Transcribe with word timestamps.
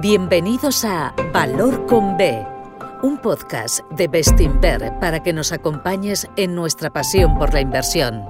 Bienvenidos 0.00 0.86
a 0.86 1.14
Valor 1.34 1.84
con 1.84 2.16
B, 2.16 2.42
un 3.02 3.18
podcast 3.18 3.80
de 3.90 4.08
Bestinver 4.08 4.94
para 4.98 5.22
que 5.22 5.34
nos 5.34 5.52
acompañes 5.52 6.26
en 6.36 6.54
nuestra 6.54 6.88
pasión 6.88 7.36
por 7.38 7.52
la 7.52 7.60
inversión. 7.60 8.24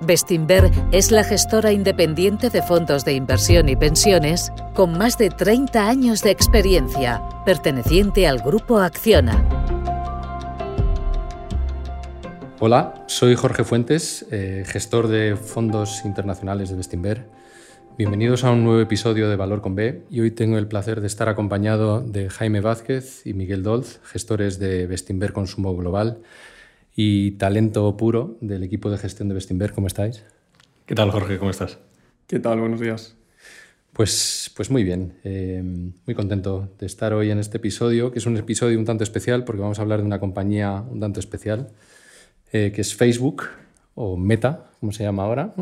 Bestinver 0.00 0.72
es 0.90 1.12
la 1.12 1.22
gestora 1.22 1.70
independiente 1.70 2.50
de 2.50 2.62
fondos 2.62 3.04
de 3.04 3.12
inversión 3.12 3.68
y 3.68 3.76
pensiones 3.76 4.50
con 4.74 4.98
más 4.98 5.18
de 5.18 5.30
30 5.30 5.88
años 5.88 6.20
de 6.22 6.32
experiencia, 6.32 7.22
perteneciente 7.44 8.26
al 8.26 8.40
grupo 8.40 8.78
Acciona. 8.78 9.46
Hola, 12.58 13.04
soy 13.06 13.36
Jorge 13.36 13.62
Fuentes, 13.62 14.26
eh, 14.32 14.64
gestor 14.66 15.06
de 15.06 15.36
fondos 15.36 16.04
internacionales 16.04 16.70
de 16.70 16.76
Bestinver. 16.76 17.39
Bienvenidos 18.00 18.44
a 18.44 18.50
un 18.50 18.64
nuevo 18.64 18.80
episodio 18.80 19.28
de 19.28 19.36
Valor 19.36 19.60
con 19.60 19.74
B 19.74 20.04
y 20.08 20.20
hoy 20.20 20.30
tengo 20.30 20.56
el 20.56 20.66
placer 20.66 21.02
de 21.02 21.06
estar 21.06 21.28
acompañado 21.28 22.00
de 22.00 22.30
Jaime 22.30 22.62
Vázquez 22.62 23.26
y 23.26 23.34
Miguel 23.34 23.62
Dolz, 23.62 24.00
gestores 24.04 24.58
de 24.58 24.86
Bestinver 24.86 25.34
Consumo 25.34 25.76
Global 25.76 26.22
y 26.96 27.32
talento 27.32 27.94
puro 27.98 28.38
del 28.40 28.62
equipo 28.62 28.90
de 28.90 28.96
gestión 28.96 29.28
de 29.28 29.34
Bestinver. 29.34 29.74
¿Cómo 29.74 29.86
estáis? 29.86 30.24
¿Qué 30.86 30.94
tal, 30.94 31.10
Jorge? 31.10 31.36
¿Cómo 31.36 31.50
estás? 31.50 31.78
¿Qué 32.26 32.38
tal? 32.38 32.60
Buenos 32.60 32.80
días. 32.80 33.16
Pues, 33.92 34.50
pues 34.56 34.70
muy 34.70 34.82
bien, 34.82 35.18
eh, 35.24 35.62
muy 35.62 36.14
contento 36.14 36.70
de 36.78 36.86
estar 36.86 37.12
hoy 37.12 37.30
en 37.30 37.38
este 37.38 37.58
episodio, 37.58 38.12
que 38.12 38.18
es 38.18 38.24
un 38.24 38.38
episodio 38.38 38.78
un 38.78 38.86
tanto 38.86 39.04
especial 39.04 39.44
porque 39.44 39.60
vamos 39.60 39.78
a 39.78 39.82
hablar 39.82 40.00
de 40.00 40.06
una 40.06 40.20
compañía 40.20 40.84
un 40.90 41.00
tanto 41.00 41.20
especial, 41.20 41.68
eh, 42.50 42.72
que 42.74 42.80
es 42.80 42.94
Facebook 42.94 43.42
o 43.94 44.16
Meta, 44.16 44.70
como 44.80 44.90
se 44.90 45.02
llama 45.02 45.24
ahora. 45.24 45.52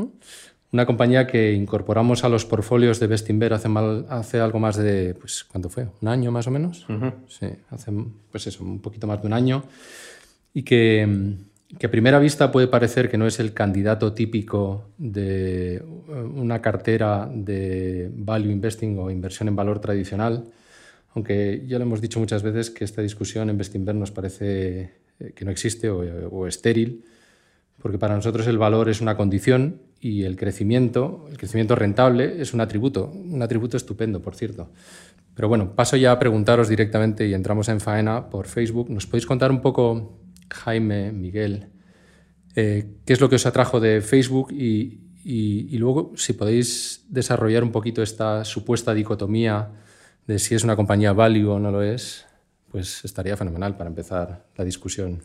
Una 0.70 0.84
compañía 0.84 1.26
que 1.26 1.54
incorporamos 1.54 2.24
a 2.24 2.28
los 2.28 2.44
portfolios 2.44 3.00
de 3.00 3.06
Bestinver 3.06 3.54
hace, 3.54 3.68
mal, 3.68 4.04
hace 4.10 4.38
algo 4.38 4.58
más 4.58 4.76
de, 4.76 5.14
pues, 5.14 5.44
¿cuánto 5.44 5.70
fue? 5.70 5.88
¿Un 6.02 6.08
año 6.08 6.30
más 6.30 6.46
o 6.46 6.50
menos? 6.50 6.86
Sí, 7.28 7.46
hace, 7.70 7.90
pues 8.30 8.46
eso, 8.46 8.64
un 8.64 8.80
poquito 8.80 9.06
más 9.06 9.22
de 9.22 9.26
un 9.26 9.32
año 9.32 9.64
y 10.52 10.62
que, 10.64 11.36
que, 11.78 11.86
a 11.86 11.90
primera 11.90 12.18
vista 12.18 12.52
puede 12.52 12.66
parecer 12.66 13.08
que 13.08 13.16
no 13.16 13.26
es 13.26 13.40
el 13.40 13.54
candidato 13.54 14.12
típico 14.12 14.90
de 14.98 15.76
eh, 15.76 15.82
una 16.34 16.60
cartera 16.60 17.30
de 17.32 18.10
value 18.12 18.50
investing 18.50 18.98
o 18.98 19.10
inversión 19.10 19.48
en 19.48 19.56
valor 19.56 19.80
tradicional, 19.80 20.44
aunque 21.14 21.64
ya 21.66 21.78
lo 21.78 21.84
hemos 21.84 22.02
dicho 22.02 22.20
muchas 22.20 22.42
veces 22.42 22.70
que 22.70 22.84
esta 22.84 23.00
discusión 23.00 23.48
en 23.48 23.56
Bestinver 23.56 23.94
nos 23.94 24.10
parece 24.10 24.96
eh, 25.18 25.32
que 25.34 25.46
no 25.46 25.50
existe 25.50 25.88
o, 25.88 26.00
o 26.28 26.46
estéril, 26.46 27.06
porque 27.80 27.96
para 27.96 28.16
nosotros 28.16 28.46
el 28.48 28.58
valor 28.58 28.90
es 28.90 29.00
una 29.00 29.16
condición 29.16 29.87
y 30.00 30.24
el 30.24 30.36
crecimiento, 30.36 31.26
el 31.30 31.38
crecimiento 31.38 31.74
rentable 31.74 32.40
es 32.40 32.54
un 32.54 32.60
atributo, 32.60 33.10
un 33.10 33.42
atributo 33.42 33.76
estupendo, 33.76 34.22
por 34.22 34.34
cierto. 34.34 34.70
Pero 35.34 35.48
bueno, 35.48 35.74
paso 35.74 35.96
ya 35.96 36.12
a 36.12 36.18
preguntaros 36.18 36.68
directamente 36.68 37.26
y 37.26 37.34
entramos 37.34 37.68
en 37.68 37.80
faena 37.80 38.28
por 38.30 38.46
Facebook. 38.46 38.90
¿Nos 38.90 39.06
podéis 39.06 39.26
contar 39.26 39.50
un 39.50 39.60
poco 39.60 40.18
Jaime, 40.50 41.12
Miguel, 41.12 41.68
eh, 42.54 42.96
qué 43.04 43.12
es 43.12 43.20
lo 43.20 43.28
que 43.28 43.36
os 43.36 43.46
atrajo 43.46 43.80
de 43.80 44.00
Facebook 44.00 44.52
y, 44.52 45.00
y, 45.24 45.76
luego 45.78 46.12
si 46.16 46.32
podéis 46.32 47.04
desarrollar 47.08 47.62
un 47.62 47.70
poquito 47.70 48.02
esta 48.02 48.44
supuesta 48.44 48.94
dicotomía 48.94 49.70
de 50.26 50.38
si 50.38 50.54
es 50.54 50.64
una 50.64 50.74
compañía 50.74 51.12
value 51.12 51.48
o 51.48 51.58
no 51.58 51.70
lo 51.70 51.82
es, 51.82 52.26
pues 52.70 53.04
estaría 53.04 53.36
fenomenal 53.36 53.76
para 53.76 53.90
empezar 53.90 54.46
la 54.56 54.64
discusión. 54.64 55.22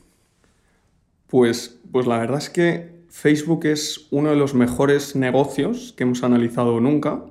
Pues, 1.28 1.80
pues 1.92 2.06
la 2.06 2.20
verdad 2.20 2.38
es 2.38 2.50
que 2.50 2.93
Facebook 3.14 3.68
es 3.68 4.08
uno 4.10 4.32
de 4.32 4.36
los 4.36 4.56
mejores 4.56 5.16
negocios 5.16 5.94
que 5.96 6.02
hemos 6.02 6.24
analizado 6.24 6.80
nunca 6.80 7.24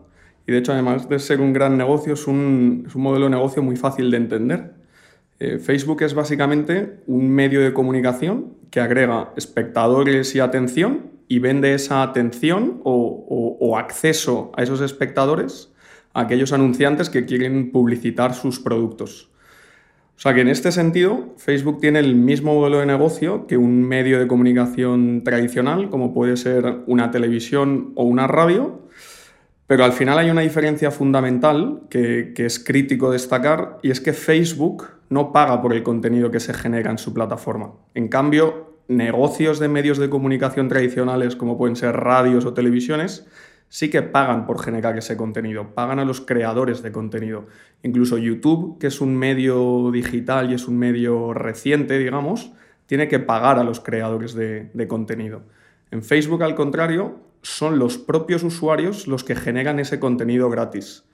y 0.46 0.52
de 0.52 0.58
hecho 0.58 0.72
además 0.72 1.08
de 1.08 1.18
ser 1.18 1.40
un 1.40 1.52
gran 1.52 1.76
negocio 1.76 2.14
es 2.14 2.28
un, 2.28 2.86
modelo 2.94 3.24
de 3.24 3.32
negocio 3.32 3.64
muy 3.64 3.74
fácil 3.74 4.08
de 4.12 4.16
entender. 4.16 4.74
Eh, 5.40 5.58
Facebook 5.58 6.02
es 6.04 6.14
básicamente 6.14 7.00
un 7.08 7.28
medio 7.28 7.60
de 7.60 7.72
comunicación 7.72 8.54
que 8.70 8.78
agrega 8.78 9.32
espectadores 9.36 10.36
y 10.36 10.40
atención 10.40 11.10
y 11.26 11.40
vende 11.40 11.74
esa 11.74 12.04
atención 12.04 12.80
o, 12.84 13.76
acceso 13.76 14.52
a 14.56 14.62
esos 14.62 14.80
espectadores 14.82 15.72
a 16.14 16.20
aquellos 16.20 16.52
anunciantes 16.52 17.10
que 17.10 17.26
quieren 17.26 17.72
publicitar 17.72 18.34
sus 18.34 18.60
productos. 18.60 19.31
O 20.22 20.28
sea 20.28 20.34
que 20.34 20.42
en 20.42 20.46
este 20.46 20.70
sentido, 20.70 21.34
Facebook 21.36 21.80
tiene 21.80 21.98
el 21.98 22.14
mismo 22.14 22.54
modelo 22.54 22.78
de 22.78 22.86
negocio 22.86 23.48
que 23.48 23.56
un 23.56 23.82
medio 23.82 24.20
de 24.20 24.28
comunicación 24.28 25.24
tradicional, 25.24 25.90
como 25.90 26.14
puede 26.14 26.36
ser 26.36 26.84
una 26.86 27.10
televisión 27.10 27.90
o 27.96 28.04
una 28.04 28.28
radio, 28.28 28.82
pero 29.66 29.84
al 29.84 29.92
final 29.92 30.20
hay 30.20 30.30
una 30.30 30.42
diferencia 30.42 30.92
fundamental 30.92 31.80
que, 31.90 32.34
que, 32.36 32.46
es 32.46 32.60
crítico 32.60 33.10
destacar 33.10 33.78
y 33.82 33.90
es 33.90 34.00
que 34.00 34.12
Facebook 34.12 34.84
no 35.08 35.32
paga 35.32 35.60
por 35.60 35.72
el 35.72 35.82
contenido 35.82 36.30
que 36.30 36.38
se 36.38 36.54
genera 36.54 36.92
en 36.92 36.98
su 36.98 37.12
plataforma. 37.12 37.72
En 37.94 38.06
cambio, 38.06 38.76
negocios 38.86 39.58
de 39.58 39.66
medios 39.66 39.98
de 39.98 40.08
comunicación 40.08 40.68
tradicionales 40.68 41.34
como 41.34 41.58
pueden 41.58 41.74
ser 41.74 41.96
radios 41.96 42.44
o 42.44 42.54
televisiones 42.54 43.26
sí 43.72 43.88
que 43.88 44.02
pagan 44.02 44.44
por 44.44 44.62
generar 44.62 44.98
ese 44.98 45.16
contenido, 45.16 45.74
pagan 45.74 45.98
a 45.98 46.04
los 46.04 46.20
creadores 46.20 46.82
de 46.82 46.92
contenido. 46.92 47.46
Incluso 47.82 48.18
YouTube, 48.18 48.78
que 48.78 48.88
es 48.88 49.00
un 49.00 49.16
medio 49.16 49.90
digital 49.90 50.50
y 50.50 50.54
es 50.54 50.68
un 50.68 50.78
medio 50.78 51.32
reciente, 51.32 51.98
digamos, 51.98 52.52
tiene 52.84 53.08
que 53.08 53.18
pagar 53.18 53.58
a 53.58 53.64
los 53.64 53.80
creadores 53.80 54.34
de, 54.34 54.68
de 54.74 54.88
contenido. 54.88 55.44
En 55.90 56.02
Facebook, 56.02 56.42
al 56.42 56.54
contrario, 56.54 57.20
son 57.40 57.78
los 57.78 57.96
propios 57.96 58.42
usuarios 58.42 59.06
los 59.06 59.24
que 59.24 59.36
generan 59.36 59.80
ese 59.80 59.98
contenido 59.98 60.50
gratis. 60.50 61.04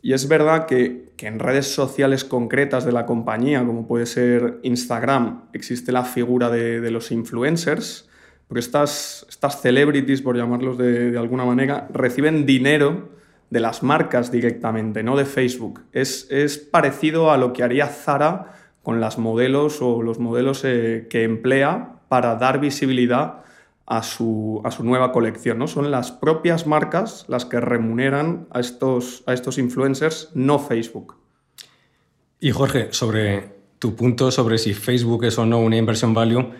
Y 0.00 0.12
es 0.12 0.28
verdad 0.28 0.66
que, 0.66 1.10
que, 1.16 1.26
en 1.26 1.40
redes 1.40 1.74
sociales 1.74 2.22
concretas 2.22 2.84
de 2.84 2.92
la 2.92 3.04
compañía, 3.04 3.66
como 3.66 3.88
puede 3.88 4.06
ser 4.06 4.60
Instagram, 4.62 5.46
existe 5.54 5.90
la 5.90 6.04
figura 6.04 6.50
de, 6.50 6.80
de 6.80 6.90
los 6.92 7.10
influencers, 7.10 8.08
porque 8.50 8.58
estas, 8.58 9.24
estas 9.28 9.62
celebrities, 9.62 10.22
por 10.22 10.36
llamarlos 10.36 10.76
de, 10.76 11.16
alguna 11.16 11.44
manera, 11.44 11.86
reciben 11.92 12.46
dinero 12.46 13.10
de 13.48 13.60
las 13.60 13.84
marcas 13.84 14.32
directamente, 14.32 15.04
no 15.04 15.16
de 15.16 15.24
Facebook. 15.24 15.82
Es, 15.92 16.26
es 16.32 16.58
parecido 16.58 17.30
a 17.30 17.38
lo 17.38 17.52
que 17.52 17.62
haría 17.62 17.86
Zara 17.86 18.54
con 18.82 19.00
las 19.00 19.18
modelos 19.18 19.80
o 19.80 20.02
los 20.02 20.18
modelos 20.18 20.64
eh, 20.64 21.06
que 21.08 21.22
emplea 21.22 22.00
para 22.08 22.34
dar 22.34 22.58
visibilidad 22.58 23.44
a 23.86 24.02
su, 24.02 24.60
a 24.64 24.72
su, 24.72 24.82
nueva 24.82 25.12
colección. 25.12 25.60
¿no? 25.60 25.68
Son 25.68 25.88
las 25.92 26.10
propias 26.10 26.66
marcas 26.66 27.26
las 27.28 27.44
que 27.44 27.60
remuneran 27.60 28.48
a 28.50 28.58
estos, 28.58 29.22
a 29.26 29.32
estos 29.32 29.58
influencers, 29.58 30.32
no 30.34 30.58
Facebook. 30.58 31.14
Y 32.40 32.50
Jorge, 32.50 32.88
sobre 32.90 33.60
tu 33.78 33.94
punto 33.94 34.32
sobre 34.32 34.58
si 34.58 34.74
Facebook 34.74 35.22
es 35.26 35.38
o 35.38 35.46
no 35.46 35.60
una 35.60 35.76
inversión 35.76 36.14
value, 36.14 36.50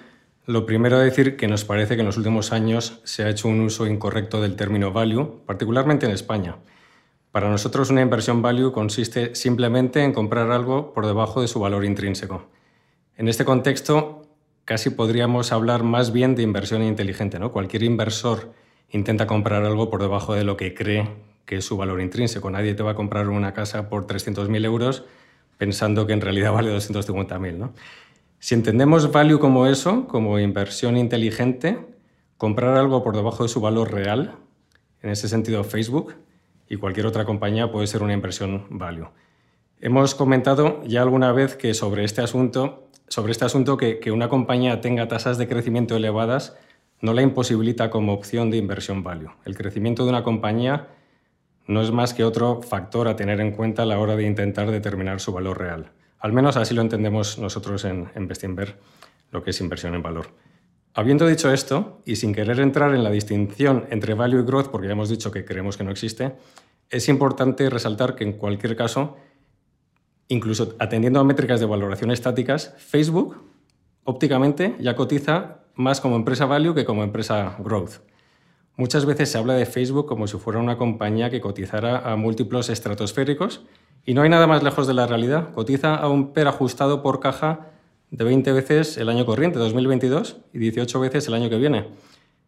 lo 0.46 0.66
primero 0.66 0.96
a 0.96 1.00
decir 1.00 1.36
que 1.36 1.48
nos 1.48 1.64
parece 1.64 1.94
que 1.94 2.00
en 2.00 2.06
los 2.06 2.16
últimos 2.16 2.52
años 2.52 3.00
se 3.04 3.24
ha 3.24 3.28
hecho 3.28 3.48
un 3.48 3.60
uso 3.60 3.86
incorrecto 3.86 4.40
del 4.40 4.56
término 4.56 4.92
value, 4.92 5.42
particularmente 5.46 6.06
en 6.06 6.12
España. 6.12 6.56
Para 7.30 7.48
nosotros 7.48 7.90
una 7.90 8.00
inversión 8.02 8.42
value 8.42 8.72
consiste 8.72 9.34
simplemente 9.34 10.02
en 10.02 10.12
comprar 10.12 10.50
algo 10.50 10.92
por 10.92 11.06
debajo 11.06 11.40
de 11.40 11.48
su 11.48 11.60
valor 11.60 11.84
intrínseco. 11.84 12.48
En 13.16 13.28
este 13.28 13.44
contexto, 13.44 14.22
casi 14.64 14.90
podríamos 14.90 15.52
hablar 15.52 15.84
más 15.84 16.12
bien 16.12 16.34
de 16.34 16.42
inversión 16.42 16.82
inteligente. 16.82 17.38
¿no? 17.38 17.52
Cualquier 17.52 17.84
inversor 17.84 18.52
intenta 18.90 19.26
comprar 19.26 19.64
algo 19.64 19.90
por 19.90 20.00
debajo 20.00 20.34
de 20.34 20.42
lo 20.42 20.56
que 20.56 20.74
cree 20.74 21.08
que 21.44 21.56
es 21.56 21.64
su 21.64 21.76
valor 21.76 22.00
intrínseco. 22.00 22.50
Nadie 22.50 22.74
te 22.74 22.82
va 22.82 22.92
a 22.92 22.94
comprar 22.94 23.28
una 23.28 23.52
casa 23.52 23.88
por 23.88 24.06
300.000 24.06 24.64
euros 24.64 25.04
pensando 25.58 26.06
que 26.06 26.12
en 26.12 26.20
realidad 26.20 26.52
vale 26.52 26.74
250.000. 26.76 27.56
¿no? 27.56 27.74
Si 28.42 28.54
entendemos 28.54 29.12
value 29.12 29.38
como 29.38 29.66
eso, 29.66 30.08
como 30.08 30.38
inversión 30.38 30.96
inteligente, 30.96 31.78
comprar 32.38 32.78
algo 32.78 33.04
por 33.04 33.14
debajo 33.14 33.42
de 33.42 33.50
su 33.50 33.60
valor 33.60 33.92
real, 33.92 34.34
en 35.02 35.10
ese 35.10 35.28
sentido 35.28 35.62
Facebook 35.62 36.14
y 36.66 36.76
cualquier 36.76 37.04
otra 37.04 37.26
compañía 37.26 37.70
puede 37.70 37.86
ser 37.86 38.02
una 38.02 38.14
inversión 38.14 38.64
value. 38.70 39.08
Hemos 39.78 40.14
comentado 40.14 40.82
ya 40.84 41.02
alguna 41.02 41.32
vez 41.32 41.54
que 41.54 41.74
sobre 41.74 42.02
este 42.04 42.22
asunto 42.22 42.86
sobre 43.08 43.32
este 43.32 43.44
asunto 43.44 43.76
que, 43.76 43.98
que, 43.98 44.12
una 44.12 44.28
compañía 44.28 44.80
tenga 44.80 45.08
tasas 45.08 45.36
de 45.36 45.48
crecimiento 45.48 45.96
elevadas 45.96 46.56
no 47.00 47.12
la 47.12 47.22
imposibilita 47.22 47.90
como 47.90 48.12
opción 48.14 48.50
de 48.50 48.56
inversión 48.56 49.02
value. 49.02 49.32
El 49.44 49.56
crecimiento 49.56 50.04
de 50.04 50.10
una 50.10 50.22
compañía 50.22 50.88
no 51.66 51.82
es 51.82 51.90
más 51.90 52.14
que 52.14 52.24
otro 52.24 52.62
factor 52.62 53.08
a 53.08 53.16
tener 53.16 53.40
en 53.40 53.50
cuenta 53.50 53.82
a 53.82 53.86
la 53.86 53.98
hora 53.98 54.16
de 54.16 54.26
intentar 54.26 54.70
determinar 54.70 55.20
su 55.20 55.32
valor 55.32 55.58
real. 55.58 55.90
Al 56.20 56.32
menos 56.32 56.56
así 56.56 56.74
lo 56.74 56.82
entendemos 56.82 57.38
nosotros 57.38 57.84
en, 57.84 58.10
en 58.14 58.28
Bestinver, 58.28 58.78
lo 59.30 59.42
que 59.42 59.50
es 59.50 59.60
inversión 59.60 59.94
en 59.94 60.02
valor. 60.02 60.28
Habiendo 60.94 61.26
dicho 61.26 61.52
esto, 61.52 62.02
y 62.04 62.16
sin 62.16 62.34
querer 62.34 62.60
entrar 62.60 62.94
en 62.94 63.02
la 63.02 63.10
distinción 63.10 63.86
entre 63.90 64.14
value 64.14 64.40
y 64.40 64.44
growth, 64.44 64.68
porque 64.68 64.86
ya 64.86 64.92
hemos 64.92 65.08
dicho 65.08 65.30
que 65.30 65.44
creemos 65.44 65.76
que 65.76 65.84
no 65.84 65.90
existe, 65.90 66.34
es 66.88 67.08
importante 67.08 67.70
resaltar 67.70 68.16
que 68.16 68.24
en 68.24 68.32
cualquier 68.34 68.76
caso 68.76 69.16
incluso 70.30 70.76
atendiendo 70.78 71.20
a 71.20 71.24
métricas 71.24 71.60
de 71.60 71.66
valoración 71.66 72.10
estáticas, 72.10 72.74
Facebook 72.78 73.36
ópticamente 74.04 74.76
ya 74.80 74.94
cotiza 74.94 75.64
más 75.74 76.00
como 76.00 76.16
empresa 76.16 76.46
value 76.46 76.74
que 76.74 76.84
como 76.84 77.02
empresa 77.02 77.56
growth. 77.58 77.98
Muchas 78.80 79.04
veces 79.04 79.28
se 79.28 79.36
habla 79.36 79.52
de 79.52 79.66
Facebook 79.66 80.06
como 80.06 80.26
si 80.26 80.38
fuera 80.38 80.58
una 80.58 80.78
compañía 80.78 81.28
que 81.28 81.42
cotizara 81.42 81.98
a 81.98 82.16
múltiplos 82.16 82.70
estratosféricos 82.70 83.60
y 84.06 84.14
no 84.14 84.22
hay 84.22 84.30
nada 84.30 84.46
más 84.46 84.62
lejos 84.62 84.86
de 84.86 84.94
la 84.94 85.06
realidad. 85.06 85.52
Cotiza 85.52 85.94
a 85.94 86.08
un 86.08 86.32
PER 86.32 86.48
ajustado 86.48 87.02
por 87.02 87.20
caja 87.20 87.66
de 88.10 88.24
20 88.24 88.50
veces 88.52 88.96
el 88.96 89.10
año 89.10 89.26
corriente, 89.26 89.58
2022, 89.58 90.38
y 90.54 90.58
18 90.60 90.98
veces 90.98 91.28
el 91.28 91.34
año 91.34 91.50
que 91.50 91.58
viene. 91.58 91.88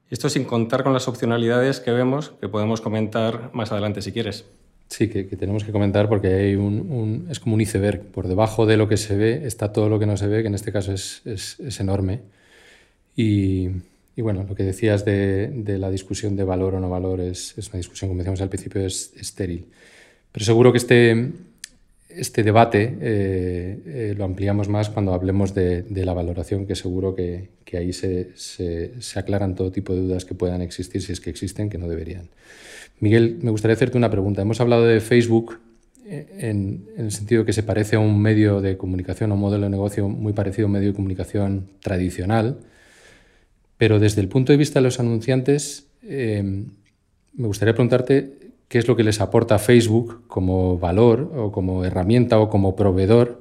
Esto 0.08 0.30
sin 0.30 0.44
contar 0.44 0.82
con 0.82 0.94
las 0.94 1.06
opcionalidades 1.06 1.80
que 1.80 1.90
vemos, 1.90 2.32
que 2.40 2.48
podemos 2.48 2.80
comentar 2.80 3.50
más 3.52 3.70
adelante 3.70 4.00
si 4.00 4.10
quieres. 4.10 4.46
Sí, 4.88 5.08
que, 5.08 5.24
tenemos 5.24 5.64
que 5.64 5.72
comentar 5.72 6.08
porque 6.08 6.28
hay 6.28 6.54
un, 6.54 7.26
es 7.30 7.40
como 7.40 7.56
un 7.56 7.60
iceberg. 7.60 8.06
Por 8.06 8.26
debajo 8.26 8.64
de 8.64 8.78
lo 8.78 8.88
que 8.88 8.96
se 8.96 9.18
ve 9.18 9.46
está 9.46 9.70
todo 9.70 9.90
lo 9.90 9.98
que 9.98 10.06
no 10.06 10.16
se 10.16 10.28
ve, 10.28 10.40
que 10.40 10.48
en 10.48 10.54
este 10.54 10.72
caso 10.72 10.92
es, 10.92 11.20
es, 11.26 11.78
enorme. 11.78 12.22
Y, 13.14 13.68
y, 14.16 14.22
bueno, 14.22 14.44
lo 14.48 14.54
que 14.54 14.62
decías 14.62 15.04
de, 15.04 15.48
de, 15.48 15.78
la 15.78 15.90
discusión 15.90 16.36
de 16.36 16.44
valor 16.44 16.74
o 16.74 16.80
no 16.80 16.90
valor 16.90 17.20
es, 17.20 17.56
es 17.56 17.68
una 17.68 17.78
discusión, 17.78 18.08
como 18.08 18.18
decíamos 18.18 18.40
al 18.40 18.48
principio, 18.48 18.84
es 18.84 19.12
estéril. 19.18 19.66
Pero 20.32 20.44
seguro 20.44 20.72
que 20.72 20.78
este, 20.78 21.30
este 22.08 22.42
debate 22.42 22.98
eh, 23.00 23.78
eh, 23.86 24.14
lo 24.16 24.24
ampliamos 24.24 24.68
más 24.68 24.90
cuando 24.90 25.12
hablemos 25.14 25.54
de, 25.54 25.82
de 25.82 26.04
la 26.04 26.12
valoración, 26.12 26.66
que 26.66 26.74
seguro 26.74 27.14
que, 27.14 27.48
que 27.64 27.76
ahí 27.78 27.92
se, 27.92 28.30
se, 28.34 29.00
se 29.00 29.18
aclaran 29.18 29.54
todo 29.54 29.70
tipo 29.70 29.94
de 29.94 30.02
dudas 30.02 30.24
que 30.24 30.34
puedan 30.34 30.62
existir, 30.62 31.02
si 31.02 31.12
es 31.12 31.20
que 31.20 31.30
existen, 31.30 31.70
que 31.70 31.78
no 31.78 31.88
deberían. 31.88 32.28
Miguel, 33.00 33.38
me 33.42 33.50
gustaría 33.50 33.74
hacerte 33.74 33.98
una 33.98 34.10
pregunta. 34.10 34.42
Hemos 34.42 34.60
hablado 34.60 34.86
de 34.86 35.00
Facebook 35.00 35.58
eh, 36.04 36.26
en, 36.38 36.84
el 36.96 37.10
sentido 37.10 37.44
que 37.44 37.52
se 37.52 37.62
parece 37.62 37.96
a 37.96 37.98
un 37.98 38.20
medio 38.20 38.60
de 38.60 38.76
comunicación 38.76 39.32
o 39.32 39.36
modelo 39.36 39.64
de 39.64 39.70
negocio 39.70 40.08
muy 40.08 40.32
parecido 40.32 40.66
a 40.66 40.68
un 40.68 40.72
medio 40.72 40.88
de 40.88 40.94
comunicación 40.94 41.68
tradicional, 41.80 42.58
pero 43.82 43.98
desde 43.98 44.20
el 44.20 44.28
punto 44.28 44.52
de 44.52 44.58
vista 44.58 44.78
de 44.78 44.84
los 44.84 45.00
anunciantes, 45.00 45.88
eh, 46.04 46.40
me 47.34 47.46
gustaría 47.48 47.74
preguntarte 47.74 48.52
qué 48.68 48.78
es 48.78 48.86
lo 48.86 48.94
que 48.94 49.02
les 49.02 49.20
aporta 49.20 49.58
Facebook 49.58 50.22
como 50.28 50.78
valor 50.78 51.32
o 51.34 51.50
como 51.50 51.84
herramienta 51.84 52.38
o 52.38 52.48
como 52.48 52.76
proveedor, 52.76 53.40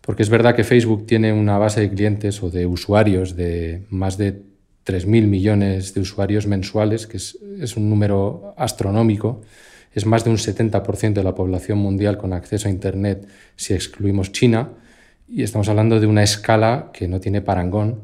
porque 0.00 0.22
es 0.22 0.30
verdad 0.30 0.54
que 0.54 0.62
Facebook 0.62 1.04
tiene 1.04 1.32
una 1.32 1.58
base 1.58 1.80
de 1.80 1.90
clientes 1.90 2.44
o 2.44 2.50
de 2.50 2.64
usuarios 2.64 3.34
de 3.34 3.82
más 3.90 4.18
de 4.18 4.42
3.000 4.86 5.26
millones 5.26 5.94
de 5.94 6.00
usuarios 6.00 6.46
mensuales, 6.46 7.08
que 7.08 7.16
es, 7.16 7.36
es, 7.58 7.76
un 7.76 7.90
número 7.90 8.54
astronómico. 8.56 9.42
Es 9.92 10.06
más 10.06 10.22
de 10.22 10.30
un 10.30 10.36
70% 10.36 11.14
de 11.14 11.24
la 11.24 11.34
población 11.34 11.78
mundial 11.78 12.18
con 12.18 12.32
acceso 12.32 12.68
a 12.68 12.70
Internet 12.70 13.26
si 13.56 13.74
excluimos 13.74 14.30
China. 14.30 14.68
Y 15.28 15.42
estamos 15.42 15.68
hablando 15.68 15.98
de 15.98 16.06
una 16.06 16.22
escala 16.22 16.90
que 16.92 17.08
no 17.08 17.18
tiene 17.18 17.40
parangón. 17.40 18.02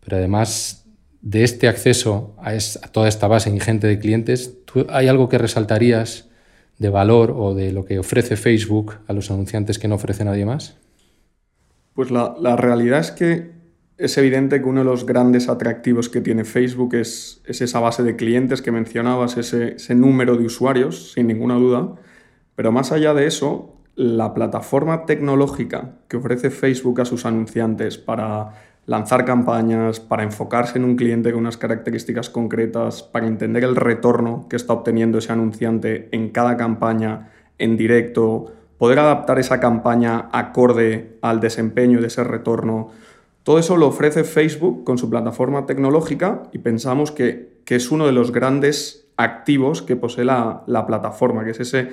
Pero 0.00 0.16
además 0.16 0.79
de 1.22 1.44
este 1.44 1.68
acceso 1.68 2.34
a, 2.38 2.52
toda 2.88 3.08
esta 3.08 3.28
base 3.28 3.50
ingente 3.50 3.86
de 3.86 3.98
clientes, 3.98 4.58
¿hay 4.88 5.08
algo 5.08 5.28
que 5.28 5.38
resaltarías 5.38 6.28
de 6.78 6.88
valor 6.88 7.34
o 7.36 7.54
de 7.54 7.72
lo 7.72 7.84
que 7.84 7.98
ofrece 7.98 8.36
Facebook 8.36 8.94
a 9.06 9.12
los 9.12 9.30
anunciantes 9.30 9.78
que 9.78 9.88
no 9.88 9.96
ofrece 9.96 10.24
nadie 10.24 10.46
más? 10.46 10.76
Pues 11.94 12.10
la 12.10 12.56
realidad 12.56 13.00
es 13.00 13.10
que 13.10 13.60
es 14.00 14.16
evidente 14.16 14.62
que 14.62 14.66
uno 14.66 14.80
de 14.80 14.86
los 14.86 15.04
grandes 15.04 15.50
atractivos 15.50 16.08
que 16.08 16.22
tiene 16.22 16.44
Facebook 16.44 16.94
es, 16.94 17.42
esa 17.44 17.80
base 17.80 18.02
de 18.02 18.16
clientes 18.16 18.62
que 18.62 18.72
mencionabas, 18.72 19.36
ese, 19.36 19.94
número 19.94 20.36
de 20.36 20.46
usuarios, 20.46 21.12
sin 21.12 21.26
ninguna 21.26 21.56
duda. 21.56 21.96
Pero 22.56 22.72
más 22.72 22.92
allá 22.92 23.12
de 23.12 23.26
eso, 23.26 23.76
la 23.96 24.32
plataforma 24.32 25.04
tecnológica 25.04 25.98
que 26.08 26.16
ofrece 26.16 26.48
Facebook 26.50 27.02
a 27.02 27.04
sus 27.04 27.26
anunciantes 27.26 27.98
para 27.98 28.54
lanzar 28.90 29.24
campañas, 29.24 30.00
para 30.00 30.24
enfocarse 30.24 30.76
en 30.76 30.84
un 30.84 30.96
cliente 30.96 31.30
con 31.30 31.42
unas 31.42 31.56
características 31.56 32.28
concretas, 32.28 33.04
para 33.04 33.28
entender 33.28 33.62
el 33.62 33.76
retorno 33.76 34.48
que 34.50 34.56
está 34.56 34.72
obteniendo 34.72 35.18
ese 35.18 35.30
anunciante 35.30 36.08
en 36.10 36.30
cada 36.30 36.56
campaña, 36.56 37.30
en 37.58 37.76
directo, 37.76 38.46
poder 38.78 38.98
adaptar 38.98 39.38
esa 39.38 39.60
campaña 39.60 40.28
acorde 40.32 41.18
al 41.22 41.38
desempeño 41.38 42.00
de 42.00 42.08
ese 42.08 42.24
retorno. 42.24 42.88
Todo 43.44 43.60
eso 43.60 43.76
lo 43.76 43.86
ofrece 43.86 44.24
Facebook 44.24 44.82
con 44.82 44.98
su 44.98 45.08
plataforma 45.08 45.66
tecnológica 45.66 46.42
y 46.50 46.58
pensamos 46.58 47.12
que, 47.12 47.60
es 47.68 47.92
uno 47.92 48.06
de 48.06 48.12
los 48.12 48.32
grandes 48.32 49.06
activos 49.16 49.82
que 49.82 49.94
posee 49.94 50.24
la, 50.24 50.64
plataforma, 50.88 51.44
que 51.44 51.52
es 51.52 51.60
ese, 51.60 51.90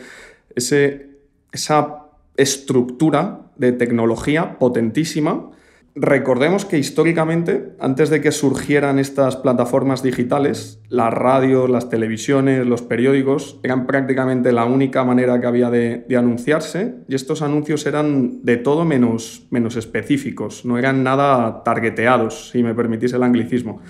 ese, 0.56 1.12
esa 1.52 2.08
estructura 2.38 3.42
de 3.56 3.72
tecnología 3.74 4.58
potentísima 4.58 5.52
Recordemos 6.00 6.64
que 6.64 6.78
históricamente, 6.78 7.72
antes 7.80 8.12
de 8.12 8.22
que 8.22 8.32
surgieran 8.32 9.00
estas 9.00 9.36
plataformas 9.36 10.04
digitales, 10.04 10.80
las 10.90 11.12
radios, 11.12 11.72
las 11.72 11.90
televisiones, 11.90 12.68
los 12.68 12.84
periódicos 12.84 13.60
eran 13.64 13.88
prácticamente 13.88 14.52
la 14.52 14.66
única 14.66 15.04
manera 15.04 15.42
que 15.42 15.48
había 15.48 15.72
de, 15.72 16.06
anunciarse 16.16 16.98
y 17.08 17.16
estos 17.16 17.42
anuncios 17.42 17.88
eran 17.88 18.44
de 18.44 18.58
todo 18.58 18.86
menos, 18.86 19.48
menos 19.50 19.76
específicos, 19.76 20.66
no 20.66 20.78
eran 20.78 21.04
nada 21.04 21.64
targeteados, 21.64 22.52
si 22.52 22.62
me 22.62 22.76
permitís 22.76 23.14
el 23.14 23.24
anglicismo. 23.24 23.82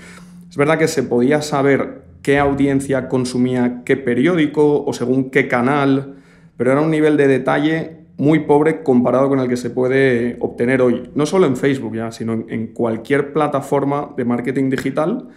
Es 0.49 0.55
verdad 0.55 0.79
que 0.79 0.87
se 0.87 1.03
podía 1.03 1.41
saber 1.41 2.03
qué 2.21 2.39
audiencia 2.39 3.09
consumía 3.09 3.81
qué 3.83 3.97
periódico 3.97 4.85
o 4.85 4.93
según 4.93 5.29
qué 5.29 5.49
canal, 5.49 6.15
pero 6.55 6.71
era 6.71 6.79
un 6.79 6.89
nivel 6.89 7.17
de 7.17 7.27
detalle 7.27 8.06
muy 8.17 8.39
pobre 8.39 8.81
comparado 8.81 9.29
con 9.29 9.39
el 9.39 9.47
que 9.47 9.57
se 9.57 9.69
puede 9.69 10.37
obtener 10.39 10.81
hoy, 10.81 11.09
no 11.13 11.25
solo 11.25 11.45
en 11.45 11.55
Facebook 11.55 11.95
ya, 11.95 12.11
sino 12.11 12.33
en, 12.33 12.67
cualquier 12.67 13.31
plataforma 13.31 14.13
de 14.17 14.25
marketing 14.25 14.69
digital. 14.69 15.29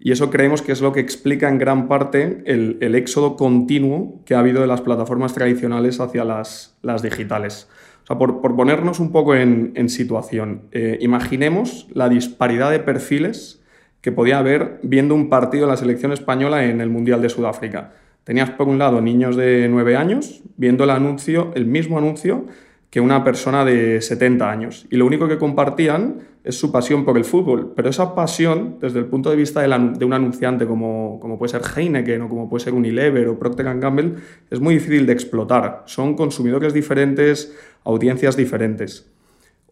Y 0.00 0.10
eso 0.10 0.30
creemos 0.30 0.60
que 0.60 0.72
es 0.72 0.80
lo 0.80 0.92
que 0.92 1.00
explica 1.00 1.48
en 1.48 1.58
gran 1.58 1.88
parte 1.88 2.42
el, 2.46 2.94
éxodo 2.94 3.36
continuo 3.36 4.20
que 4.26 4.34
ha 4.34 4.40
habido 4.40 4.60
de 4.60 4.66
las 4.66 4.80
plataformas 4.80 5.32
tradicionales 5.32 6.00
hacia 6.00 6.24
las, 6.24 6.76
las 6.82 7.02
digitales. 7.02 7.68
O 8.02 8.06
sea, 8.06 8.18
por, 8.18 8.42
ponernos 8.42 9.00
un 9.00 9.12
poco 9.12 9.34
en, 9.34 9.88
situación, 9.88 10.62
eh, 10.72 10.98
imaginemos 11.00 11.86
la 11.92 12.08
disparidad 12.08 12.70
de 12.70 12.80
perfiles 12.80 13.62
que 14.02 14.12
podía 14.12 14.38
haber 14.38 14.80
viendo 14.82 15.14
un 15.14 15.30
partido 15.30 15.64
de 15.64 15.70
la 15.70 15.78
selección 15.78 16.12
española 16.12 16.66
en 16.66 16.82
el 16.82 16.90
Mundial 16.90 17.22
de 17.22 17.30
Sudáfrica. 17.30 17.92
Tenías 18.24 18.50
por 18.50 18.68
un 18.68 18.78
lado 18.78 19.00
niños 19.00 19.36
de 19.36 19.68
9 19.68 19.96
años 19.96 20.42
viendo 20.56 20.84
el 20.84 20.90
anuncio, 20.90 21.52
el 21.54 21.66
mismo 21.66 21.98
anuncio 21.98 22.46
que 22.94 23.00
una 23.00 23.24
persona 23.24 23.64
de 23.64 24.00
70 24.00 24.48
años. 24.48 24.86
Y 24.88 24.96
lo 24.96 25.04
único 25.04 25.26
que 25.26 25.36
compartían 25.36 26.20
es 26.44 26.56
su 26.56 26.70
pasión 26.70 27.04
por 27.04 27.18
el 27.18 27.24
fútbol. 27.24 27.72
Pero 27.74 27.90
esa 27.90 28.14
pasión, 28.14 28.76
desde 28.80 29.00
el 29.00 29.06
punto 29.06 29.30
de 29.30 29.36
vista 29.36 29.62
de, 29.62 30.04
un 30.04 30.12
anunciante 30.12 30.64
como, 30.64 31.18
como, 31.20 31.36
puede 31.36 31.50
ser 31.50 31.62
Heineken 31.76 32.22
o 32.22 32.28
como 32.28 32.48
puede 32.48 32.62
ser 32.62 32.72
Unilever 32.72 33.26
o 33.26 33.36
Procter 33.36 33.66
Gamble, 33.80 34.14
es 34.48 34.60
muy 34.60 34.74
difícil 34.74 35.06
de 35.06 35.12
explotar. 35.12 35.82
Son 35.86 36.14
consumidores 36.14 36.72
diferentes, 36.72 37.52
audiencias 37.82 38.36
diferentes. 38.36 39.10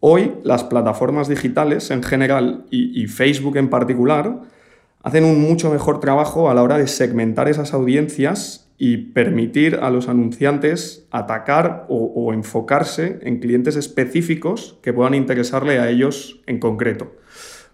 Hoy 0.01 0.33
las 0.43 0.65
plataformas 0.65 1.29
digitales 1.29 1.91
en 1.91 2.03
general 2.03 2.65
y 2.69 3.07
Facebook 3.07 3.55
en 3.55 3.69
particular 3.69 4.41
hacen 5.03 5.25
un 5.25 5.39
mucho 5.41 5.69
mejor 5.69 5.99
trabajo 5.99 6.49
a 6.49 6.53
la 6.53 6.63
hora 6.63 6.77
de 6.77 6.87
segmentar 6.87 7.49
esas 7.49 7.73
audiencias 7.73 8.71
y 8.77 8.97
permitir 8.97 9.79
a 9.81 9.89
los 9.89 10.09
anunciantes 10.09 11.07
atacar 11.11 11.85
o, 11.89 12.33
enfocarse 12.33 13.19
en 13.21 13.39
clientes 13.39 13.75
específicos 13.75 14.79
que 14.81 14.93
puedan 14.93 15.13
interesarle 15.13 15.79
a 15.79 15.89
ellos 15.89 16.41
en 16.47 16.59
concreto. 16.59 17.11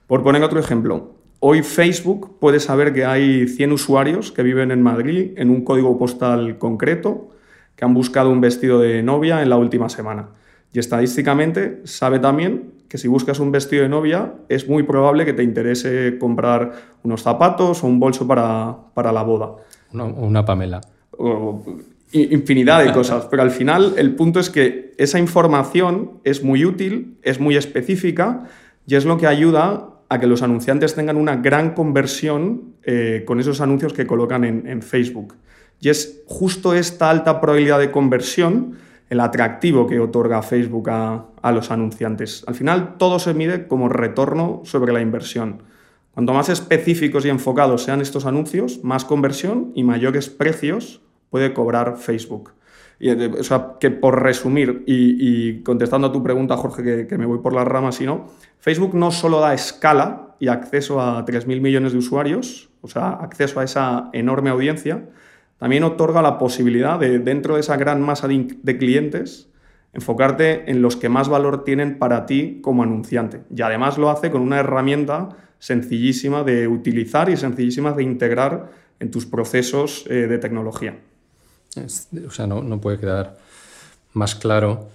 Por 0.08 0.24
poner 0.24 0.44
otro 0.44 0.60
ejemplo, 0.60 1.16
hoy 1.40 1.64
Facebook 1.64 2.38
puede 2.40 2.60
saber 2.60 2.94
que 2.94 3.06
hay 3.06 3.48
100 3.48 3.72
usuarios 3.72 4.32
que 4.32 4.44
viven 4.44 4.72
en 4.72 4.82
Madrid 4.82 5.32
en 5.38 5.52
un 5.52 5.64
código 5.64 5.98
postal 5.98 6.58
concreto, 6.58 7.30
que 7.76 7.86
han 7.86 7.94
buscado 7.94 8.30
un 8.30 8.42
vestido 8.42 8.80
de 8.80 9.02
novia 9.04 9.42
en 9.42 9.50
la 9.50 9.58
última 9.58 9.88
semana. 9.88 10.30
Y 10.74 10.80
estadísticamente 10.80 11.82
sabe 11.86 12.20
también 12.20 12.79
que 12.90 12.98
si 12.98 13.08
buscas 13.08 13.40
un 13.40 13.52
vestido 13.52 13.84
de 13.84 13.90
novia 13.90 14.34
es 14.50 14.68
muy 14.68 14.84
probable 14.84 15.24
que 15.24 15.34
te 15.34 15.44
interese 15.44 16.18
comprar 16.20 16.74
unos 17.04 17.22
zapatos 17.22 17.84
o 17.84 17.88
un 17.88 18.00
bolso 18.00 18.28
para, 18.28 19.12
la 19.14 19.24
boda. 19.24 19.52
Una, 19.94 20.06
una 20.06 20.44
Pamela. 20.44 20.82
infinidad 22.12 22.84
de 22.84 22.92
cosas, 22.92 23.28
pero 23.30 23.44
al 23.44 23.52
final 23.52 23.94
el 23.98 24.16
punto 24.16 24.40
es 24.40 24.50
que 24.50 24.94
esa 24.98 25.20
información 25.20 26.20
es 26.24 26.44
muy 26.44 26.66
útil, 26.66 27.20
es 27.22 27.40
muy 27.40 27.56
específica 27.56 28.46
y 28.88 28.96
es 28.96 29.06
lo 29.06 29.18
que 29.18 29.28
ayuda 29.28 29.90
a 30.10 30.20
que 30.20 30.26
los 30.26 30.42
anunciantes 30.42 30.96
tengan 30.96 31.18
una 31.18 31.36
gran 31.36 31.76
conversión 31.76 32.74
eh, 32.84 33.24
con 33.28 33.40
esos 33.40 33.62
anuncios 33.62 33.94
que 33.94 34.08
colocan 34.08 34.44
en, 34.44 34.66
en 34.66 34.82
Facebook. 34.82 35.36
Y 35.80 35.90
es 35.90 36.24
justo 36.26 36.74
esta 36.74 37.12
alta 37.12 37.40
probabilidad 37.40 37.78
de 37.78 37.92
conversión 37.92 38.78
el 39.10 39.20
atractivo 39.20 39.88
que 39.88 40.00
otorga 40.00 40.42
Facebook 40.42 40.90
a, 40.90 41.52
los 41.52 41.72
anunciantes. 41.72 42.44
Al 42.48 42.56
final 42.56 42.98
todo 42.98 43.20
se 43.20 43.34
mide 43.34 43.68
como 43.68 43.90
retorno 43.90 44.62
sobre 44.66 44.94
la 44.94 45.02
inversión. 45.02 45.64
Cuanto 46.14 46.34
más 46.34 46.50
específicos 46.50 47.26
y 47.26 47.30
enfocados 47.30 47.84
sean 47.84 48.02
estos 48.02 48.26
anuncios, 48.26 48.84
más 48.84 49.06
conversión 49.06 49.72
y 49.74 49.84
mayores 49.84 50.30
precios 50.30 51.02
puede 51.30 51.54
cobrar 51.54 51.98
Facebook. 51.98 52.54
Y, 53.00 53.10
eh, 53.10 53.32
o 53.40 53.44
sea, 53.44 53.76
que 53.80 53.90
por 53.90 54.22
resumir 54.22 54.84
y, 54.86 55.62
contestando 55.64 56.08
a 56.08 56.12
tu 56.12 56.22
pregunta, 56.22 56.58
Jorge, 56.58 56.84
que, 56.84 57.08
que, 57.08 57.18
me 57.18 57.26
voy 57.26 57.40
por 57.40 57.54
las 57.54 57.66
ramas, 57.68 57.96
sino 57.96 58.28
Facebook 58.60 58.94
no 58.94 59.12
solo 59.12 59.40
da 59.40 59.54
escala 59.54 60.36
y 60.40 60.50
acceso 60.50 61.02
a 61.02 61.26
3.000 61.26 61.62
millones 61.62 61.94
de 61.94 62.00
usuarios, 62.00 62.70
o 62.82 62.88
sea, 62.88 63.10
acceso 63.10 63.60
a 63.60 63.64
esa 63.64 64.10
enorme 64.14 64.50
audiencia, 64.50 65.06
también 65.60 65.84
otorga 65.84 66.22
la 66.22 66.38
posibilidad 66.38 66.98
de, 67.00 67.20
dentro 67.20 67.56
de 67.56 67.60
esa 67.60 67.78
gran 67.78 68.02
masa 68.02 68.28
de, 68.28 68.78
clientes, 68.78 69.50
enfocarte 69.94 70.72
en 70.72 70.82
los 70.82 70.96
que 70.96 71.10
más 71.10 71.30
valor 71.30 71.64
tienen 71.64 72.00
para 72.00 72.26
ti 72.26 72.60
como 72.62 72.82
anunciante. 72.82 73.42
Y 73.56 73.62
además 73.62 73.98
lo 73.98 74.10
hace 74.10 74.32
con 74.32 74.42
una 74.42 74.60
herramienta 74.60 75.30
sencillísima 75.60 76.44
de 76.44 76.68
utilizar 76.68 77.30
y 77.30 77.36
sencillísima 77.36 77.92
de 77.92 78.04
integrar 78.04 78.72
en 79.00 79.12
tus 79.12 79.26
procesos 79.26 80.06
eh, 80.10 80.28
de 80.28 80.38
tecnología. 80.38 80.98
o 81.76 82.32
sea, 82.32 82.48
no, 82.48 82.64
no 82.64 82.80
puede 82.80 82.98
quedar 82.98 83.38
más 84.14 84.36
claro 84.36 84.88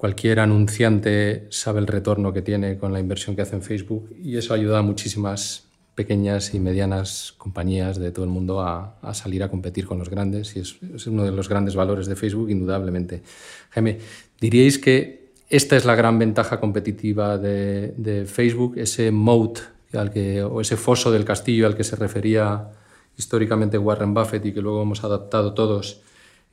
cualquier 0.00 0.40
anunciante 0.40 1.46
sabe 1.50 1.78
el 1.78 1.86
retorno 1.86 2.32
que 2.32 2.40
tiene 2.40 2.78
con 2.78 2.90
la 2.90 3.00
inversión 3.00 3.36
que 3.36 3.42
hace 3.42 3.56
en 3.56 3.62
Facebook 3.62 4.08
y 4.22 4.38
eso 4.38 4.54
ayuda 4.54 4.78
a 4.78 4.82
muchísimas 4.82 5.69
pequeñas 6.00 6.54
y 6.54 6.60
medianas 6.60 7.34
compañías 7.36 7.98
de 7.98 8.10
todo 8.10 8.24
el 8.24 8.30
mundo 8.30 8.62
a, 8.62 8.96
salir 9.12 9.42
a 9.42 9.50
competir 9.50 9.84
con 9.84 9.98
los 9.98 10.08
grandes 10.08 10.56
y 10.56 10.60
es, 10.60 11.06
uno 11.06 11.24
de 11.24 11.30
los 11.30 11.46
grandes 11.46 11.74
valores 11.76 12.06
de 12.06 12.16
Facebook, 12.16 12.48
indudablemente. 12.48 13.20
Jaime, 13.68 13.98
¿diríais 14.40 14.78
que 14.78 15.32
esta 15.50 15.76
es 15.76 15.84
la 15.84 15.94
gran 15.94 16.18
ventaja 16.18 16.58
competitiva 16.58 17.36
de, 17.36 18.24
Facebook, 18.26 18.78
ese 18.78 19.10
moat 19.10 19.58
al 19.92 20.10
que, 20.10 20.42
o 20.42 20.62
ese 20.62 20.78
foso 20.78 21.12
del 21.12 21.26
castillo 21.26 21.66
al 21.66 21.76
que 21.76 21.84
se 21.84 21.96
refería 21.96 22.70
históricamente 23.18 23.76
Warren 23.76 24.14
Buffett 24.14 24.46
y 24.46 24.52
que 24.54 24.62
luego 24.62 24.80
hemos 24.80 25.04
adaptado 25.04 25.52
todos? 25.52 26.00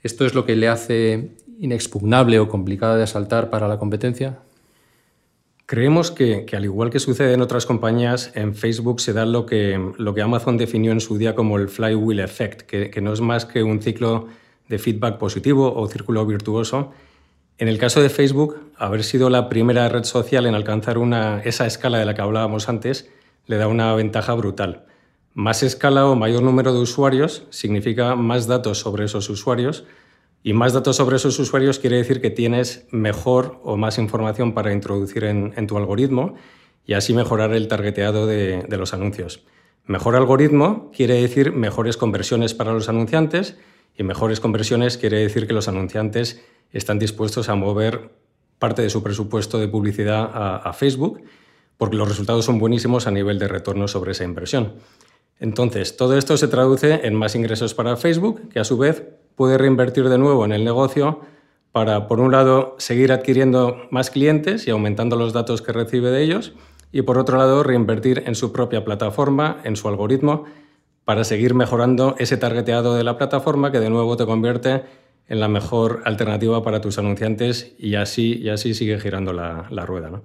¿Esto 0.03 0.25
es 0.25 0.33
lo 0.33 0.43
que 0.45 0.57
le 0.57 0.67
hace 0.67 1.37
inexpugnable 1.57 2.39
o 2.39 2.49
complicada 2.49 2.97
de 2.97 3.03
asaltar 3.03 3.49
para 3.49 3.69
la 3.69 3.79
competencia? 3.79 4.39
Creemos 5.69 6.11
que, 6.11 6.45
al 6.53 6.63
igual 6.63 6.89
que 6.89 7.01
sucede 7.01 7.33
en 7.33 7.41
otras 7.41 7.65
compañías, 7.65 8.31
en 8.35 8.55
Facebook 8.55 9.01
se 9.01 9.11
da 9.11 9.25
lo 9.25 9.45
que, 9.45 9.77
lo 9.97 10.13
que 10.13 10.21
Amazon 10.21 10.55
definió 10.55 10.93
en 10.93 11.01
su 11.01 11.17
día 11.17 11.35
como 11.35 11.57
el 11.57 11.67
flywheel 11.67 12.21
effect, 12.21 12.61
que, 12.61 13.01
no 13.01 13.11
es 13.11 13.19
más 13.19 13.45
que 13.45 13.63
un 13.63 13.81
ciclo 13.81 14.29
de 14.69 14.79
feedback 14.79 15.17
positivo 15.17 15.75
o 15.75 15.85
círculo 15.89 16.25
virtuoso. 16.25 16.93
En 17.57 17.67
el 17.67 17.79
caso 17.79 18.01
de 18.01 18.07
Facebook, 18.07 18.57
haber 18.77 19.03
sido 19.03 19.29
la 19.29 19.49
primera 19.49 19.89
red 19.89 20.05
social 20.05 20.45
en 20.45 20.55
alcanzar 20.55 20.97
una, 20.97 21.41
esa 21.41 21.67
escala 21.67 21.97
de 21.97 22.05
la 22.05 22.15
que 22.15 22.21
hablábamos 22.21 22.69
antes 22.69 23.09
le 23.45 23.57
da 23.57 23.67
una 23.67 23.93
ventaja 23.93 24.33
brutal. 24.35 24.85
Más 25.33 25.63
escala 25.63 26.05
o 26.05 26.15
mayor 26.15 26.43
número 26.43 26.71
de 26.71 26.79
usuarios 26.79 27.43
significa 27.49 28.15
más 28.15 28.47
datos 28.47 28.79
sobre 28.79 29.03
esos 29.03 29.29
usuarios, 29.29 29.83
y 30.43 30.53
más 30.53 30.73
datos 30.73 30.95
sobre 30.95 31.17
esos 31.17 31.37
usuarios 31.39 31.79
quiere 31.79 31.97
decir 31.97 32.21
que 32.21 32.29
tienes 32.29 32.87
mejor 32.91 33.59
o 33.63 33.77
más 33.77 33.97
información 33.97 34.53
para 34.53 34.71
introducir 34.71 35.23
en, 35.25 35.67
tu 35.67 35.77
algoritmo 35.77 36.35
y 36.85 36.93
así 36.93 37.13
mejorar 37.13 37.53
el 37.53 37.67
targeteado 37.67 38.27
de, 38.27 38.65
los 38.77 38.93
anuncios. 38.93 39.43
Mejor 39.85 40.15
algoritmo 40.15 40.91
quiere 40.95 41.21
decir 41.21 41.51
mejores 41.51 41.97
conversiones 41.97 42.53
para 42.53 42.73
los 42.73 42.87
anunciantes 42.87 43.57
y 43.97 44.03
mejores 44.03 44.39
conversiones 44.39 44.97
quiere 44.97 45.19
decir 45.19 45.47
que 45.47 45.53
los 45.53 45.67
anunciantes 45.67 46.43
están 46.71 46.99
dispuestos 46.99 47.49
a 47.49 47.55
mover 47.55 48.11
parte 48.59 48.81
de 48.81 48.89
su 48.89 49.03
presupuesto 49.03 49.59
de 49.59 49.67
publicidad 49.67 50.29
a, 50.33 50.73
Facebook 50.73 51.23
porque 51.77 51.95
los 51.95 52.07
resultados 52.07 52.45
son 52.45 52.59
buenísimos 52.59 53.07
a 53.07 53.11
nivel 53.11 53.39
de 53.39 53.47
retorno 53.47 53.87
sobre 53.87 54.11
esa 54.11 54.23
inversión. 54.23 54.75
Entonces, 55.39 55.95
todo 55.95 56.17
esto 56.17 56.35
se 56.37 56.47
traduce 56.47 57.05
en 57.05 57.13
más 57.13 57.35
ingresos 57.35 57.75
para 57.75 57.95
Facebook, 57.95 58.49
que 58.49 58.59
a 58.59 58.63
su 58.63 58.77
vez 58.77 59.03
puede 59.37 59.57
reinvertir 59.57 60.09
de 60.09 60.17
nuevo 60.17 60.43
en 60.43 60.51
el 60.51 60.65
negocio 60.65 61.21
para, 61.71 62.07
por 62.07 62.19
un 62.19 62.31
lado, 62.31 62.75
seguir 62.79 63.11
adquiriendo 63.11 63.77
más 63.91 64.09
clientes 64.09 64.67
y 64.67 64.71
aumentando 64.71 65.15
los 65.15 65.31
datos 65.31 65.61
que 65.61 65.71
recibe 65.71 66.09
de 66.09 66.23
ellos, 66.23 66.53
y 66.91 67.03
por 67.03 67.19
otro 67.19 67.37
lado, 67.37 67.61
reinvertir 67.61 68.23
en 68.25 68.33
su 68.33 68.51
propia 68.51 68.83
plataforma, 68.83 69.61
en 69.63 69.75
su 69.75 69.87
algoritmo, 69.87 70.45
para 71.05 71.23
seguir 71.23 71.53
mejorando 71.53 72.15
ese 72.17 72.35
targeteado 72.35 72.95
de 72.95 73.03
la 73.03 73.17
plataforma 73.17 73.71
que 73.71 73.79
de 73.79 73.91
nuevo 73.91 74.17
te 74.17 74.25
convierte 74.25 74.83
en 75.27 75.39
la 75.39 75.47
mejor 75.47 76.01
alternativa 76.05 76.63
para 76.63 76.81
tus 76.81 76.97
anunciantes 76.97 77.75
y 77.77 77.93
así, 77.93 78.39
y 78.41 78.49
así 78.49 78.73
sigue 78.73 78.99
girando 78.99 79.33
la, 79.33 79.85
rueda. 79.85 80.21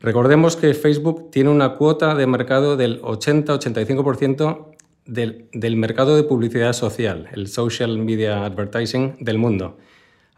Recordemos 0.00 0.56
que 0.56 0.74
Facebook 0.74 1.30
tiene 1.30 1.50
una 1.50 1.76
cuota 1.76 2.16
de 2.16 2.26
mercado 2.26 2.76
del 2.76 3.00
80-85% 3.02 4.69
del, 5.10 5.76
mercado 5.76 6.14
de 6.14 6.22
publicidad 6.22 6.72
social, 6.72 7.28
el 7.32 7.48
social 7.48 7.98
media 7.98 8.44
advertising 8.44 9.16
del 9.18 9.38
mundo. 9.38 9.76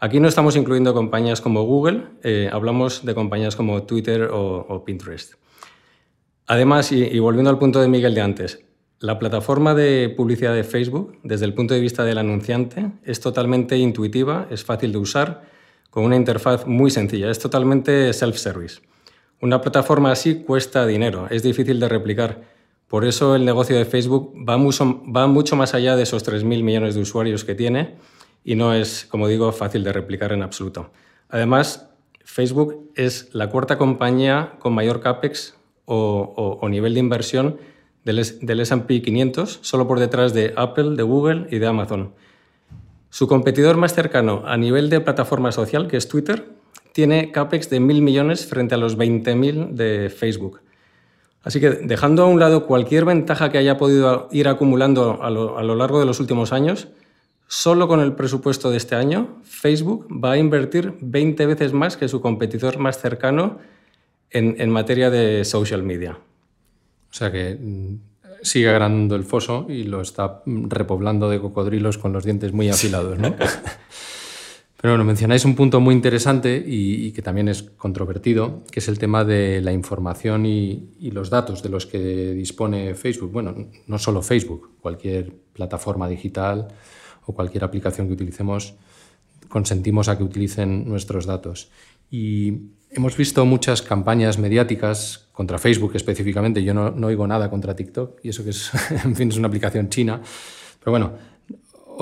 Aquí 0.00 0.18
no 0.18 0.28
estamos 0.28 0.56
incluyendo 0.56 0.94
compañías 0.94 1.40
como 1.40 1.62
Google, 1.64 2.04
eh, 2.22 2.48
hablamos 2.50 3.04
de 3.04 3.14
compañías 3.14 3.54
como 3.54 3.82
Twitter 3.84 4.30
o, 4.32 4.82
Pinterest. 4.84 5.34
Además, 6.46 6.90
y, 6.90 7.18
volviendo 7.18 7.50
al 7.50 7.58
punto 7.58 7.80
de 7.80 7.88
Miguel 7.88 8.14
de 8.14 8.20
antes, 8.22 8.64
la 8.98 9.18
plataforma 9.18 9.74
de 9.74 10.12
publicidad 10.16 10.54
de 10.54 10.64
Facebook, 10.64 11.18
desde 11.22 11.44
el 11.44 11.54
punto 11.54 11.74
de 11.74 11.80
vista 11.80 12.04
del 12.04 12.18
anunciante, 12.18 12.90
es 13.04 13.20
totalmente 13.20 13.76
intuitiva, 13.76 14.48
es 14.50 14.64
fácil 14.64 14.92
de 14.92 14.98
usar, 14.98 15.42
con 15.90 16.04
una 16.04 16.16
interfaz 16.16 16.66
muy 16.66 16.90
sencilla, 16.90 17.30
es 17.30 17.38
totalmente 17.38 18.12
self-service. 18.12 18.80
Una 19.40 19.60
plataforma 19.60 20.12
así 20.12 20.36
cuesta 20.36 20.86
dinero, 20.86 21.26
es 21.30 21.42
difícil 21.42 21.78
de 21.78 21.88
replicar 21.88 22.51
por 22.92 23.06
eso 23.06 23.34
el 23.36 23.46
negocio 23.46 23.74
de 23.74 23.86
Facebook 23.86 24.34
va 24.46 24.58
mucho, 24.58 25.56
más 25.56 25.72
allá 25.72 25.96
de 25.96 26.02
esos 26.02 26.28
3.000 26.28 26.62
millones 26.62 26.94
de 26.94 27.00
usuarios 27.00 27.42
que 27.42 27.54
tiene 27.54 27.94
y 28.44 28.54
no 28.54 28.74
es, 28.74 29.06
como 29.08 29.28
digo, 29.28 29.50
fácil 29.52 29.82
de 29.82 29.94
replicar 29.94 30.30
en 30.34 30.42
absoluto. 30.42 30.90
Además, 31.30 31.88
Facebook 32.22 32.90
es 32.94 33.30
la 33.32 33.48
cuarta 33.48 33.78
compañía 33.78 34.56
con 34.58 34.74
mayor 34.74 35.00
CAPEX 35.00 35.56
o, 35.86 36.68
nivel 36.68 36.92
de 36.92 37.00
inversión 37.00 37.56
del, 38.04 38.22
del 38.42 38.60
SP 38.60 39.00
500, 39.00 39.60
solo 39.62 39.88
por 39.88 39.98
detrás 39.98 40.34
de 40.34 40.52
Apple, 40.54 40.90
de 40.94 41.02
Google 41.02 41.46
y 41.50 41.60
de 41.60 41.66
Amazon. 41.66 42.12
Su 43.08 43.26
competidor 43.26 43.78
más 43.78 43.94
cercano 43.94 44.42
a 44.44 44.58
nivel 44.58 44.90
de 44.90 45.00
plataforma 45.00 45.50
social, 45.50 45.88
que 45.88 45.96
es 45.96 46.08
Twitter, 46.08 46.44
tiene 46.92 47.32
CAPEX 47.32 47.70
de 47.70 47.80
1.000 47.80 48.02
millones 48.02 48.44
frente 48.44 48.74
a 48.74 48.78
los 48.78 48.98
20.000 48.98 49.70
de 49.70 50.10
Facebook. 50.10 50.60
Así 51.42 51.60
que 51.60 51.70
dejando 51.70 52.22
a 52.22 52.26
un 52.26 52.38
lado 52.38 52.66
cualquier 52.66 53.04
ventaja 53.04 53.50
que 53.50 53.58
haya 53.58 53.76
podido 53.76 54.28
ir 54.30 54.48
acumulando 54.48 55.22
a 55.22 55.30
lo, 55.30 55.74
largo 55.74 55.98
de 55.98 56.06
los 56.06 56.20
últimos 56.20 56.52
años, 56.52 56.88
solo 57.48 57.88
con 57.88 58.00
el 58.00 58.12
presupuesto 58.12 58.70
de 58.70 58.76
este 58.76 58.94
año, 58.94 59.40
Facebook 59.42 60.06
va 60.12 60.32
a 60.32 60.38
invertir 60.38 60.94
20 61.00 61.46
veces 61.46 61.72
más 61.72 61.96
que 61.96 62.08
su 62.08 62.20
competidor 62.20 62.78
más 62.78 62.98
cercano 62.98 63.58
en, 64.30 64.70
materia 64.70 65.10
de 65.10 65.44
social 65.44 65.82
media. 65.82 66.18
O 67.10 67.14
sea 67.14 67.32
que 67.32 67.58
mm, 67.60 67.96
sigue 68.42 68.70
agrandando 68.70 69.16
el 69.16 69.24
foso 69.24 69.66
y 69.68 69.82
lo 69.82 70.00
está 70.00 70.42
repoblando 70.46 71.28
de 71.28 71.40
cocodrilos 71.40 71.98
con 71.98 72.12
los 72.12 72.24
dientes 72.24 72.52
muy 72.52 72.70
afilados, 72.70 73.18
¿no? 73.18 73.34
Pero 74.82 74.94
bueno, 74.94 75.04
mencionáis 75.04 75.44
un 75.44 75.54
punto 75.54 75.78
muy 75.78 75.94
interesante 75.94 76.60
y, 76.66 77.12
que 77.12 77.22
también 77.22 77.46
es 77.46 77.62
controvertido, 77.62 78.64
que 78.68 78.80
es 78.80 78.88
el 78.88 78.98
tema 78.98 79.24
de 79.24 79.60
la 79.60 79.72
información 79.72 80.44
y, 80.44 80.90
los 81.12 81.30
datos 81.30 81.62
de 81.62 81.68
los 81.68 81.86
que 81.86 82.32
dispone 82.32 82.96
Facebook. 82.96 83.30
Bueno, 83.30 83.54
no 83.86 83.98
solo 84.00 84.22
Facebook, 84.22 84.72
cualquier 84.80 85.32
plataforma 85.52 86.08
digital 86.08 86.66
o 87.26 87.32
cualquier 87.32 87.62
aplicación 87.62 88.08
que 88.08 88.14
utilicemos, 88.14 88.74
consentimos 89.48 90.08
a 90.08 90.18
que 90.18 90.24
utilicen 90.24 90.88
nuestros 90.88 91.26
datos. 91.26 91.70
Y 92.10 92.72
hemos 92.90 93.16
visto 93.16 93.46
muchas 93.46 93.82
campañas 93.82 94.36
mediáticas 94.38 95.28
contra 95.30 95.58
Facebook 95.58 95.92
específicamente. 95.94 96.64
Yo 96.64 96.74
no, 96.74 96.90
no 96.90 97.06
oigo 97.06 97.24
nada 97.28 97.48
contra 97.48 97.76
TikTok 97.76 98.18
y 98.24 98.30
eso 98.30 98.42
que 98.42 98.50
es, 98.50 98.72
en 99.04 99.14
fin, 99.14 99.28
es 99.28 99.36
una 99.36 99.46
aplicación 99.46 99.90
china. 99.90 100.20
Pero 100.80 100.90
bueno, 100.90 101.12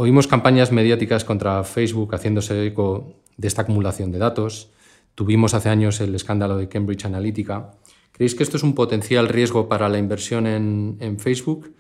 Oímos 0.01 0.27
campañas 0.27 0.73
mediáticas 0.73 1.27
contra 1.27 1.63
Facebook 1.63 2.15
haciéndose 2.15 2.65
eco 2.65 3.21
de 3.37 3.49
esta 3.49 3.63
acumulación 3.63 4.11
de 4.11 4.17
datos. 4.17 4.71
Tuvimos 5.15 5.53
hace 5.53 5.69
años 5.69 6.01
el 6.01 6.15
escándalo 6.15 6.57
de 6.57 6.71
Cambridge 6.71 7.05
Analytica. 7.05 7.73
¿Creéis 8.11 8.35
que 8.35 8.43
esto 8.43 8.57
es 8.57 8.63
un 8.63 8.75
potencial 8.75 9.29
riesgo 9.29 9.69
para 9.69 9.91
la 9.91 9.99
inversión 9.99 10.47
en, 10.47 11.19
Facebook? 11.19 11.75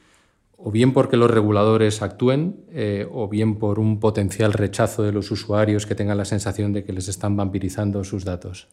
O 0.58 0.70
bien 0.70 0.92
porque 0.92 1.16
los 1.16 1.30
reguladores 1.30 2.02
actúen, 2.02 2.66
eh, 2.72 3.08
o 3.10 3.26
bien 3.26 3.56
por 3.56 3.78
un 3.78 4.00
potencial 4.00 4.52
rechazo 4.52 5.02
de 5.02 5.12
los 5.12 5.30
usuarios 5.30 5.86
que 5.86 5.94
tengan 5.94 6.18
la 6.18 6.26
sensación 6.26 6.74
de 6.74 6.84
que 6.84 6.92
les 6.92 7.08
están 7.08 7.38
vampirizando 7.38 8.04
sus 8.04 8.26
datos. 8.26 8.68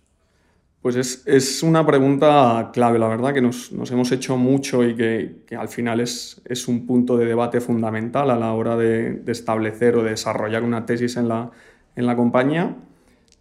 Pues 0.88 1.26
es, 1.26 1.64
una 1.64 1.86
pregunta 1.86 2.70
clave, 2.72 2.98
la 2.98 3.10
verdad, 3.10 3.34
que 3.34 3.42
nos, 3.42 3.74
hemos 3.92 4.10
hecho 4.14 4.38
mucho 4.38 4.86
y 4.86 4.96
que, 4.96 5.58
al 5.58 5.68
final 5.68 6.00
es, 6.00 6.42
un 6.70 6.86
punto 6.86 7.18
de 7.18 7.26
debate 7.26 7.60
fundamental 7.60 8.32
a 8.32 8.38
la 8.38 8.54
hora 8.54 8.78
de, 8.78 9.22
establecer 9.28 9.98
o 9.98 10.04
de 10.04 10.12
desarrollar 10.12 10.64
una 10.64 10.86
tesis 10.86 11.18
en 11.18 11.28
la, 11.28 11.52
en 11.98 12.06
la 12.06 12.16
compañía. 12.16 12.78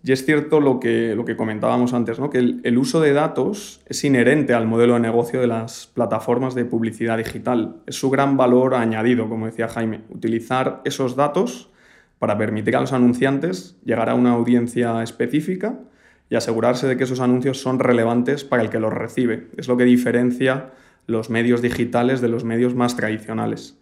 Y 0.03 0.11
es 0.11 0.25
cierto 0.25 0.59
lo 0.59 0.81
que, 0.81 1.15
lo 1.15 1.25
que 1.25 1.37
comentábamos 1.37 1.95
antes, 1.95 2.19
¿no? 2.19 2.31
que 2.31 2.39
el, 2.41 2.79
uso 2.79 3.01
de 3.01 3.13
datos 3.13 3.81
es 3.87 4.03
inherente 4.03 4.53
al 4.53 4.67
modelo 4.67 4.95
de 4.95 5.01
negocio 5.01 5.41
de 5.41 5.47
las 5.47 5.87
plataformas 5.87 6.57
de 6.57 6.65
publicidad 6.65 7.17
digital. 7.17 7.77
Es 7.87 7.95
su 7.95 8.11
gran 8.11 8.37
valor 8.37 8.75
añadido, 8.75 9.29
como 9.29 9.47
decía 9.47 9.69
Jaime, 9.69 10.01
utilizar 10.09 10.81
esos 10.85 11.15
datos 11.15 11.71
para 12.19 12.37
permitir 12.37 12.75
a 12.75 12.81
los 12.81 12.93
anunciantes 12.93 13.77
llegar 13.85 14.11
a 14.11 14.17
una 14.17 14.33
audiencia 14.33 15.01
específica 15.05 15.79
y 16.29 16.37
asegurarse 16.37 16.87
de 16.87 16.97
que 16.97 17.05
esos 17.05 17.21
anuncios 17.21 17.61
son 17.61 17.79
relevantes 17.79 18.45
para 18.45 18.63
el 18.63 18.71
que 18.71 18.81
los 18.81 18.93
recibe. 18.93 19.49
Es 19.57 19.69
lo 19.69 19.77
que 19.77 19.85
diferencia 19.85 20.73
los 21.07 21.31
medios 21.31 21.63
digitales 21.63 22.21
de 22.21 22.29
los 22.29 22.45
medios 22.45 22.75
más 22.75 22.97
tradicionales. 22.97 23.79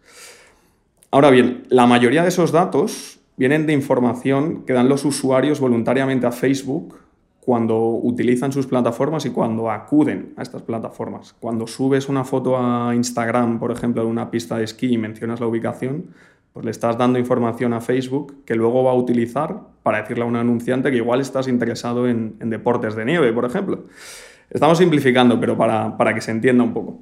Ahora 1.10 1.30
bien, 1.30 1.62
la 1.68 1.86
mayoría 1.86 2.22
de 2.22 2.28
esos 2.28 2.52
datos 2.52 3.20
vienen 3.36 3.66
de 3.66 3.72
información 3.72 4.64
que 4.64 4.72
dan 4.72 4.88
los 4.88 5.04
usuarios 5.04 5.60
voluntariamente 5.60 6.26
a 6.26 6.32
Facebook 6.32 6.98
cuando 7.44 7.78
utilizan 7.78 8.52
sus 8.52 8.66
plataformas 8.66 9.26
y 9.26 9.30
cuando 9.30 9.70
acuden 9.70 10.32
a 10.36 10.42
estas 10.42 10.62
plataformas. 10.62 11.34
Cuando 11.38 11.66
subes 11.66 12.08
una 12.08 12.24
foto 12.24 12.56
a 12.56 12.94
Instagram, 12.94 13.58
por 13.58 13.70
ejemplo, 13.70 14.02
de 14.02 14.08
una 14.08 14.30
pista 14.30 14.56
de 14.56 14.64
esquí 14.64 14.94
y 14.94 14.98
mencionas 14.98 15.40
la 15.40 15.46
ubicación, 15.46 16.06
pues 16.52 16.64
le 16.64 16.70
estás 16.70 16.96
dando 16.96 17.18
información 17.18 17.72
a 17.72 17.80
Facebook 17.80 18.44
que 18.46 18.54
luego 18.54 18.84
va 18.84 18.92
a 18.92 18.94
utilizar 18.94 19.60
para 19.82 20.00
decirle 20.00 20.24
a 20.24 20.26
un 20.26 20.36
anunciante 20.36 20.90
que 20.90 20.96
igual 20.96 21.20
estás 21.20 21.48
interesado 21.48 22.08
en, 22.08 22.38
deportes 22.38 22.94
de 22.94 23.04
nieve, 23.04 23.32
por 23.32 23.44
ejemplo. 23.44 23.84
Estamos 24.50 24.78
simplificando, 24.78 25.38
pero 25.38 25.56
para, 25.56 25.96
para 25.96 26.14
que 26.14 26.20
se 26.20 26.30
entienda 26.30 26.64
un 26.64 26.72
poco. 26.72 27.00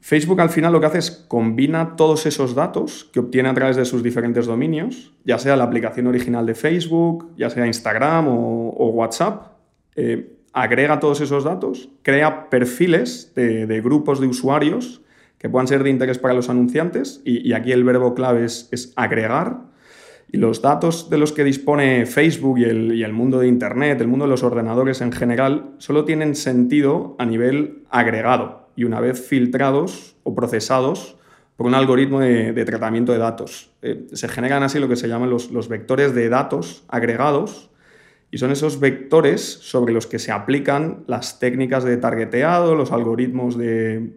Facebook 0.00 0.40
al 0.40 0.50
final 0.50 0.72
lo 0.72 0.78
que 0.78 0.86
hace 0.86 0.98
es 0.98 1.10
combina 1.10 1.96
todos 1.96 2.26
esos 2.26 2.54
datos 2.54 3.10
que 3.12 3.18
obtiene 3.18 3.48
a 3.48 3.54
través 3.54 3.74
de 3.74 3.84
sus 3.84 4.04
diferentes 4.04 4.46
dominios, 4.46 5.12
ya 5.24 5.36
sea 5.36 5.56
la 5.56 5.64
aplicación 5.64 6.06
original 6.06 6.46
de 6.46 6.54
Facebook, 6.54 7.32
ya 7.36 7.50
sea 7.50 7.66
Instagram 7.66 8.28
o, 8.28 8.90
WhatsApp, 8.94 9.55
eh, 9.96 10.36
agrega 10.52 11.00
todos 11.00 11.20
esos 11.20 11.44
datos, 11.44 11.90
crea 12.02 12.48
perfiles 12.48 13.32
de, 13.34 13.80
grupos 13.82 14.20
de 14.20 14.26
usuarios 14.26 15.02
que 15.36 15.50
puedan 15.50 15.68
ser 15.68 15.82
de 15.82 15.90
interés 15.90 16.18
para 16.18 16.32
los 16.32 16.48
anunciantes 16.48 17.20
y, 17.24 17.52
aquí 17.52 17.72
el 17.72 17.84
verbo 17.84 18.14
clave 18.14 18.44
es, 18.44 18.92
agregar. 18.96 19.64
Y 20.32 20.38
los 20.38 20.62
datos 20.62 21.10
de 21.10 21.18
los 21.18 21.32
que 21.32 21.44
dispone 21.44 22.06
Facebook 22.06 22.58
y 22.58 22.64
el, 22.64 23.12
mundo 23.12 23.38
de 23.38 23.48
Internet, 23.48 24.00
el 24.00 24.08
mundo 24.08 24.24
de 24.24 24.30
los 24.30 24.42
ordenadores 24.42 25.02
en 25.02 25.12
general, 25.12 25.72
solo 25.76 26.06
tienen 26.06 26.34
sentido 26.34 27.16
a 27.18 27.26
nivel 27.26 27.82
agregado 27.90 28.70
y 28.76 28.84
una 28.84 29.00
vez 29.00 29.20
filtrados 29.20 30.16
o 30.22 30.34
procesados 30.34 31.16
por 31.56 31.66
un 31.66 31.74
algoritmo 31.74 32.20
de, 32.20 32.64
tratamiento 32.64 33.12
de 33.12 33.18
datos. 33.18 33.72
Eh, 33.82 34.06
se 34.12 34.28
generan 34.28 34.62
así 34.62 34.78
lo 34.78 34.88
que 34.88 34.96
se 34.96 35.06
llaman 35.06 35.28
los, 35.28 35.68
vectores 35.68 36.14
de 36.14 36.30
datos 36.30 36.84
agregados 36.88 37.70
y 38.30 38.38
son 38.38 38.50
esos 38.50 38.80
vectores 38.80 39.40
sobre 39.42 39.92
los 39.92 40.06
que 40.06 40.18
se 40.18 40.32
aplican 40.32 41.04
las 41.06 41.38
técnicas 41.38 41.84
de 41.84 41.96
targeteado, 41.96 42.74
los 42.74 42.92
algoritmos 42.92 43.56
de, 43.56 44.10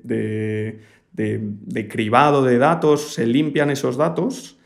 de 1.14 1.88
cribado 1.88 2.44
de 2.44 2.58
datos, 2.58 3.14
se 3.14 3.26
limpian 3.26 3.70
esos 3.70 3.98
datos 3.98 4.60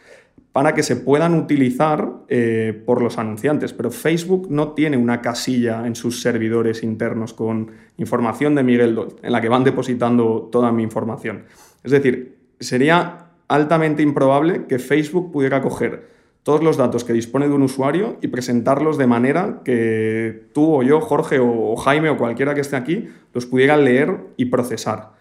para 0.54 0.76
que 0.76 0.84
se 0.84 0.96
puedan 0.96 1.34
utilizar 1.34 2.14
eh, 2.30 2.80
por 2.86 3.02
los 3.02 3.18
anunciantes. 3.18 3.74
Pero 3.74 3.90
Facebook 3.90 4.48
no 4.52 4.74
tiene 4.74 4.98
una 4.98 5.20
casilla 5.20 5.86
en 5.86 5.96
sus 5.96 6.22
servidores 6.22 6.84
internos 6.84 7.34
con 7.34 7.72
información 7.98 8.54
de 8.54 8.64
Miguel 8.64 8.94
Dolt, 8.94 9.18
en 9.26 9.32
la 9.32 9.42
que 9.42 9.50
van 9.50 9.64
depositando 9.64 10.50
toda 10.52 10.72
mi 10.72 10.84
información. 10.84 11.46
Es 11.84 11.92
decir, 11.92 12.38
sería 12.60 13.30
altamente 13.48 14.04
improbable 14.04 14.68
que 14.68 14.78
Facebook 14.78 15.32
pudiera 15.32 15.60
coger 15.60 16.08
todos 16.44 16.62
los 16.62 16.78
datos 16.78 17.04
que 17.04 17.14
dispone 17.14 17.48
de 17.48 17.54
un 17.54 17.64
usuario 17.64 18.18
y 18.22 18.28
presentarlos 18.28 18.98
de 18.98 19.08
manera 19.08 19.62
que 19.64 20.50
tú 20.54 20.76
o 20.76 20.84
yo, 20.84 21.00
Jorge 21.02 21.40
o 21.40 21.76
Jaime 21.78 22.10
o 22.10 22.18
cualquiera 22.18 22.54
que 22.54 22.62
esté 22.62 22.76
aquí, 22.76 23.10
los 23.34 23.46
pudiera 23.46 23.78
leer 23.78 24.18
y 24.38 24.46
procesar. 24.46 25.14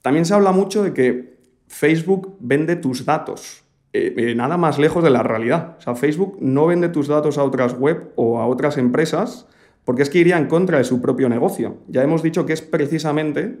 También 0.00 0.24
se 0.24 0.34
habla 0.34 0.52
mucho 0.52 0.82
de 0.82 0.94
que 0.94 1.36
Facebook 1.68 2.36
vende 2.40 2.76
tus 2.76 3.04
datos. 3.04 3.64
Eh, 3.92 4.14
eh, 4.16 4.34
nada 4.34 4.56
más 4.56 4.78
lejos 4.78 5.04
de 5.04 5.10
la 5.10 5.22
realidad. 5.22 5.76
O 5.78 5.80
sea, 5.82 5.94
Facebook 5.94 6.38
no 6.40 6.66
vende 6.66 6.88
tus 6.88 7.08
datos 7.08 7.36
a 7.36 7.44
otras 7.44 7.78
web 7.78 8.10
o 8.16 8.40
a 8.40 8.46
otras 8.46 8.78
empresas 8.78 9.46
porque 9.84 10.02
es 10.02 10.10
que 10.10 10.18
iría 10.18 10.38
en 10.38 10.46
contra 10.46 10.78
de 10.78 10.84
su 10.84 11.00
propio 11.00 11.28
negocio. 11.28 11.78
Ya 11.88 12.02
hemos 12.02 12.22
dicho 12.22 12.46
que 12.46 12.52
es 12.52 12.62
precisamente 12.62 13.58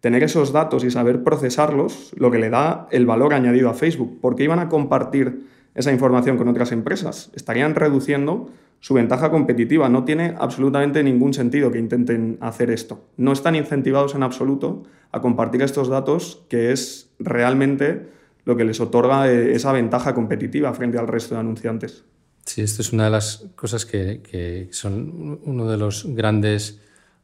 tener 0.00 0.22
esos 0.22 0.52
datos 0.52 0.84
y 0.84 0.90
saber 0.90 1.22
procesarlos 1.22 2.12
lo 2.16 2.30
que 2.30 2.38
le 2.38 2.50
da 2.50 2.86
el 2.90 3.06
valor 3.06 3.34
añadido 3.34 3.70
a 3.70 3.74
Facebook. 3.74 4.18
porque 4.20 4.44
iban 4.44 4.58
a 4.58 4.68
compartir 4.68 5.46
esa 5.74 5.92
información 5.92 6.36
con 6.36 6.48
otras 6.48 6.72
empresas? 6.72 7.30
Estarían 7.34 7.74
reduciendo 7.74 8.50
su 8.80 8.92
ventaja 8.92 9.30
competitiva. 9.30 9.88
No 9.88 10.04
tiene 10.04 10.34
absolutamente 10.38 11.02
ningún 11.02 11.32
sentido 11.32 11.72
que 11.72 11.78
intenten 11.78 12.36
hacer 12.40 12.70
esto. 12.70 13.02
No 13.16 13.32
están 13.32 13.56
incentivados 13.56 14.14
en 14.14 14.22
absoluto 14.22 14.82
a 15.10 15.20
compartir 15.20 15.62
estos 15.62 15.88
datos, 15.88 16.42
que 16.48 16.70
es 16.72 17.10
realmente 17.18 18.08
lo 18.44 18.56
que 18.56 18.64
les 18.64 18.80
otorga 18.80 19.30
eh, 19.30 19.54
esa 19.54 19.72
ventaja 19.72 20.14
competitiva 20.14 20.74
frente 20.74 20.98
al 20.98 21.08
resto 21.08 21.34
de 21.34 21.40
anunciantes. 21.40 22.04
Sí, 22.44 22.60
esto 22.60 22.82
es 22.82 22.92
una 22.92 23.04
de 23.04 23.10
las 23.10 23.48
cosas 23.56 23.86
que, 23.86 24.68
son 24.72 25.40
uno 25.44 25.66
de 25.66 25.78
los 25.78 26.04
grandes 26.06 26.80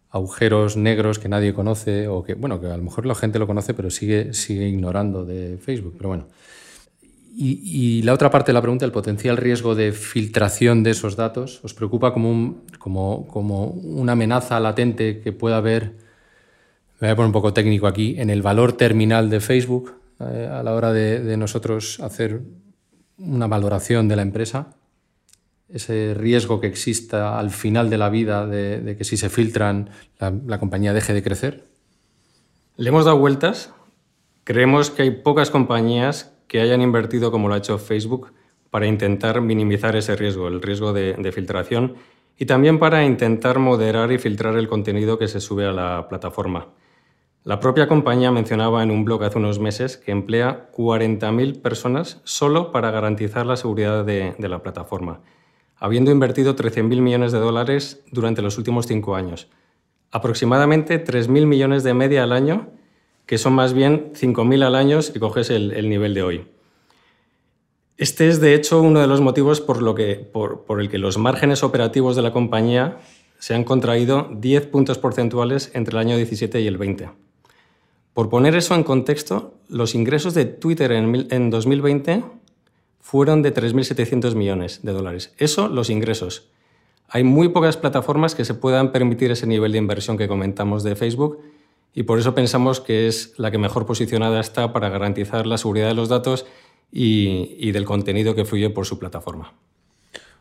agujeros 0.08 0.76
negros 0.76 1.18
que 1.18 1.28
nadie 1.28 1.52
conoce 1.52 2.08
o 2.08 2.22
que, 2.22 2.34
bueno, 2.34 2.58
que 2.60 2.68
a 2.68 2.76
lo 2.76 2.82
mejor 2.82 3.04
la 3.04 3.14
gente 3.14 3.38
lo 3.38 3.46
conoce 3.46 3.74
pero 3.74 3.90
sigue, 3.90 4.32
sigue 4.32 4.66
ignorando 4.66 5.24
de 5.24 5.58
Facebook. 5.58 5.94
Pero 5.98 6.08
bueno. 6.08 6.26
Y, 7.32 8.02
la 8.02 8.12
otra 8.12 8.30
parte 8.30 8.50
de 8.50 8.54
la 8.54 8.60
pregunta, 8.60 8.84
el 8.84 8.92
potencial 8.92 9.36
riesgo 9.36 9.74
de 9.74 9.92
filtración 9.92 10.82
de 10.82 10.90
esos 10.90 11.16
datos, 11.16 11.60
¿os 11.62 11.74
preocupa 11.74 12.12
como, 12.12 12.64
una 13.66 14.12
amenaza 14.12 14.58
latente 14.58 15.20
que 15.20 15.32
pueda 15.32 15.58
haber, 15.58 15.94
me 16.98 17.06
voy 17.06 17.10
a 17.10 17.16
poner 17.16 17.26
un 17.26 17.32
poco 17.32 17.52
técnico 17.52 17.86
aquí, 17.86 18.16
en 18.18 18.30
el 18.30 18.42
valor 18.42 18.72
terminal 18.72 19.30
de 19.30 19.40
Facebook? 19.40 19.94
Eh, 20.20 20.50
a 20.52 20.62
la 20.62 20.74
hora 20.74 20.92
de, 20.92 21.36
nosotros 21.36 22.00
hacer 22.00 22.42
una 23.16 23.46
valoración 23.46 24.08
de 24.08 24.16
la 24.16 24.22
empresa, 24.22 24.74
ese 25.68 26.14
riesgo 26.14 26.60
que 26.60 26.66
exista 26.66 27.38
al 27.38 27.50
final 27.50 27.88
de 27.90 27.98
la 27.98 28.10
vida 28.10 28.46
de, 28.46 28.96
que 28.98 29.04
si 29.04 29.16
se 29.16 29.30
filtran 29.30 29.90
la, 30.18 30.58
compañía 30.58 30.92
deje 30.92 31.14
de 31.14 31.22
crecer? 31.22 31.68
Le 32.76 32.88
hemos 32.88 33.04
dado 33.04 33.18
vueltas. 33.18 33.72
Creemos 34.44 34.90
que 34.90 35.02
hay 35.02 35.10
pocas 35.10 35.50
compañías 35.50 36.29
que 36.50 36.60
hayan 36.60 36.82
invertido 36.82 37.30
como 37.30 37.46
lo 37.46 37.54
ha 37.54 37.58
hecho 37.58 37.78
Facebook 37.78 38.32
para 38.70 38.88
intentar 38.88 39.40
minimizar 39.40 39.94
ese 39.94 40.16
riesgo, 40.16 40.48
el 40.48 40.60
riesgo 40.60 40.92
de, 40.92 41.12
de 41.14 41.30
filtración, 41.30 41.94
y 42.36 42.46
también 42.46 42.80
para 42.80 43.04
intentar 43.04 43.60
moderar 43.60 44.10
y 44.10 44.18
filtrar 44.18 44.56
el 44.56 44.66
contenido 44.66 45.16
que 45.16 45.28
se 45.28 45.38
sube 45.38 45.64
a 45.64 45.70
la 45.70 46.08
plataforma. 46.08 46.70
La 47.44 47.60
propia 47.60 47.86
compañía 47.86 48.32
mencionaba 48.32 48.82
en 48.82 48.90
un 48.90 49.04
blog 49.04 49.22
hace 49.22 49.38
unos 49.38 49.60
meses 49.60 49.96
que 49.96 50.10
emplea 50.10 50.72
40.000 50.72 51.62
personas 51.62 52.20
solo 52.24 52.72
para 52.72 52.90
garantizar 52.90 53.46
la 53.46 53.56
seguridad 53.56 54.04
de, 54.04 54.34
la 54.36 54.60
plataforma, 54.60 55.20
habiendo 55.76 56.10
invertido 56.10 56.56
13.000 56.56 57.00
millones 57.00 57.30
de 57.30 57.38
dólares 57.38 58.02
durante 58.10 58.42
los 58.42 58.58
últimos 58.58 58.88
cinco 58.88 59.14
años. 59.14 59.48
Aproximadamente 60.10 61.02
3.000 61.02 61.46
millones 61.46 61.84
de 61.84 61.94
media 61.94 62.24
al 62.24 62.32
año, 62.32 62.72
que 63.30 63.38
son 63.38 63.52
más 63.52 63.74
bien 63.74 64.12
5.000 64.14 64.64
al 64.64 64.74
año 64.74 65.02
si 65.02 65.16
coges 65.20 65.50
el, 65.50 65.88
nivel 65.88 66.14
de 66.14 66.22
hoy. 66.24 66.46
Este 67.96 68.26
es, 68.26 68.40
de 68.40 68.56
hecho, 68.56 68.82
uno 68.82 68.98
de 68.98 69.06
los 69.06 69.20
motivos 69.20 69.60
por, 69.60 69.82
lo 69.82 69.94
que, 69.94 70.16
por, 70.16 70.80
el 70.80 70.88
que 70.88 70.98
los 70.98 71.16
márgenes 71.16 71.62
operativos 71.62 72.16
de 72.16 72.22
la 72.22 72.32
compañía 72.32 72.98
se 73.38 73.54
han 73.54 73.62
contraído 73.62 74.28
10 74.34 74.66
puntos 74.66 74.98
porcentuales 74.98 75.70
entre 75.74 75.92
el 75.92 75.98
año 75.98 76.16
17 76.16 76.60
y 76.60 76.66
el 76.66 76.76
20. 76.76 77.10
Por 78.14 78.30
poner 78.30 78.56
eso 78.56 78.74
en 78.74 78.82
contexto, 78.82 79.54
los 79.68 79.94
ingresos 79.94 80.34
de 80.34 80.46
Twitter 80.46 80.90
en, 80.90 81.50
2020 81.50 82.24
fueron 82.98 83.42
de 83.42 83.54
3.700 83.54 84.34
millones 84.34 84.80
de 84.82 84.90
dólares. 84.90 85.34
Eso, 85.38 85.68
los 85.68 85.88
ingresos. 85.88 86.48
Hay 87.06 87.22
muy 87.22 87.50
pocas 87.50 87.76
plataformas 87.76 88.34
que 88.34 88.44
se 88.44 88.54
puedan 88.54 88.90
permitir 88.90 89.30
ese 89.30 89.46
nivel 89.46 89.70
de 89.70 89.78
inversión 89.78 90.18
que 90.18 90.26
comentamos 90.26 90.82
de 90.82 90.96
Facebook 90.96 91.38
y 91.94 92.04
por 92.04 92.18
eso 92.18 92.34
pensamos 92.34 92.80
que 92.80 93.08
es 93.08 93.34
la 93.38 93.50
que 93.50 93.58
mejor 93.58 93.86
posicionada 93.86 94.40
está 94.40 94.72
para 94.72 94.88
garantizar 94.88 95.46
la 95.46 95.58
seguridad 95.58 95.88
de 95.88 95.94
los 95.94 96.08
datos 96.08 96.46
y, 96.92 97.70
del 97.72 97.84
contenido 97.84 98.34
que 98.34 98.44
fluye 98.44 98.70
por 98.70 98.86
su 98.86 98.98
plataforma. 98.98 99.54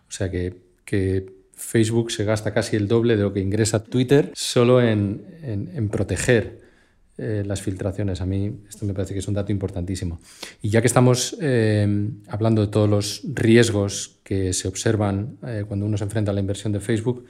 O 0.08 0.12
sea 0.12 0.30
que, 0.30 1.38
Facebook 1.54 2.10
se 2.10 2.24
gasta 2.24 2.54
casi 2.54 2.78
el 2.78 2.88
doble 2.88 3.18
de 3.18 3.24
lo 3.24 3.34
que 3.34 3.42
ingresa 3.42 3.84
Twitter 3.84 4.32
solo 4.34 4.82
en 4.82 5.90
proteger 5.92 6.62
eh, 7.22 7.44
las 7.46 7.62
filtraciones. 7.62 8.22
A 8.22 8.26
mí 8.26 8.62
esto 8.70 8.86
me 8.86 8.94
parece 8.94 9.12
que 9.14 9.20
es 9.20 9.28
un 9.28 9.34
dato 9.34 9.52
importantísimo. 9.52 10.22
Y 10.62 10.70
ya 10.70 10.80
que 10.80 10.88
estamos 10.88 11.36
eh, 11.42 12.12
hablando 12.30 12.62
de 12.62 12.68
todos 12.68 12.90
los 12.90 13.24
riesgos 13.34 14.20
que 14.24 14.54
se 14.54 14.70
observan 14.70 15.38
eh, 15.46 15.66
cuando 15.68 15.86
uno 15.86 15.98
se 15.98 16.06
enfrenta 16.06 16.32
a 16.32 16.34
la 16.34 16.40
inversión 16.40 16.72
de 16.72 16.80
Facebook, 16.80 17.26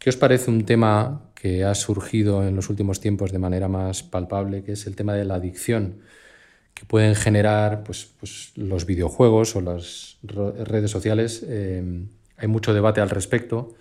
¿qué 0.00 0.10
os 0.10 0.16
parece 0.16 0.50
un 0.50 0.64
tema 0.64 1.29
que 1.40 1.64
ha 1.64 1.74
surgido 1.74 2.46
en 2.46 2.56
los 2.56 2.68
últimos 2.68 3.00
tiempos 3.00 3.32
de 3.32 3.38
manera 3.38 3.68
más 3.68 4.02
palpable, 4.02 4.62
que 4.62 4.72
es 4.72 4.86
el 4.86 4.96
tema 4.96 5.14
de 5.14 5.24
la 5.24 5.34
adicción? 5.34 5.98
que 6.72 6.86
pueden 6.86 7.14
generar 7.14 7.82
pues, 7.84 8.08
pues 8.18 8.52
los 8.56 8.86
videojuegos 8.86 9.54
o 9.54 9.60
las 9.60 10.16
redes 10.22 10.90
sociales. 10.90 11.44
hay 11.46 12.48
mucho 12.48 12.72
debate 12.72 13.02
al 13.02 13.10
respecto. 13.10 13.74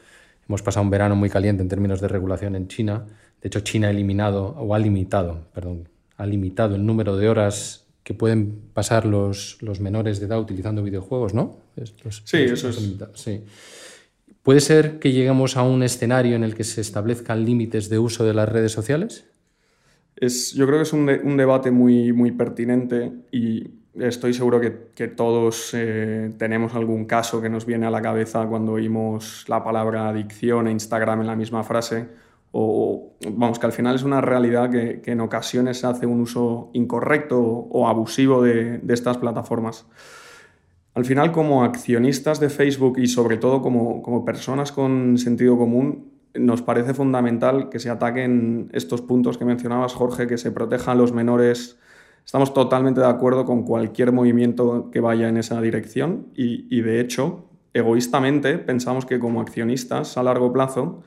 Hemos 0.50 0.62
pasado 0.64 0.84
un 0.84 0.90
verano 0.90 1.16
muy 1.16 1.30
caliente 1.30 1.62
en 1.62 1.70
términos 1.70 2.02
de 2.02 2.10
regulación 2.10 2.56
en 2.56 2.68
China 2.68 3.06
de 3.42 3.48
hecho, 3.48 3.62
China 3.62 3.88
ha 3.88 3.92
eliminado, 3.92 4.56
o 4.58 4.76
ha 4.76 4.80
limitado, 4.80 5.46
perdón, 5.54 5.88
ha 6.18 6.26
limitado 6.26 6.76
el 6.76 6.86
número 6.86 7.16
de 7.16 7.30
horas 7.30 7.86
que 8.04 8.14
pueden 8.14 8.60
pasar 8.74 9.06
los, 9.06 9.62
los 9.62 9.80
menores 9.80 10.20
de 10.20 10.26
edad 10.26 10.40
utilizando 10.40 10.84
videojuegos, 10.84 11.34
¿no? 11.34 11.58
sí, 12.26 12.38
eso 12.38 12.70
es. 12.70 12.96
Sí. 13.14 13.44
¿Puede 14.50 14.62
ser 14.62 14.98
que 14.98 15.12
lleguemos 15.12 15.58
a 15.58 15.62
un 15.62 15.84
escenario 15.84 16.36
en 16.36 16.44
el 16.44 16.56
que 16.56 16.64
se 16.64 16.82
establezcan 16.82 17.46
límites 17.46 17.88
de 17.88 18.00
uso 18.00 18.26
de 18.26 18.34
las 18.34 18.50
redes 18.50 18.72
sociales? 18.72 19.30
Es, 20.16 20.54
yo 20.54 20.66
creo 20.66 20.80
que 20.80 20.84
es 20.86 20.92
un, 20.92 21.38
debate 21.38 21.70
muy, 21.70 22.14
muy 22.14 22.32
pertinente 22.32 23.12
y 23.32 23.70
estoy 23.94 24.34
seguro 24.34 24.60
que, 24.60 25.08
todos 25.08 25.70
eh, 25.76 26.34
tenemos 26.40 26.74
algún 26.74 27.06
caso 27.06 27.40
que 27.44 27.50
nos 27.50 27.68
viene 27.68 27.86
a 27.86 27.92
la 27.92 28.02
cabeza 28.02 28.48
cuando 28.48 28.72
oímos 28.72 29.46
la 29.48 29.64
palabra 29.64 30.10
adicción 30.10 30.68
e 30.68 30.72
Instagram 30.72 31.22
en 31.22 31.28
la 31.28 31.36
misma 31.36 31.64
frase. 31.64 32.08
O, 32.52 33.14
vamos, 33.30 33.60
que 33.60 33.68
al 33.68 33.72
final 33.72 33.98
es 33.98 34.02
una 34.02 34.20
realidad 34.20 34.72
que, 34.72 35.12
en 35.12 35.22
ocasiones 35.22 35.78
se 35.78 35.86
hace 35.86 36.08
un 36.08 36.22
uso 36.22 36.72
incorrecto 36.74 37.40
o 37.40 37.88
abusivo 37.88 38.42
de 38.42 38.82
estas 38.88 39.20
plataformas. 39.20 39.86
Al 41.00 41.06
final, 41.06 41.32
como 41.32 41.64
accionistas 41.64 42.42
de 42.42 42.50
Facebook 42.50 43.00
y 43.00 43.08
sobre 43.08 43.38
todo 43.38 43.62
como, 43.62 44.02
como 44.02 44.26
personas 44.26 44.74
con 44.74 45.18
sentido 45.18 45.58
común, 45.58 46.12
nos 46.34 46.62
parece 46.62 46.94
fundamental 46.94 47.70
que 47.70 47.80
se 47.80 47.90
ataquen 47.90 48.70
estos 48.74 49.02
puntos 49.02 49.38
que 49.38 49.46
mencionabas, 49.46 49.94
Jorge, 49.94 50.28
que 50.28 50.38
se 50.38 50.52
protejan 50.52 50.98
los 50.98 51.14
menores. 51.14 51.80
Estamos 52.26 52.54
totalmente 52.54 53.00
de 53.00 53.08
acuerdo 53.08 53.46
con 53.46 53.64
cualquier 53.64 54.12
movimiento 54.12 54.90
que 54.92 55.00
vaya 55.00 55.30
en 55.30 55.38
esa 55.38 55.62
dirección 55.62 56.28
y, 56.36 56.82
de 56.82 57.00
hecho, 57.00 57.46
egoístamente, 57.74 58.58
pensamos 58.58 59.06
que 59.06 59.20
como 59.20 59.40
accionistas 59.40 60.18
a 60.18 60.24
largo 60.24 60.52
plazo 60.52 61.04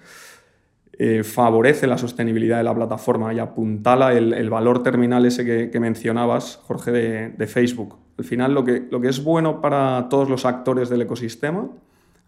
eh, 0.95 1.23
favorece 1.23 1.87
la 1.87 1.99
sostenibilidad 1.99 2.57
de 2.57 2.65
la 2.65 2.75
plataforma 2.75 3.35
y 3.35 3.41
apuntala 3.41 4.15
el, 4.15 4.49
valor 4.49 4.83
terminal 4.83 5.27
ese 5.27 5.71
que, 5.71 5.81
mencionabas, 5.81 6.61
Jorge, 6.63 6.93
de, 6.93 7.47
Facebook. 7.47 8.02
Al 8.19 8.25
final, 8.25 8.55
lo 8.55 8.65
que, 8.65 8.87
lo 8.91 9.01
que 9.01 9.09
es 9.09 9.23
bueno 9.23 9.61
para 9.61 10.09
todos 10.09 10.29
los 10.29 10.45
actores 10.45 10.89
del 10.89 11.03
ecosistema 11.03 11.69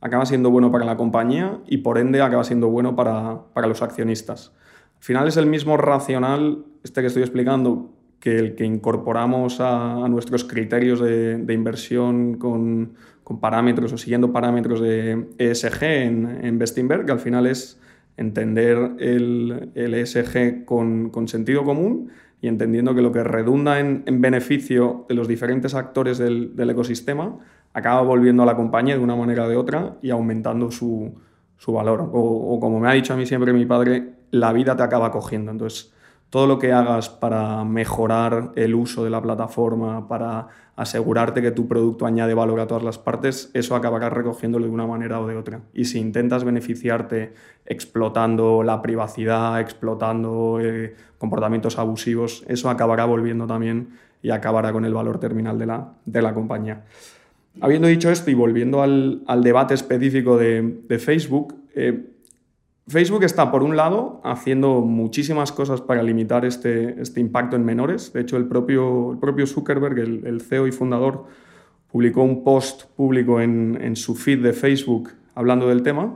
acaba 0.00 0.26
siendo 0.26 0.50
bueno 0.50 0.70
para 0.70 0.84
la 0.84 0.96
compañía 0.96 1.58
y 1.66 1.78
por 1.78 1.98
ende 1.98 2.20
acaba 2.20 2.44
siendo 2.44 2.68
bueno 2.68 2.94
para, 2.94 3.40
para 3.54 3.66
los 3.66 3.80
accionistas. 3.80 4.52
Al 4.98 5.02
final 5.02 5.28
es 5.28 5.36
el 5.36 5.46
mismo 5.46 5.76
racional, 5.76 6.64
este 6.82 7.00
que 7.00 7.06
estoy 7.06 7.22
explicando, 7.22 7.90
que 8.20 8.38
el 8.38 8.54
que 8.54 8.64
incorporamos 8.64 9.60
a, 9.60 10.06
nuestros 10.08 10.44
criterios 10.44 11.00
de, 11.00 11.36
de 11.36 11.54
inversión 11.54 12.34
con, 12.38 12.94
con, 13.22 13.40
parámetros 13.40 13.92
o 13.92 13.98
siguiendo 13.98 14.32
parámetros 14.32 14.80
de 14.80 15.26
ESG 15.38 15.82
en, 15.82 16.44
en 16.44 16.58
Bestinberg, 16.58 17.04
que 17.06 17.12
al 17.12 17.20
final 17.20 17.46
es 17.46 17.80
entender 18.16 18.92
el, 18.98 19.70
el 19.74 19.94
ESG 19.94 20.64
con, 20.64 21.10
con, 21.10 21.28
sentido 21.28 21.64
común 21.64 22.10
y 22.44 22.48
entendiendo 22.48 22.94
que 22.94 23.00
lo 23.00 23.10
que 23.10 23.24
redunda 23.24 23.80
en, 23.80 24.02
en 24.04 24.20
beneficio 24.20 25.06
de 25.08 25.14
los 25.14 25.28
diferentes 25.28 25.74
actores 25.74 26.18
del, 26.18 26.54
del, 26.54 26.68
ecosistema 26.68 27.38
acaba 27.72 28.02
volviendo 28.02 28.42
a 28.42 28.46
la 28.46 28.54
compañía 28.54 28.98
de 28.98 29.02
una 29.02 29.16
manera 29.16 29.46
o 29.46 29.48
de 29.48 29.56
otra 29.56 29.96
y 30.02 30.10
aumentando 30.10 30.70
su, 30.70 31.14
su 31.56 31.72
valor. 31.72 32.02
O, 32.02 32.20
o, 32.20 32.60
como 32.60 32.80
me 32.80 32.88
ha 32.90 32.92
dicho 32.92 33.14
a 33.14 33.16
mí 33.16 33.24
siempre 33.24 33.54
mi 33.54 33.64
padre, 33.64 34.16
la 34.30 34.52
vida 34.52 34.76
te 34.76 34.82
acaba 34.82 35.10
cogiendo. 35.10 35.52
Entonces, 35.52 35.93
todo 36.34 36.48
lo 36.48 36.58
que 36.58 36.72
hagas 36.72 37.08
para 37.10 37.62
mejorar 37.62 38.50
el 38.56 38.74
uso 38.74 39.04
de 39.04 39.10
la 39.10 39.22
plataforma, 39.22 40.08
para 40.08 40.48
asegurarte 40.74 41.40
que 41.40 41.52
tu 41.52 41.68
producto 41.68 42.06
añade 42.06 42.34
valor 42.34 42.58
a 42.58 42.66
todas 42.66 42.82
las 42.82 42.98
partes, 42.98 43.52
eso 43.54 43.76
acabará 43.76 44.10
recogiéndolo 44.10 44.64
de 44.66 44.72
una 44.72 44.84
manera 44.84 45.20
o 45.20 45.28
de 45.28 45.36
otra. 45.36 45.60
Y 45.72 45.84
si 45.84 46.00
intentas 46.00 46.42
beneficiarte 46.42 47.34
explotando 47.64 48.64
la 48.64 48.82
privacidad, 48.82 49.60
explotando 49.60 50.58
eh, 50.60 50.96
comportamientos 51.18 51.78
abusivos, 51.78 52.42
eso 52.48 52.68
acabará 52.68 53.04
volviendo 53.04 53.46
también 53.46 53.90
y 54.20 54.30
acabará 54.30 54.72
con 54.72 54.84
el 54.84 54.92
valor 54.92 55.20
terminal 55.20 55.56
de 55.56 55.66
la, 55.66 55.92
de 56.04 56.20
la 56.20 56.34
compañía. 56.34 56.82
Habiendo 57.60 57.86
dicho 57.86 58.10
esto 58.10 58.32
y 58.32 58.34
volviendo 58.34 58.82
al, 58.82 59.22
debate 59.44 59.74
específico 59.74 60.36
de, 60.36 60.80
de 60.88 60.98
Facebook, 60.98 61.54
eh, 61.76 62.06
Facebook 62.86 63.24
está, 63.24 63.50
por 63.50 63.62
un 63.62 63.76
lado, 63.76 64.20
haciendo 64.24 64.82
muchísimas 64.82 65.52
cosas 65.52 65.80
para 65.80 66.02
limitar 66.02 66.44
este, 66.44 67.00
este 67.00 67.20
impacto 67.20 67.56
en 67.56 67.64
menores. 67.64 68.12
De 68.12 68.20
hecho, 68.20 68.36
el 68.36 68.46
propio, 68.46 69.16
propio 69.20 69.46
Zuckerberg, 69.46 69.98
el, 69.98 70.26
el, 70.26 70.42
CEO 70.42 70.66
y 70.66 70.72
fundador, 70.72 71.24
publicó 71.90 72.22
un 72.22 72.44
post 72.44 72.84
público 72.94 73.40
en, 73.40 73.78
en, 73.80 73.96
su 73.96 74.14
feed 74.14 74.42
de 74.42 74.52
Facebook 74.52 75.12
hablando 75.34 75.68
del 75.68 75.82
tema 75.82 76.14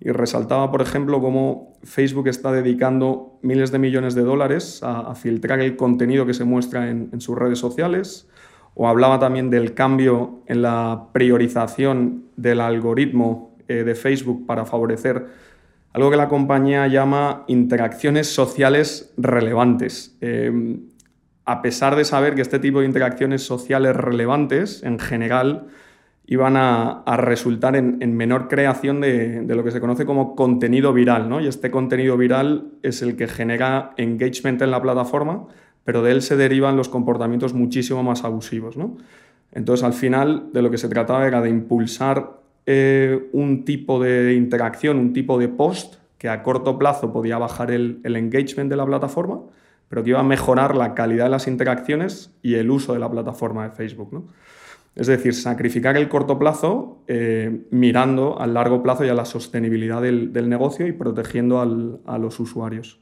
y 0.00 0.10
resaltaba, 0.10 0.72
por 0.72 0.82
ejemplo, 0.82 1.20
cómo 1.20 1.78
Facebook 1.84 2.26
está 2.26 2.50
dedicando 2.50 3.38
miles 3.42 3.70
de 3.70 3.78
millones 3.78 4.16
de 4.16 4.22
dólares 4.22 4.80
a, 4.82 5.14
filtrar 5.14 5.60
el 5.60 5.76
contenido 5.76 6.26
que 6.26 6.34
se 6.34 6.44
muestra 6.44 6.90
en, 6.90 7.10
en 7.12 7.20
sus 7.20 7.38
redes 7.38 7.60
sociales. 7.60 8.28
O 8.74 8.88
hablaba 8.88 9.20
también 9.20 9.50
del 9.50 9.74
cambio 9.74 10.42
en 10.46 10.62
la 10.62 11.08
priorización 11.12 12.24
del 12.36 12.60
algoritmo 12.60 13.50
eh, 13.68 13.84
de 13.84 13.94
Facebook 13.94 14.46
para 14.46 14.64
favorecer 14.64 15.49
algo 15.92 16.10
que 16.10 16.16
la 16.16 16.28
compañía 16.28 16.86
llama 16.86 17.44
interacciones 17.48 18.32
sociales 18.32 19.12
relevantes. 19.16 20.16
Eh, 20.20 20.78
a 21.44 21.62
pesar 21.62 21.96
de 21.96 22.04
saber 22.04 22.34
que 22.34 22.42
este 22.42 22.60
tipo 22.60 22.80
de 22.80 22.86
interacciones 22.86 23.42
sociales 23.42 23.96
relevantes, 23.96 24.84
en 24.84 25.00
general, 25.00 25.66
iban 26.26 26.56
a, 26.56 27.02
resultar 27.16 27.74
en, 27.74 27.96
en, 28.00 28.16
menor 28.16 28.46
creación 28.46 29.00
de, 29.00 29.40
de, 29.40 29.54
lo 29.56 29.64
que 29.64 29.72
se 29.72 29.80
conoce 29.80 30.06
como 30.06 30.36
contenido 30.36 30.92
viral. 30.92 31.28
¿no? 31.28 31.40
Y 31.40 31.48
este 31.48 31.72
contenido 31.72 32.16
viral 32.16 32.70
es 32.84 33.02
el 33.02 33.16
que 33.16 33.26
genera 33.26 33.94
engagement 33.96 34.62
en 34.62 34.70
la 34.70 34.80
plataforma, 34.80 35.48
pero 35.82 36.02
de 36.02 36.12
él 36.12 36.22
se 36.22 36.36
derivan 36.36 36.76
los 36.76 36.88
comportamientos 36.88 37.52
muchísimo 37.52 38.04
más 38.04 38.22
abusivos. 38.22 38.76
¿no? 38.76 38.96
Entonces, 39.50 39.82
al 39.82 39.92
final, 39.92 40.50
de 40.52 40.62
lo 40.62 40.70
que 40.70 40.78
se 40.78 40.88
trataba 40.88 41.26
era 41.26 41.40
de 41.40 41.50
impulsar 41.50 42.39
eh, 42.72 43.28
un 43.32 43.64
tipo 43.64 44.00
de 44.00 44.34
interacción, 44.34 44.96
un 44.96 45.12
tipo 45.12 45.40
de 45.40 45.48
post 45.48 45.96
que 46.18 46.28
a 46.28 46.44
corto 46.44 46.78
plazo 46.78 47.12
podía 47.12 47.36
bajar 47.36 47.72
el, 47.72 48.00
engagement 48.04 48.70
de 48.70 48.76
la 48.76 48.86
plataforma, 48.86 49.40
pero 49.88 50.04
que 50.04 50.10
iba 50.10 50.20
a 50.20 50.22
mejorar 50.22 50.76
la 50.76 50.94
calidad 50.94 51.24
de 51.24 51.30
las 51.30 51.48
interacciones 51.48 52.32
y 52.42 52.54
el 52.54 52.70
uso 52.70 52.92
de 52.92 53.00
la 53.00 53.10
plataforma 53.10 53.64
de 53.64 53.74
Facebook. 53.74 54.12
¿no? 54.12 54.28
Es 54.94 55.08
decir, 55.08 55.34
sacrificar 55.34 55.96
el 55.96 56.08
corto 56.08 56.38
plazo 56.38 57.02
eh, 57.08 57.66
mirando 57.72 58.40
al 58.40 58.54
largo 58.54 58.84
plazo 58.84 59.04
y 59.04 59.08
a 59.08 59.14
la 59.14 59.24
sostenibilidad 59.24 60.00
del, 60.00 60.48
negocio 60.48 60.86
y 60.86 60.92
protegiendo 60.92 61.60
a 61.60 62.18
los 62.18 62.38
usuarios. 62.38 63.00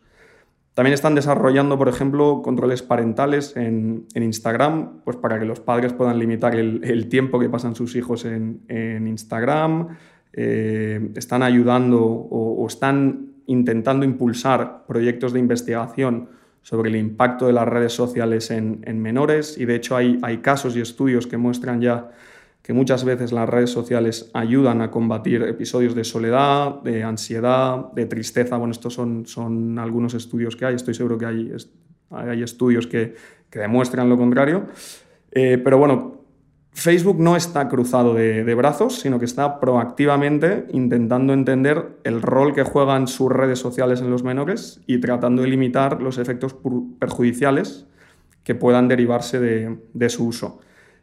También 0.78 0.94
están 0.94 1.16
desarrollando, 1.16 1.76
por 1.76 1.88
ejemplo, 1.88 2.40
controles 2.40 2.82
parentales 2.82 3.56
en, 3.56 4.06
Instagram, 4.14 5.00
pues 5.02 5.16
para 5.16 5.40
que 5.40 5.44
los 5.44 5.58
padres 5.58 5.92
puedan 5.92 6.20
limitar 6.20 6.54
el, 6.54 7.08
tiempo 7.08 7.40
que 7.40 7.48
pasan 7.48 7.74
sus 7.74 7.96
hijos 7.96 8.24
en, 8.24 8.62
Instagram. 9.08 9.88
Eh, 10.32 11.10
están 11.16 11.42
ayudando 11.42 12.00
o, 12.00 12.64
están 12.68 13.32
intentando 13.46 14.04
impulsar 14.04 14.84
proyectos 14.86 15.32
de 15.32 15.40
investigación 15.40 16.28
sobre 16.62 16.90
el 16.90 16.96
impacto 16.96 17.48
de 17.48 17.54
las 17.54 17.66
redes 17.66 17.92
sociales 17.92 18.52
en, 18.52 18.84
en 18.84 19.02
menores 19.02 19.58
y 19.58 19.64
de 19.64 19.74
hecho 19.74 19.96
hay 19.96 20.38
casos 20.42 20.76
y 20.76 20.80
estudios 20.80 21.26
que 21.26 21.38
muestran 21.38 21.80
ya 21.80 22.12
que 22.68 22.74
muchas 22.74 23.02
veces 23.02 23.32
las 23.32 23.48
redes 23.48 23.70
sociales 23.70 24.30
ayudan 24.34 24.82
a 24.82 24.90
combatir 24.90 25.40
episodios 25.40 25.94
de 25.94 26.04
soledad, 26.04 26.82
de 26.82 27.02
ansiedad, 27.02 27.90
de 27.92 28.04
tristeza. 28.04 28.58
Bueno, 28.58 28.72
estos 28.72 28.92
son, 28.92 29.24
son 29.24 29.78
algunos 29.78 30.12
estudios 30.12 30.54
que 30.54 30.66
hay, 30.66 30.74
estoy 30.74 30.92
seguro 30.92 31.16
que 31.16 31.24
hay, 31.24 31.50
hay 32.10 32.42
estudios 32.42 32.86
que, 32.86 33.14
que 33.48 33.58
demuestran 33.58 34.10
lo 34.10 34.18
contrario. 34.18 34.66
Eh, 35.30 35.56
pero 35.64 35.78
bueno, 35.78 36.24
Facebook 36.72 37.18
no 37.18 37.36
está 37.36 37.70
cruzado 37.70 38.12
de, 38.12 38.54
brazos, 38.54 39.00
sino 39.00 39.18
que 39.18 39.24
está 39.24 39.60
proactivamente 39.60 40.66
intentando 40.70 41.32
entender 41.32 41.96
el 42.04 42.20
rol 42.20 42.54
que 42.54 42.64
juegan 42.64 43.08
sus 43.08 43.32
redes 43.32 43.58
sociales 43.58 44.02
en 44.02 44.10
los 44.10 44.24
menores 44.24 44.82
y 44.86 44.98
tratando 44.98 45.40
de 45.40 45.48
limitar 45.48 46.02
los 46.02 46.18
efectos 46.18 46.54
perjudiciales 46.98 47.86
que 48.44 48.54
puedan 48.54 48.88
derivarse 48.88 49.40
de, 49.40 49.78
de 49.94 50.08
su 50.10 50.26
uso. 50.26 50.60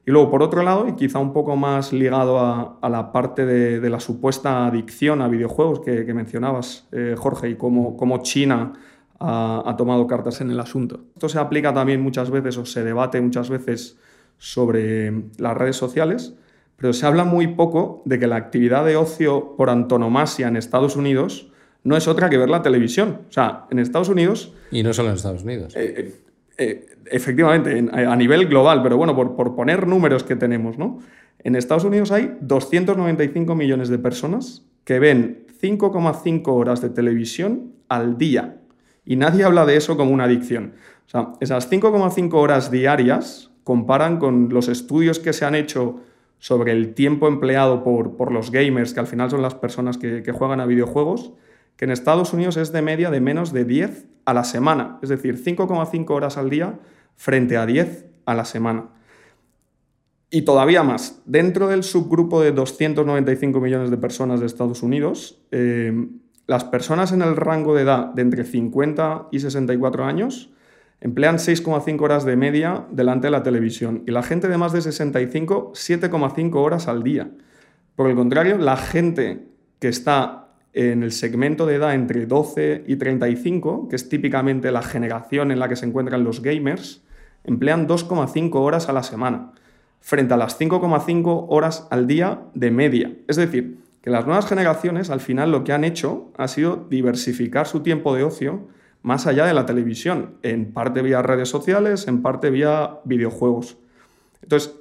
Y 0.08 0.12
luego, 0.12 0.30
por 0.30 0.44
otro 0.44 0.62
lado, 0.62 0.88
y 0.88 0.94
quizá 0.94 1.18
un 1.18 1.34
poco 1.34 1.56
más 1.56 1.92
ligado 1.92 2.40
a, 2.40 2.78
a 2.80 2.90
la 2.90 3.12
parte 3.12 3.46
de, 3.46 3.80
de, 3.80 3.90
la 3.90 4.00
supuesta 4.00 4.68
adicción 4.68 5.22
a 5.22 5.28
videojuegos 5.28 5.80
que, 5.80 6.06
que 6.06 6.14
mencionabas, 6.14 6.88
eh, 6.92 7.16
Jorge, 7.18 7.50
y 7.50 7.56
cómo, 7.56 7.98
cómo 7.98 8.22
China 8.22 8.74
ha, 9.20 9.64
ha, 9.66 9.76
tomado 9.76 10.06
cartas 10.06 10.42
en 10.42 10.52
el 10.52 10.60
asunto. 10.60 11.06
Esto 11.16 11.28
se 11.28 11.40
aplica 11.40 11.74
también 11.74 12.02
muchas 12.02 12.30
veces 12.30 12.56
o 12.58 12.66
se 12.66 12.84
debate 12.84 13.20
muchas 13.20 13.50
veces 13.50 13.98
sobre 14.38 15.12
las 15.40 15.58
redes 15.58 15.78
sociales, 15.78 16.36
pero 16.78 16.94
se 16.94 17.06
habla 17.08 17.24
muy 17.24 17.48
poco 17.48 18.04
de 18.06 18.20
que 18.20 18.28
la 18.28 18.36
actividad 18.36 18.86
de 18.86 18.98
ocio 18.98 19.56
por 19.58 19.72
antonomasia 19.72 20.48
en 20.48 20.58
Estados 20.58 20.96
Unidos 20.96 21.52
no 21.84 21.98
es 21.98 22.08
otra 22.08 22.30
que 22.30 22.38
ver 22.38 22.50
la 22.50 22.62
televisión. 22.62 23.22
O 23.30 23.32
sea, 23.32 23.66
en 23.72 23.80
Estados 23.80 24.10
Unidos... 24.10 24.54
Y 24.72 24.84
no 24.84 24.94
solo 24.94 25.10
en 25.10 25.16
Estados 25.16 25.44
Unidos. 25.44 25.74
Eh, 25.76 26.25
eh, 26.58 26.86
efectivamente, 27.12 27.86
a 27.92 28.16
nivel 28.16 28.48
global, 28.48 28.82
pero 28.82 28.98
bueno, 28.98 29.16
por, 29.16 29.36
por, 29.36 29.56
poner 29.56 29.88
números 29.88 30.24
que 30.24 30.36
tenemos, 30.36 30.78
¿no? 30.78 31.00
En 31.40 31.56
Estados 31.56 31.84
Unidos 31.84 32.12
hay 32.12 32.38
295 32.42 33.56
millones 33.56 33.90
de 33.90 34.00
personas 34.00 34.66
que 34.84 35.00
ven 35.00 35.46
5,5 35.62 36.48
horas 36.48 36.82
de 36.82 36.90
televisión 36.90 37.74
al 37.90 38.18
día. 38.18 38.58
Y 39.06 39.16
nadie 39.18 39.44
habla 39.44 39.66
de 39.66 39.76
eso 39.76 39.98
como 39.98 40.12
una 40.12 40.24
adicción. 40.24 40.74
O 41.06 41.10
sea, 41.10 41.34
esas 41.40 41.72
5,5 41.72 42.34
horas 42.34 42.72
diarias 42.72 43.52
comparan 43.64 44.18
con 44.18 44.50
los 44.50 44.68
estudios 44.68 45.20
que 45.20 45.34
se 45.34 45.46
han 45.46 45.56
hecho 45.56 46.02
sobre 46.40 46.72
el 46.72 46.94
tiempo 46.94 47.28
empleado 47.28 47.84
por, 47.84 48.18
por 48.18 48.32
los 48.32 48.52
gamers, 48.52 48.94
que 48.94 49.00
al 49.00 49.08
final 49.08 49.30
son 49.30 49.42
las 49.42 49.56
personas 49.56 49.98
que 49.98 50.32
juegan 50.32 50.60
a 50.60 50.66
videojuegos, 50.66 51.34
que 51.78 51.86
en 51.86 51.92
Estados 51.92 52.34
Unidos 52.34 52.58
es 52.58 52.72
de 52.72 52.82
media 52.82 53.12
de 53.12 53.22
menos 53.22 53.54
de 53.54 53.66
10 53.66 54.06
a 54.26 54.34
la 54.34 54.44
semana, 54.44 55.00
es 55.02 55.10
decir, 55.10 55.44
5,5 55.44 56.10
horas 56.10 56.38
al 56.38 56.50
día 56.50 56.80
frente 57.16 57.58
a 57.58 57.66
10 57.66 58.06
a 58.26 58.34
la 58.34 58.46
semana. 58.46 58.90
Y 60.30 60.42
todavía 60.42 60.84
más, 60.84 61.22
dentro 61.26 61.68
del 61.68 61.84
subgrupo 61.84 62.42
de 62.42 62.52
295 62.52 63.60
millones 63.60 63.90
de 63.90 63.98
personas 63.98 64.40
de 64.40 64.48
Estados 64.48 64.84
Unidos, 64.84 65.40
eh, 65.52 66.08
las 66.48 66.64
personas 66.64 67.12
en 67.12 67.22
el 67.22 67.36
rango 67.36 67.76
de 67.76 67.84
edad 67.84 68.08
de 68.08 68.22
entre 68.22 68.44
50 68.44 69.30
y 69.32 69.40
64 69.40 70.06
años 70.06 70.52
emplean 71.02 71.38
6,5 71.38 72.02
horas 72.02 72.26
de 72.26 72.36
media 72.36 72.86
delante 72.92 73.28
de 73.28 73.32
la 73.32 73.44
televisión 73.44 74.04
y 74.08 74.12
la 74.12 74.24
gente 74.24 74.48
de 74.48 74.58
más 74.58 74.74
de 74.74 74.82
65, 74.82 75.74
7,5 75.74 76.56
horas 76.56 76.88
al 76.88 77.04
día. 77.04 77.30
Por 77.96 78.10
el 78.10 78.16
contrario, 78.16 78.58
la 78.58 78.78
gente 78.78 79.48
que 79.80 79.88
está 79.88 80.45
en 80.76 81.04
el 81.04 81.14
segmento 81.14 81.66
de 81.66 81.76
edad 81.76 81.94
entre 81.94 82.26
12 82.26 82.84
y 82.86 82.98
35, 82.98 83.88
que 83.88 83.96
es 83.96 84.10
típicamente 84.10 84.72
la 84.74 84.82
generación 84.82 85.52
en 85.52 85.60
la 85.60 85.70
que 85.70 85.78
se 85.78 85.86
encuentran 85.86 86.26
los 86.26 86.42
gamers, 86.42 87.02
emplean 87.46 87.88
2,5 87.88 88.56
horas 88.56 88.90
a 88.90 88.94
la 88.94 89.02
semana, 89.02 89.54
frente 90.02 90.34
a 90.34 90.38
las 90.38 90.60
5,5 90.60 91.46
horas 91.48 91.88
al 91.92 92.08
día 92.08 92.42
de 92.54 92.72
media. 92.72 93.14
Es 93.30 93.38
decir, 93.38 93.78
que 94.02 94.10
las 94.10 94.26
nuevas 94.26 94.48
generaciones 94.48 95.10
al 95.10 95.22
final 95.22 95.50
lo 95.50 95.64
que 95.64 95.72
han 95.72 95.86
hecho 95.86 96.34
ha 96.38 96.50
sido 96.50 96.86
diversificar 96.90 97.68
su 97.68 97.80
tiempo 97.80 98.14
de 98.14 98.24
ocio 98.24 98.68
más 99.02 99.28
allá 99.28 99.46
de 99.46 99.54
la 99.54 99.66
televisión, 99.66 100.36
en 100.42 100.74
parte 100.74 101.02
vía 101.02 101.22
redes 101.22 101.48
sociales, 101.48 102.08
en 102.10 102.22
parte 102.22 102.50
vía 102.50 102.98
videojuegos. 103.06 103.78
Entonces, 104.42 104.76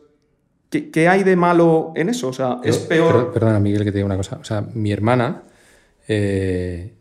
¿qué, 0.70 1.08
hay 1.08 1.22
de 1.22 1.36
malo 1.36 1.92
en 1.94 2.08
eso? 2.08 2.28
O 2.28 2.32
sea, 2.32 2.58
es 2.64 2.78
peor... 2.78 3.32
Perdona, 3.32 3.60
Miguel, 3.60 3.84
que 3.84 3.92
te 3.92 3.98
diga 3.98 4.06
una 4.06 4.16
cosa. 4.16 4.38
O 4.40 4.44
sea, 4.44 4.62
mi 4.74 4.90
hermana, 4.90 5.42
eh, 6.08 6.92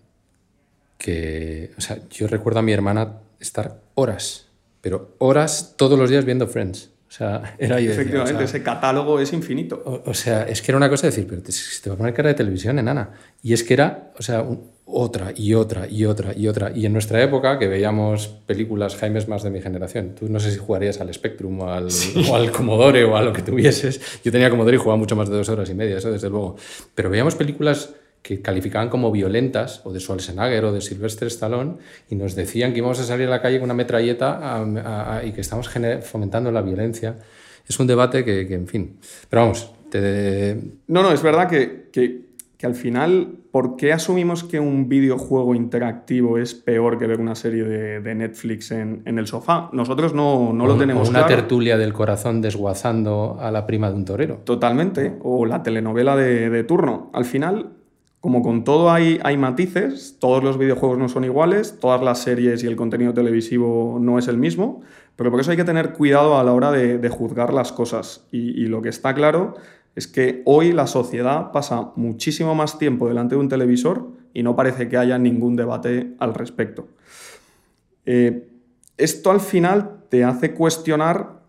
que, 0.98 1.72
o 1.78 1.82
sea, 1.82 2.00
yo 2.10 2.28
recuerdo 2.28 2.60
a 2.60 2.62
mi 2.64 2.72
hermana 2.72 3.20
estar 3.40 3.82
horas, 3.96 4.48
pero 4.82 5.16
horas 5.20 5.76
todos 5.78 6.00
los 6.00 6.10
días 6.10 6.26
viendo 6.26 6.48
Friends. 6.48 6.90
O 7.08 7.16
sea, 7.16 7.56
era 7.60 7.80
yo. 7.80 7.92
Efectivamente, 7.92 8.44
ese 8.44 8.64
catálogo 8.64 9.20
es 9.20 9.34
infinito. 9.34 10.04
O, 10.06 10.14
sea, 10.14 10.44
es 10.48 10.62
que 10.62 10.72
era 10.72 10.78
una 10.78 10.90
cosa 10.90 11.08
de 11.08 11.12
decir, 11.12 11.28
pero 11.28 11.42
te, 11.42 11.52
te 11.52 11.90
va 11.90 11.96
a 11.96 11.98
poner 11.98 12.14
cara 12.14 12.30
de 12.30 12.36
televisión, 12.36 12.80
enana. 12.80 13.12
Y 13.44 13.54
es 13.54 13.64
que 13.64 13.74
era, 13.76 14.12
o 14.18 14.24
sea, 14.24 14.46
otra 14.86 15.34
y 15.36 15.54
otra 15.54 15.88
y 15.88 16.06
otra 16.06 16.34
y 16.36 16.48
otra. 16.48 16.72
Y 16.76 16.86
en 16.86 16.94
nuestra 16.94 17.22
época, 17.22 17.60
que 17.60 17.68
veíamos 17.68 18.28
películas, 18.28 18.96
Jaime 18.96 19.20
es 19.20 19.28
más 19.28 19.44
de 19.44 19.50
mi 19.50 19.62
generación. 19.62 20.16
Tú 20.18 20.28
no 20.30 20.40
sé 20.40 20.52
si 20.52 20.58
jugarías 20.58 21.00
al 21.02 21.14
Spectrum 21.14 21.62
o 21.62 21.70
al, 21.70 21.88
o 22.30 22.36
al 22.36 22.52
Commodore 22.52 23.04
o 23.04 23.16
a 23.16 23.22
lo 23.22 23.32
que 23.32 23.42
tuvieses. 23.42 24.20
Yo 24.24 24.32
tenía 24.32 24.50
Commodore 24.50 24.76
y 24.76 24.80
jugaba 24.80 24.98
mucho 24.98 25.16
más 25.16 25.30
de 25.30 25.38
dos 25.38 25.50
horas 25.50 25.70
y 25.70 25.74
media, 25.74 25.98
eso 25.98 26.12
desde 26.12 26.30
luego. 26.30 26.56
Pero 26.96 27.10
veíamos 27.10 27.36
películas 27.36 27.92
que 28.24 28.42
calificaban 28.42 28.90
como 28.90 29.12
violentas, 29.12 29.82
o 29.84 29.92
de 29.92 30.00
Schwarzenegger 30.00 30.64
o 30.64 30.72
de 30.72 30.80
Sylvester 30.80 31.28
Stallone, 31.28 31.76
y 32.10 32.16
nos 32.16 32.36
decían 32.36 32.72
que 32.72 32.78
íbamos 32.80 33.00
a 33.02 33.04
salir 33.04 33.28
a 33.28 33.30
la 33.30 33.42
calle 33.42 33.60
con 33.60 33.66
una 33.66 33.74
metralleta 33.74 35.22
y 35.26 35.34
que 35.34 35.42
estamos 35.42 35.70
fomentando 36.02 36.50
la 36.50 36.62
violencia. 36.62 37.18
Es 37.68 37.78
un 37.80 37.86
debate 37.86 38.24
que, 38.24 38.42
en 38.54 38.68
fin. 38.68 38.98
Pero 39.30 39.42
vamos, 39.42 39.74
te... 39.90 40.58
No, 40.88 41.04
no, 41.04 41.12
es 41.12 41.22
verdad 41.22 41.50
que, 41.50 41.90
que, 41.92 42.22
que, 42.58 42.66
al 42.66 42.76
final, 42.76 43.40
¿por 43.52 43.76
qué 43.76 43.92
asumimos 43.92 44.46
que 44.46 44.58
un 44.58 44.88
videojuego 44.88 45.54
interactivo 45.54 46.38
es 46.38 46.54
peor 46.54 46.98
que 46.98 47.08
ver 47.08 47.20
una 47.20 47.36
serie 47.36 47.66
de, 47.66 48.00
de 48.00 48.16
Netflix 48.16 48.72
en, 48.72 49.02
en, 49.06 49.20
el 49.20 49.28
sofá? 49.28 49.70
Nosotros 49.74 50.14
no, 50.14 50.54
no 50.54 50.66
lo 50.66 50.78
tenemos 50.78 51.10
o 51.10 51.12
una 51.12 51.26
tertulia 51.26 51.78
del 51.78 51.92
corazón 51.92 52.42
desguazando 52.42 53.38
a 53.38 53.52
la 53.52 53.66
prima 53.66 53.90
de 53.90 53.96
un 53.98 54.06
torero. 54.06 54.36
Totalmente. 54.46 55.18
O 55.24 55.46
la 55.46 55.62
telenovela 55.62 56.16
de, 56.16 56.50
de 56.50 56.64
turno. 56.64 57.12
Al 57.14 57.26
final, 57.26 57.83
como 58.24 58.42
con 58.42 58.64
todo 58.64 58.90
hay, 58.90 59.20
hay, 59.26 59.36
matices, 59.36 60.16
todos 60.18 60.42
los 60.42 60.58
videojuegos 60.58 60.98
no 60.98 61.10
son 61.10 61.26
iguales, 61.26 61.78
todas 61.82 62.02
las 62.02 62.20
series 62.20 62.64
y 62.64 62.68
el 62.68 62.78
contenido 62.78 63.14
televisivo 63.14 63.98
no 64.00 64.18
es 64.18 64.30
el 64.30 64.38
mismo, 64.38 64.80
pero 65.18 65.30
por 65.30 65.42
eso 65.42 65.52
hay 65.52 65.58
que 65.58 65.66
tener 65.66 65.92
cuidado 65.92 66.40
a 66.40 66.44
la 66.46 66.54
hora 66.54 66.72
de, 66.72 67.10
juzgar 67.10 67.52
las 67.54 67.74
cosas. 67.74 68.26
Y, 68.32 68.68
lo 68.68 68.82
que 68.82 68.88
está 68.88 69.14
claro 69.14 69.56
es 69.98 70.08
que 70.08 70.42
hoy 70.46 70.72
la 70.72 70.88
sociedad 70.88 71.52
pasa 71.52 71.92
muchísimo 71.98 72.56
más 72.56 72.80
tiempo 72.80 73.10
delante 73.10 73.36
de 73.36 73.42
un 73.42 73.50
televisor 73.50 74.08
y 74.34 74.42
no 74.42 74.56
parece 74.56 74.88
que 74.88 74.96
haya 74.96 75.18
ningún 75.18 75.58
debate 75.58 76.14
al 76.20 76.34
respecto. 76.34 76.88
Eh, 78.06 78.48
esto 78.96 79.32
al 79.32 79.42
final 79.42 79.98
te 80.08 80.24
hace 80.24 80.54
cuestionar 80.54 81.42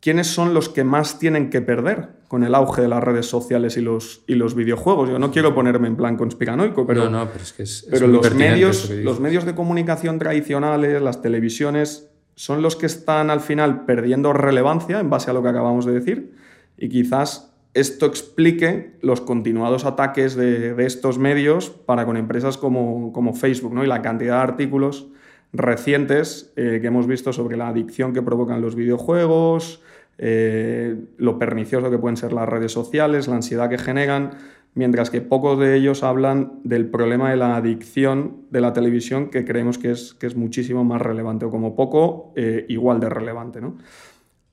quiénes 0.00 0.26
son 0.26 0.52
los 0.52 0.68
que 0.68 0.84
más 0.84 1.18
tienen 1.18 1.48
que 1.48 1.62
perder 1.62 2.20
con 2.32 2.44
el 2.44 2.54
auge 2.54 2.80
de 2.80 2.88
las 2.88 3.04
redes 3.04 3.26
sociales 3.26 3.76
y 3.76 3.82
los, 3.82 4.24
y 4.26 4.36
los 4.36 4.54
videojuegos. 4.54 5.10
Yo 5.10 5.18
no 5.18 5.30
quiero 5.30 5.54
ponerme 5.54 5.86
en 5.86 5.96
plan 5.96 6.16
conspiranoico, 6.16 6.86
pero, 6.86 7.10
no, 7.10 7.28
pero, 7.30 7.44
es 7.44 7.52
que 7.52 7.64
es, 7.64 7.86
pero 7.90 8.06
los, 8.06 8.34
medios, 8.34 8.88
los 8.88 9.20
medios 9.20 9.44
de 9.44 9.54
comunicación 9.54 10.18
tradicionales, 10.18 11.02
las 11.02 11.20
televisiones, 11.20 12.08
son 12.34 12.62
los 12.62 12.74
que 12.76 12.86
están 12.86 13.28
al 13.28 13.40
final 13.40 13.84
perdiendo 13.84 14.32
relevancia 14.32 14.98
en 14.98 15.10
base 15.10 15.30
a 15.30 15.34
lo 15.34 15.42
que 15.42 15.50
acabamos 15.50 15.84
de 15.84 15.92
decir 15.92 16.32
y 16.78 16.88
quizás 16.88 17.52
esto 17.74 18.06
explique 18.06 18.96
los 19.02 19.20
continuados 19.20 19.84
ataques 19.84 20.34
de, 20.34 20.72
de 20.72 20.86
estos 20.86 21.18
medios 21.18 21.68
para 21.68 22.06
con 22.06 22.16
empresas 22.16 22.56
como, 22.56 23.12
como, 23.12 23.34
Facebook 23.34 23.74
¿no? 23.74 23.84
y 23.84 23.86
la 23.86 24.00
cantidad 24.00 24.36
de 24.36 24.42
artículos 24.52 25.08
recientes 25.52 26.50
eh, 26.56 26.78
que 26.80 26.86
hemos 26.86 27.06
visto 27.06 27.34
sobre 27.34 27.58
la 27.58 27.68
adicción 27.68 28.14
que 28.14 28.22
provocan 28.22 28.62
los 28.62 28.74
videojuegos, 28.74 29.82
eh, 30.24 30.96
lo 31.16 31.36
pernicioso 31.36 31.90
que 31.90 31.98
pueden 31.98 32.16
ser 32.16 32.32
las 32.32 32.48
redes 32.48 32.70
sociales, 32.70 33.26
la 33.26 33.34
ansiedad 33.34 33.68
que 33.68 33.76
generan, 33.76 34.30
mientras 34.72 35.10
que 35.10 35.20
pocos 35.20 35.58
de 35.58 35.74
ellos 35.74 36.04
hablan 36.04 36.60
del 36.62 36.86
problema 36.86 37.28
de 37.28 37.36
la 37.36 37.56
adicción 37.56 38.42
de 38.48 38.60
la 38.60 38.72
televisión, 38.72 39.30
que 39.30 39.44
creemos 39.44 39.78
que 39.78 39.90
es, 39.90 40.14
que 40.14 40.28
es 40.28 40.36
muchísimo 40.36 40.84
más 40.84 41.02
relevante, 41.02 41.44
o 41.46 41.50
como 41.50 41.74
poco, 41.74 42.32
eh, 42.36 42.66
igual 42.68 43.00
de 43.00 43.08
relevante. 43.08 43.60
¿no? 43.60 43.78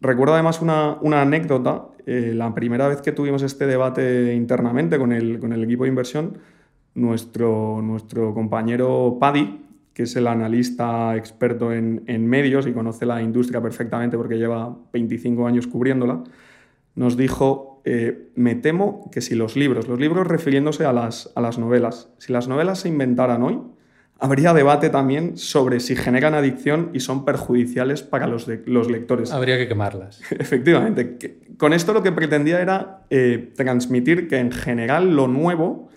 Recuerdo 0.01 0.33
además 0.33 0.59
una, 0.59 0.97
una 1.01 1.21
anécdota, 1.21 1.85
eh, 2.07 2.33
la 2.35 2.51
primera 2.55 2.87
vez 2.87 3.03
que 3.03 3.11
tuvimos 3.11 3.43
este 3.43 3.67
debate 3.67 4.33
internamente 4.33 4.97
con 4.97 5.11
el, 5.11 5.37
con 5.39 5.53
el 5.53 5.63
equipo 5.63 5.83
de 5.83 5.89
inversión, 5.89 6.39
nuestro, 6.95 7.79
nuestro 7.83 8.33
compañero 8.33 9.17
Paddy, 9.19 9.68
que 9.99 10.03
es 10.03 10.15
el 10.15 10.27
analista 10.27 11.13
experto 11.17 11.73
en, 11.73 12.25
medios 12.25 12.65
y 12.65 12.71
conoce 12.71 13.05
la 13.05 13.21
industria 13.21 13.61
perfectamente 13.61 14.15
porque 14.15 14.37
lleva 14.37 14.73
25 14.93 15.45
años 15.45 15.67
cubriéndola, 15.67 16.23
nos 16.95 17.17
dijo, 17.17 17.81
eh, 17.83 18.29
me 18.35 18.55
temo 18.55 19.09
que 19.11 19.19
si 19.19 19.35
los 19.35 19.57
libros, 19.57 19.89
los 19.89 19.99
libros 19.99 20.25
refiriéndose 20.25 20.85
a 20.85 20.93
las, 20.93 21.33
a 21.35 21.41
las 21.41 21.59
novelas, 21.59 22.13
si 22.17 22.31
las 22.31 22.47
novelas 22.47 22.79
se 22.79 22.87
inventaran 22.87 23.43
hoy, 23.43 23.59
habría 24.21 24.53
debate 24.53 24.89
también 24.89 25.35
sobre 25.35 25.81
si 25.81 25.97
generan 25.97 26.33
adicción 26.33 26.91
y 26.93 27.01
son 27.01 27.25
perjudiciales 27.25 28.01
para 28.01 28.25
los, 28.25 28.47
los 28.67 28.89
lectores. 28.89 29.33
Habría 29.33 29.57
que 29.57 29.67
quemarlas. 29.67 30.21
Efectivamente. 30.31 31.41
Con 31.57 31.73
esto 31.73 31.91
lo 31.91 32.01
que 32.03 32.13
pretendía 32.13 32.61
era 32.61 33.01
eh, 33.09 33.51
transmitir 33.53 34.29
que 34.29 34.37
en 34.37 34.53
general 34.53 35.13
lo 35.13 35.27
nuevo 35.27 35.89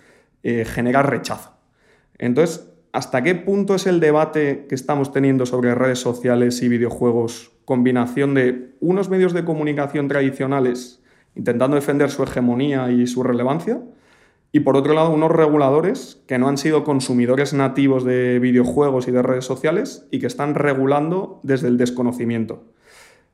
eh, 0.43 0.65
genera 0.65 1.03
rechazo. 1.03 1.53
Entonces, 2.17 2.72
¿hasta 2.93 3.23
qué 3.23 3.35
punto 3.35 3.75
es 3.75 3.85
el 3.85 3.99
debate 3.99 4.65
que 4.69 4.75
estamos 4.75 5.11
teniendo 5.11 5.45
sobre 5.45 5.75
redes 5.75 5.99
sociales 5.99 6.61
y 6.61 6.69
videojuegos 6.69 7.51
combinación 7.65 8.33
de 8.33 8.69
unos 8.79 9.09
medios 9.09 9.33
de 9.33 9.43
comunicación 9.43 10.07
tradicionales 10.07 11.01
intentando 11.35 11.75
defender 11.75 12.11
su 12.11 12.23
hegemonía 12.23 12.91
y 12.91 13.07
su 13.07 13.23
relevancia? 13.23 13.81
Y 14.55 14.59
por 14.59 14.77
otro 14.77 14.93
lado, 14.93 15.11
unos 15.11 15.31
reguladores 15.31 16.21
que 16.27 16.37
no 16.37 16.47
han 16.47 16.59
sido 16.59 16.83
consumidores 16.83 17.55
nativos 17.55 18.03
de 18.03 18.37
videojuegos 18.37 19.07
y 19.07 19.11
de 19.11 19.23
redes 19.23 19.45
sociales 19.45 20.05
y 20.11 20.19
que 20.19 20.27
están 20.27 20.53
regulando 20.53 21.39
desde 21.41 21.69
el 21.69 21.77
desconocimiento. 21.77 22.63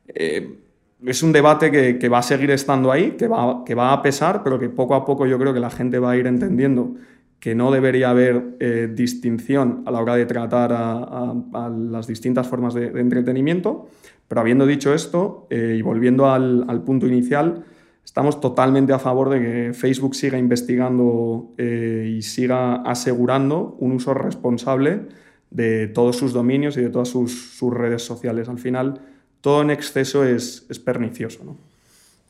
Eh, 0.07 0.59
es 1.05 1.21
un 1.21 1.33
debate 1.33 1.71
que, 1.99 2.09
va 2.09 2.19
a 2.19 2.23
seguir 2.23 2.51
estando 2.51 2.89
ahí, 2.89 3.11
que 3.11 3.27
va, 3.27 3.63
que 3.65 3.75
va 3.75 3.91
a 3.91 4.01
pesar, 4.01 4.43
pero 4.43 4.59
que 4.59 4.69
poco 4.69 4.95
a 4.95 5.05
poco 5.05 5.25
yo 5.25 5.37
creo 5.37 5.53
que 5.53 5.59
la 5.59 5.69
gente 5.69 5.99
va 5.99 6.11
a 6.11 6.17
ir 6.17 6.25
entendiendo 6.25 6.95
que 7.39 7.55
no 7.55 7.71
debería 7.71 8.09
haber 8.09 8.57
eh, 8.59 8.89
distinción 8.93 9.83
a 9.85 9.91
la 9.91 10.01
hora 10.01 10.15
de 10.15 10.25
tratar 10.25 10.73
a, 10.73 11.33
las 11.71 12.07
distintas 12.07 12.47
formas 12.47 12.73
de, 12.73 12.87
entretenimiento. 12.87 13.87
Pero 14.27 14.41
habiendo 14.41 14.65
dicho 14.65 14.93
esto 14.93 15.47
eh, 15.49 15.75
y 15.79 15.81
volviendo 15.81 16.29
al, 16.29 16.83
punto 16.85 17.07
inicial, 17.07 17.63
estamos 18.03 18.41
totalmente 18.41 18.93
a 18.93 18.99
favor 18.99 19.29
de 19.29 19.41
que 19.41 19.73
Facebook 19.73 20.15
siga 20.15 20.37
investigando 20.37 21.53
eh, 21.57 22.13
y 22.17 22.21
siga 22.21 22.75
asegurando 22.83 23.75
un 23.79 23.93
uso 23.93 24.13
responsable 24.13 25.07
de 25.49 25.87
todos 25.87 26.17
sus 26.17 26.33
dominios 26.33 26.77
y 26.77 26.81
de 26.81 26.89
todas 26.89 27.07
sus, 27.07 27.59
redes 27.71 28.03
sociales. 28.03 28.49
Al 28.49 28.59
final, 28.59 29.01
todo 29.41 29.61
en 29.61 29.71
exceso 29.71 30.25
es, 30.25 30.65
es 30.69 30.77
pernicioso. 30.77 31.43
¿no? 31.43 31.57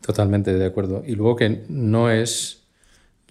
Totalmente 0.02 0.54
de 0.54 0.66
acuerdo. 0.66 1.04
Y 1.06 1.16
luego 1.16 1.36
que 1.36 1.64
no 1.68 2.10
es 2.12 2.59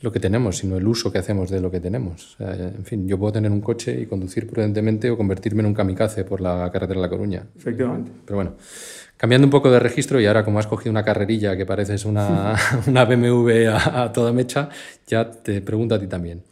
lo 0.00 0.12
que 0.12 0.20
tenemos, 0.20 0.58
sino 0.58 0.76
el 0.76 0.87
uso 0.87 1.11
que 1.11 1.18
hacemos 1.18 1.50
de 1.50 1.61
lo 1.61 1.70
que 1.70 1.80
tenemos. 1.80 2.37
en 2.38 2.84
fin, 2.84 3.08
yo 3.08 3.18
puedo 3.18 3.32
tener 3.32 3.50
un 3.50 3.61
coche 3.61 4.00
y 4.00 4.06
conducir 4.06 4.46
prudentemente 4.46 5.11
o 5.11 5.16
convertirme 5.16 5.61
en 5.61 5.66
un 5.66 5.74
kamikaze 5.74 6.24
por 6.24 6.40
la 6.40 6.70
carretera 6.72 7.00
de 7.00 7.02
La 7.02 7.11
Coruña. 7.11 7.46
Efectivamente. 7.56 8.12
Pero 8.24 8.37
bueno, 8.37 8.52
cambiando 9.16 9.46
un 9.46 9.50
poco 9.50 9.70
de 9.70 9.80
registro 9.80 10.20
y 10.20 10.26
ahora 10.26 10.44
como 10.44 10.58
has 10.58 10.66
cogido 10.66 10.90
una 10.90 11.04
carrerilla 11.04 11.56
que 11.56 11.66
pareces 11.66 12.04
una, 12.04 12.56
una 12.87 13.04
BMW 13.04 13.68
a, 13.70 14.12
toda 14.12 14.32
mecha, 14.32 14.68
ya 15.06 15.30
te 15.30 15.61
pregunto 15.61 15.94
a 15.94 16.00
ti 16.00 16.06
también. 16.06 16.42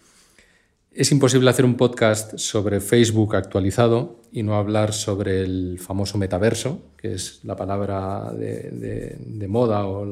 Es 0.90 1.12
imposible 1.12 1.50
hacer 1.50 1.66
un 1.66 1.76
podcast 1.76 2.38
sobre 2.38 2.80
Facebook 2.80 3.36
actualizado 3.36 4.22
y 4.32 4.42
no 4.42 4.54
hablar 4.54 4.94
sobre 4.94 5.42
el 5.42 5.78
famoso 5.78 6.16
metaverso, 6.16 6.80
que 6.96 7.12
es 7.12 7.40
la 7.44 7.54
palabra 7.54 8.32
de, 8.32 9.46
moda 9.46 9.84
o 9.84 10.06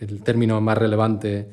el 0.00 0.22
término 0.22 0.60
más 0.60 0.76
relevante 0.76 1.48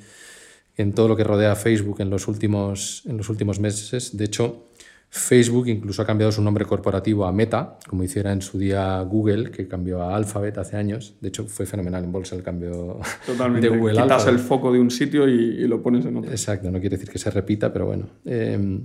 en 0.77 0.93
todo 0.93 1.07
lo 1.07 1.15
que 1.15 1.23
rodea 1.23 1.51
a 1.51 1.55
Facebook 1.55 2.01
en 2.01 2.09
los 2.09 2.27
últimos, 2.27 3.03
en 3.05 3.17
los 3.17 3.29
últimos 3.29 3.59
meses. 3.59 4.15
De 4.15 4.25
hecho, 4.25 4.67
Facebook 5.13 5.67
incluso 5.67 6.01
ha 6.01 6.05
cambiado 6.05 6.31
su 6.31 6.41
nombre 6.41 6.65
corporativo 6.65 7.25
a 7.25 7.33
Meta, 7.33 7.77
como 7.89 8.01
hiciera 8.03 8.31
en 8.31 8.41
su 8.41 8.57
día 8.57 9.01
Google, 9.01 9.51
que 9.51 9.67
cambió 9.67 10.01
a 10.01 10.15
Alphabet 10.15 10.57
hace 10.57 10.77
años. 10.77 11.15
De 11.19 11.27
hecho, 11.27 11.47
fue 11.47 11.65
fenomenal 11.65 12.05
en 12.05 12.13
bolsa 12.13 12.35
el 12.35 12.43
cambio 12.43 12.99
Totalmente. 13.25 13.69
de 13.69 13.77
Google. 13.77 14.01
Quitas 14.01 14.25
el 14.27 14.39
foco 14.39 14.71
de 14.71 14.79
un 14.79 14.89
sitio 14.89 15.27
y, 15.27 15.67
lo 15.67 15.83
pones 15.83 16.05
en 16.05 16.15
otro. 16.15 16.31
Exacto, 16.31 16.71
no 16.71 16.79
quiere 16.79 16.95
decir 16.95 17.11
que 17.11 17.19
se 17.19 17.29
repita, 17.29 17.73
pero 17.73 17.87
bueno. 17.87 18.07
Em, 18.23 18.83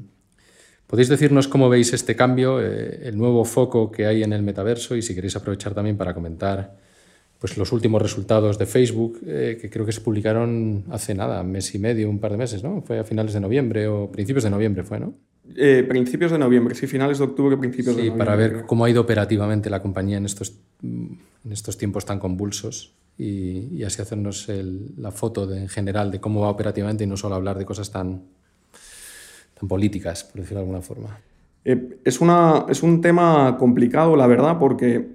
¿Podéis 0.88 1.09
decirnos 1.09 1.46
cómo 1.46 1.68
veis 1.68 1.92
este 1.92 2.14
cambio, 2.16 2.61
eh, 2.61 3.09
el 3.09 3.16
nuevo 3.16 3.44
foco 3.44 3.90
que 3.90 4.07
hay 4.07 4.25
en 4.25 4.33
el 4.33 4.42
metaverso 4.42 4.96
y 4.96 5.03
si 5.03 5.14
queréis 5.14 5.37
aprovechar 5.37 5.75
también 5.75 5.96
para 5.96 6.12
comentar 6.12 6.77
pues, 7.46 7.56
los 7.59 7.70
últimos 7.70 8.02
resultados 8.02 8.59
de 8.59 8.66
Facebook, 8.66 9.20
eh, 9.24 9.56
que 9.61 9.70
creo 9.70 9.87
que 9.87 9.92
se 9.92 10.00
publicaron 10.00 10.82
hace 10.90 11.14
nada, 11.14 11.44
mes 11.44 11.72
y 11.76 11.78
medio, 11.78 12.11
un 12.11 12.18
par 12.18 12.32
de 12.32 12.38
meses, 12.38 12.64
¿no? 12.64 12.82
Fue 12.82 12.98
a 12.98 13.04
finales 13.04 13.35
de 13.35 13.40
noviembre 13.40 13.87
o 13.87 14.11
principios 14.11 14.42
de 14.42 14.50
noviembre, 14.50 14.82
fue, 14.82 14.98
¿no? 14.98 15.14
Eh, 15.54 15.85
principios 15.88 16.32
de 16.32 16.38
noviembre, 16.38 16.74
sí, 16.74 16.88
finales 16.88 17.18
de 17.18 17.24
octubre, 17.24 17.56
principios 17.56 17.94
de 17.94 18.02
noviembre. 18.02 18.18
para 18.18 18.37
ver 18.37 18.64
cómo 18.66 18.85
ha 18.85 18.90
ido 18.90 19.00
operativamente 19.00 19.70
la 19.70 19.80
compañía 19.80 20.16
en 20.16 20.24
estos, 20.24 20.59
en 20.82 21.20
estos 21.52 21.78
tiempos 21.78 22.04
tan 22.04 22.18
convulsos 22.18 22.94
y, 23.16 23.80
así 23.85 24.02
hacernos 24.02 24.50
la 24.98 25.12
foto 25.12 25.46
de, 25.46 25.61
en 25.61 25.68
general 25.68 26.11
de 26.11 26.18
cómo 26.18 26.40
va 26.40 26.48
operativamente 26.48 27.04
y 27.04 27.06
no 27.06 27.16
solo 27.16 27.37
hablar 27.37 27.59
de 27.59 27.64
cosas 27.64 27.92
tan, 27.92 28.22
tan 29.54 29.68
políticas, 29.68 30.24
por 30.24 30.40
decirlo 30.40 30.59
de 30.59 30.64
alguna 30.64 30.82
forma. 30.82 31.16
Eh, 31.64 32.00
es, 32.04 32.20
una, 32.20 32.66
es 32.68 32.82
un 32.82 33.00
tema 33.00 33.56
complicado, 33.56 34.16
la 34.16 34.26
verdad, 34.26 34.59
porque 34.59 35.14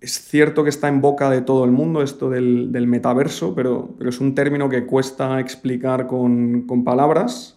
es 0.00 0.20
cierto 0.20 0.62
que 0.62 0.70
está 0.70 0.88
en 0.88 1.00
boca 1.00 1.30
de 1.30 1.42
todo 1.42 1.64
el 1.64 1.70
mundo 1.70 2.02
esto 2.02 2.30
del, 2.30 2.72
del 2.72 2.86
metaverso, 2.86 3.54
pero, 3.54 3.94
pero, 3.98 4.10
es 4.10 4.20
un 4.20 4.34
término 4.34 4.68
que 4.68 4.86
cuesta 4.86 5.40
explicar 5.40 6.06
con, 6.06 6.62
con 6.62 6.84
palabras 6.84 7.56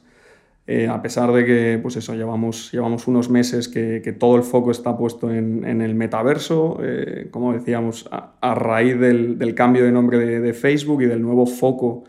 eh, 0.71 0.87
a 0.87 1.01
pesar 1.01 1.31
de 1.31 1.45
que, 1.45 1.79
pues 1.81 1.95
eso, 1.95 2.13
llevamos, 2.13 2.71
llevamos 2.71 3.07
unos 3.07 3.27
meses 3.27 3.67
que, 3.67 4.15
todo 4.19 4.35
el 4.35 4.43
foco 4.43 4.69
está 4.69 4.95
puesto 4.95 5.31
en, 5.31 5.81
el 5.81 5.95
metaverso, 5.95 6.77
eh, 6.83 7.27
como 7.31 7.53
decíamos, 7.53 8.07
a, 8.11 8.53
raíz 8.53 8.99
del, 8.99 9.55
cambio 9.55 9.83
de 9.83 9.91
nombre 9.91 10.19
de, 10.19 10.53
Facebook 10.53 11.01
y 11.01 11.07
del 11.07 11.23
nuevo 11.23 11.47
foco 11.47 12.03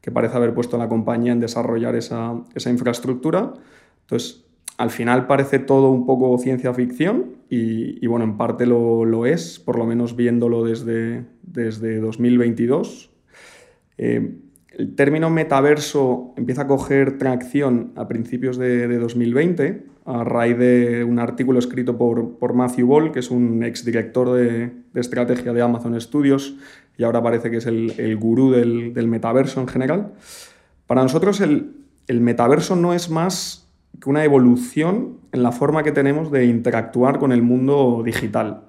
que 0.00 0.12
parece 0.12 0.36
haber 0.36 0.54
puesto 0.54 0.78
la 0.78 0.88
compañía 0.88 1.32
en 1.32 1.40
desarrollar 1.40 1.96
esa, 1.96 2.36
infraestructura. 2.66 3.52
Entonces, 4.02 4.43
al 4.76 4.90
final 4.90 5.26
parece 5.26 5.58
todo 5.58 5.90
un 5.90 6.06
poco 6.06 6.36
ciencia 6.38 6.74
ficción 6.74 7.36
y, 7.48 8.04
bueno, 8.06 8.24
en 8.24 8.36
parte 8.36 8.66
lo, 8.66 9.26
es, 9.26 9.60
por 9.60 9.78
lo 9.78 9.86
menos 9.86 10.16
viéndolo 10.16 10.64
desde, 10.64 11.24
desde 11.42 12.00
2022. 12.00 13.10
El 13.96 14.96
término 14.96 15.30
metaverso 15.30 16.34
empieza 16.36 16.62
a 16.62 16.66
coger 16.66 17.16
tracción 17.18 17.92
a 17.94 18.08
principios 18.08 18.58
de, 18.58 18.98
2020 18.98 19.86
a 20.06 20.24
raíz 20.24 20.58
de 20.58 21.04
un 21.04 21.18
artículo 21.18 21.58
escrito 21.60 21.96
por, 21.96 22.54
Matthew 22.54 22.86
Ball, 22.86 23.12
que 23.12 23.20
es 23.20 23.30
un 23.30 23.62
exdirector 23.62 24.32
de, 24.32 24.72
de 24.92 25.00
estrategia 25.00 25.52
de 25.52 25.62
Amazon 25.62 25.98
Studios 26.00 26.56
y 26.96 27.04
ahora 27.04 27.22
parece 27.22 27.50
que 27.50 27.58
es 27.58 27.66
el, 27.66 28.16
gurú 28.16 28.50
del, 28.50 29.08
metaverso 29.08 29.60
en 29.60 29.68
general. 29.68 30.12
Para 30.86 31.02
nosotros 31.02 31.40
el, 31.40 31.76
el 32.06 32.20
metaverso 32.20 32.76
no 32.76 32.94
es 32.94 33.10
más 33.10 33.63
una 34.06 34.24
evolución 34.24 35.18
en 35.32 35.42
la 35.42 35.52
forma 35.52 35.82
que 35.82 35.92
tenemos 35.92 36.30
de 36.30 36.46
interactuar 36.46 37.18
con 37.18 37.32
el 37.32 37.42
mundo 37.42 38.02
digital. 38.04 38.64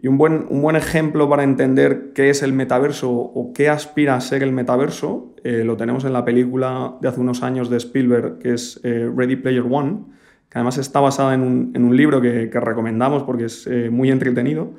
Y 0.00 0.06
un 0.06 0.16
buen, 0.16 0.46
un 0.48 0.62
buen, 0.62 0.76
ejemplo 0.76 1.28
para 1.28 1.42
entender 1.42 2.12
qué 2.14 2.30
es 2.30 2.42
el 2.44 2.52
metaverso 2.52 3.10
o 3.10 3.52
qué 3.52 3.68
aspira 3.68 4.14
a 4.14 4.20
ser 4.20 4.44
el 4.44 4.52
metaverso 4.52 5.34
eh, 5.44 5.64
lo 5.64 5.76
tenemos 5.76 6.04
en 6.04 6.12
la 6.12 6.24
película 6.24 6.96
de 7.00 7.08
hace 7.08 7.20
unos 7.20 7.42
años 7.42 7.70
de 7.70 7.76
Spielberg, 7.76 8.38
que 8.38 8.54
es 8.54 8.80
eh, 8.82 9.10
Ready 9.14 9.36
Player 9.36 9.64
One, 9.68 10.00
que 10.48 10.58
además 10.58 10.78
está 10.78 11.00
basada 11.00 11.34
en 11.34 11.42
un, 11.42 11.96
libro 11.96 12.20
que, 12.20 12.50
recomendamos 12.52 13.22
porque 13.22 13.46
es 13.46 13.66
eh, 13.66 13.90
muy 13.90 14.10
entretenido. 14.10 14.72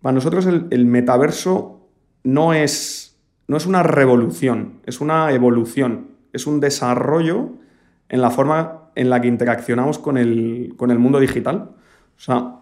Para 0.00 0.14
nosotros 0.14 0.46
el, 0.46 0.86
metaverso 0.86 1.88
no 2.22 2.54
es, 2.54 3.18
no 3.46 3.56
es 3.56 3.66
una 3.66 3.82
revolución, 3.82 4.80
es 4.86 5.00
una 5.00 5.32
evolución, 5.32 6.08
es 6.32 6.46
un 6.46 6.60
desarrollo 6.60 7.50
en 8.08 8.20
la 8.20 8.30
forma 8.30 8.87
en 8.98 9.10
la 9.10 9.20
que 9.20 9.28
interaccionamos 9.28 9.98
con 10.00 10.18
el, 10.18 10.74
con 10.76 10.90
el 10.90 10.98
mundo 10.98 11.20
digital. 11.20 11.70
O 12.16 12.20
sea, 12.20 12.56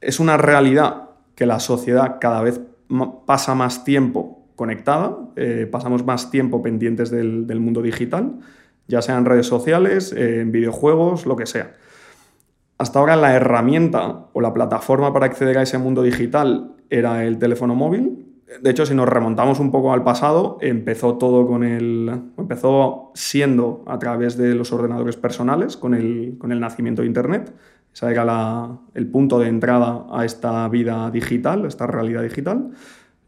es 0.00 0.20
una 0.20 0.36
realidad 0.36 1.10
que 1.34 1.46
la 1.46 1.58
sociedad 1.58 2.18
cada 2.20 2.42
vez 2.42 2.60
pasa 3.26 3.56
más 3.56 3.82
tiempo 3.82 4.46
conectada, 4.54 5.16
eh, 5.34 5.68
pasamos 5.70 6.04
más 6.04 6.30
tiempo 6.30 6.62
pendientes 6.62 7.10
del, 7.10 7.60
mundo 7.60 7.82
digital, 7.82 8.38
ya 8.86 9.02
sea 9.02 9.18
en 9.18 9.24
redes 9.24 9.46
sociales, 9.46 10.12
en 10.12 10.52
videojuegos, 10.52 11.26
lo 11.26 11.34
que 11.34 11.46
sea. 11.46 11.74
Hasta 12.78 13.00
ahora 13.00 13.16
la 13.16 13.34
herramienta 13.34 14.26
o 14.32 14.40
la 14.40 14.54
plataforma 14.54 15.12
para 15.12 15.26
acceder 15.26 15.58
a 15.58 15.62
ese 15.62 15.78
mundo 15.78 16.02
digital 16.02 16.76
era 16.88 17.24
el 17.24 17.38
teléfono 17.38 17.74
móvil. 17.74 18.27
De 18.62 18.70
hecho, 18.70 18.86
si 18.86 18.94
nos 18.94 19.08
remontamos 19.08 19.60
un 19.60 19.70
poco 19.70 19.92
al 19.92 20.02
pasado, 20.02 20.56
empezó 20.60 21.18
todo 21.18 21.46
con 21.46 21.64
el. 21.64 22.10
empezó 22.38 23.12
siendo 23.14 23.84
a 23.86 23.98
través 23.98 24.38
de 24.38 24.54
los 24.54 24.72
ordenadores 24.72 25.16
personales, 25.16 25.76
con 25.76 25.94
el, 25.94 26.36
con 26.38 26.50
el 26.52 26.60
nacimiento 26.60 27.02
de 27.02 27.08
Internet. 27.08 27.52
Ese 27.92 28.10
era 28.10 28.68
el 28.94 29.06
punto 29.08 29.38
de 29.38 29.48
entrada 29.48 30.06
a 30.10 30.24
esta 30.24 30.66
vida 30.68 31.10
digital, 31.10 31.64
a 31.64 31.68
esta 31.68 31.86
realidad 31.86 32.22
digital. 32.22 32.70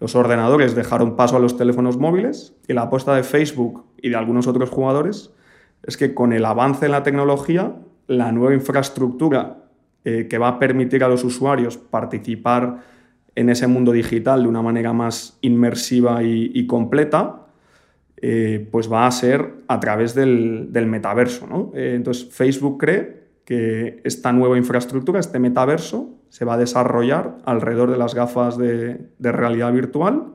Los 0.00 0.14
ordenadores 0.14 0.74
dejaron 0.74 1.16
paso 1.16 1.36
a 1.36 1.40
los 1.40 1.58
teléfonos 1.58 1.98
móviles 1.98 2.56
y 2.66 2.72
la 2.72 2.82
apuesta 2.82 3.14
de 3.14 3.22
Facebook 3.22 3.84
y 4.00 4.08
de 4.08 4.16
algunos 4.16 4.46
otros 4.46 4.70
jugadores 4.70 5.32
es 5.82 5.96
que 5.96 6.14
con 6.14 6.32
el 6.32 6.44
avance 6.44 6.86
en 6.86 6.92
la 6.92 7.02
tecnología, 7.02 7.74
la 8.06 8.32
nueva 8.32 8.54
infraestructura 8.54 9.64
eh, 10.04 10.26
que 10.28 10.38
va 10.38 10.48
a 10.48 10.58
permitir 10.58 11.04
a 11.04 11.08
los 11.08 11.24
usuarios 11.24 11.76
participar 11.76 12.78
en 13.40 13.48
ese 13.48 13.66
mundo 13.66 13.92
digital 13.92 14.42
de 14.42 14.48
una 14.48 14.60
manera 14.60 14.92
más 14.92 15.38
inmersiva 15.40 16.22
y, 16.22 16.66
completa, 16.66 17.46
eh, 18.18 18.68
pues 18.70 18.92
va 18.92 19.06
a 19.06 19.10
ser 19.10 19.54
a 19.66 19.80
través 19.80 20.14
del, 20.14 20.68
metaverso. 20.86 21.72
Eh, 21.74 21.94
entonces 21.96 22.28
Facebook 22.30 22.78
cree 22.78 23.30
que 23.46 24.02
esta 24.04 24.30
nueva 24.32 24.58
infraestructura, 24.58 25.18
este 25.18 25.38
metaverso, 25.38 26.10
se 26.28 26.44
va 26.44 26.54
a 26.54 26.58
desarrollar 26.58 27.38
alrededor 27.46 27.90
de 27.90 27.96
las 27.96 28.14
gafas 28.14 28.58
de, 28.58 29.08
realidad 29.18 29.72
virtual 29.72 30.26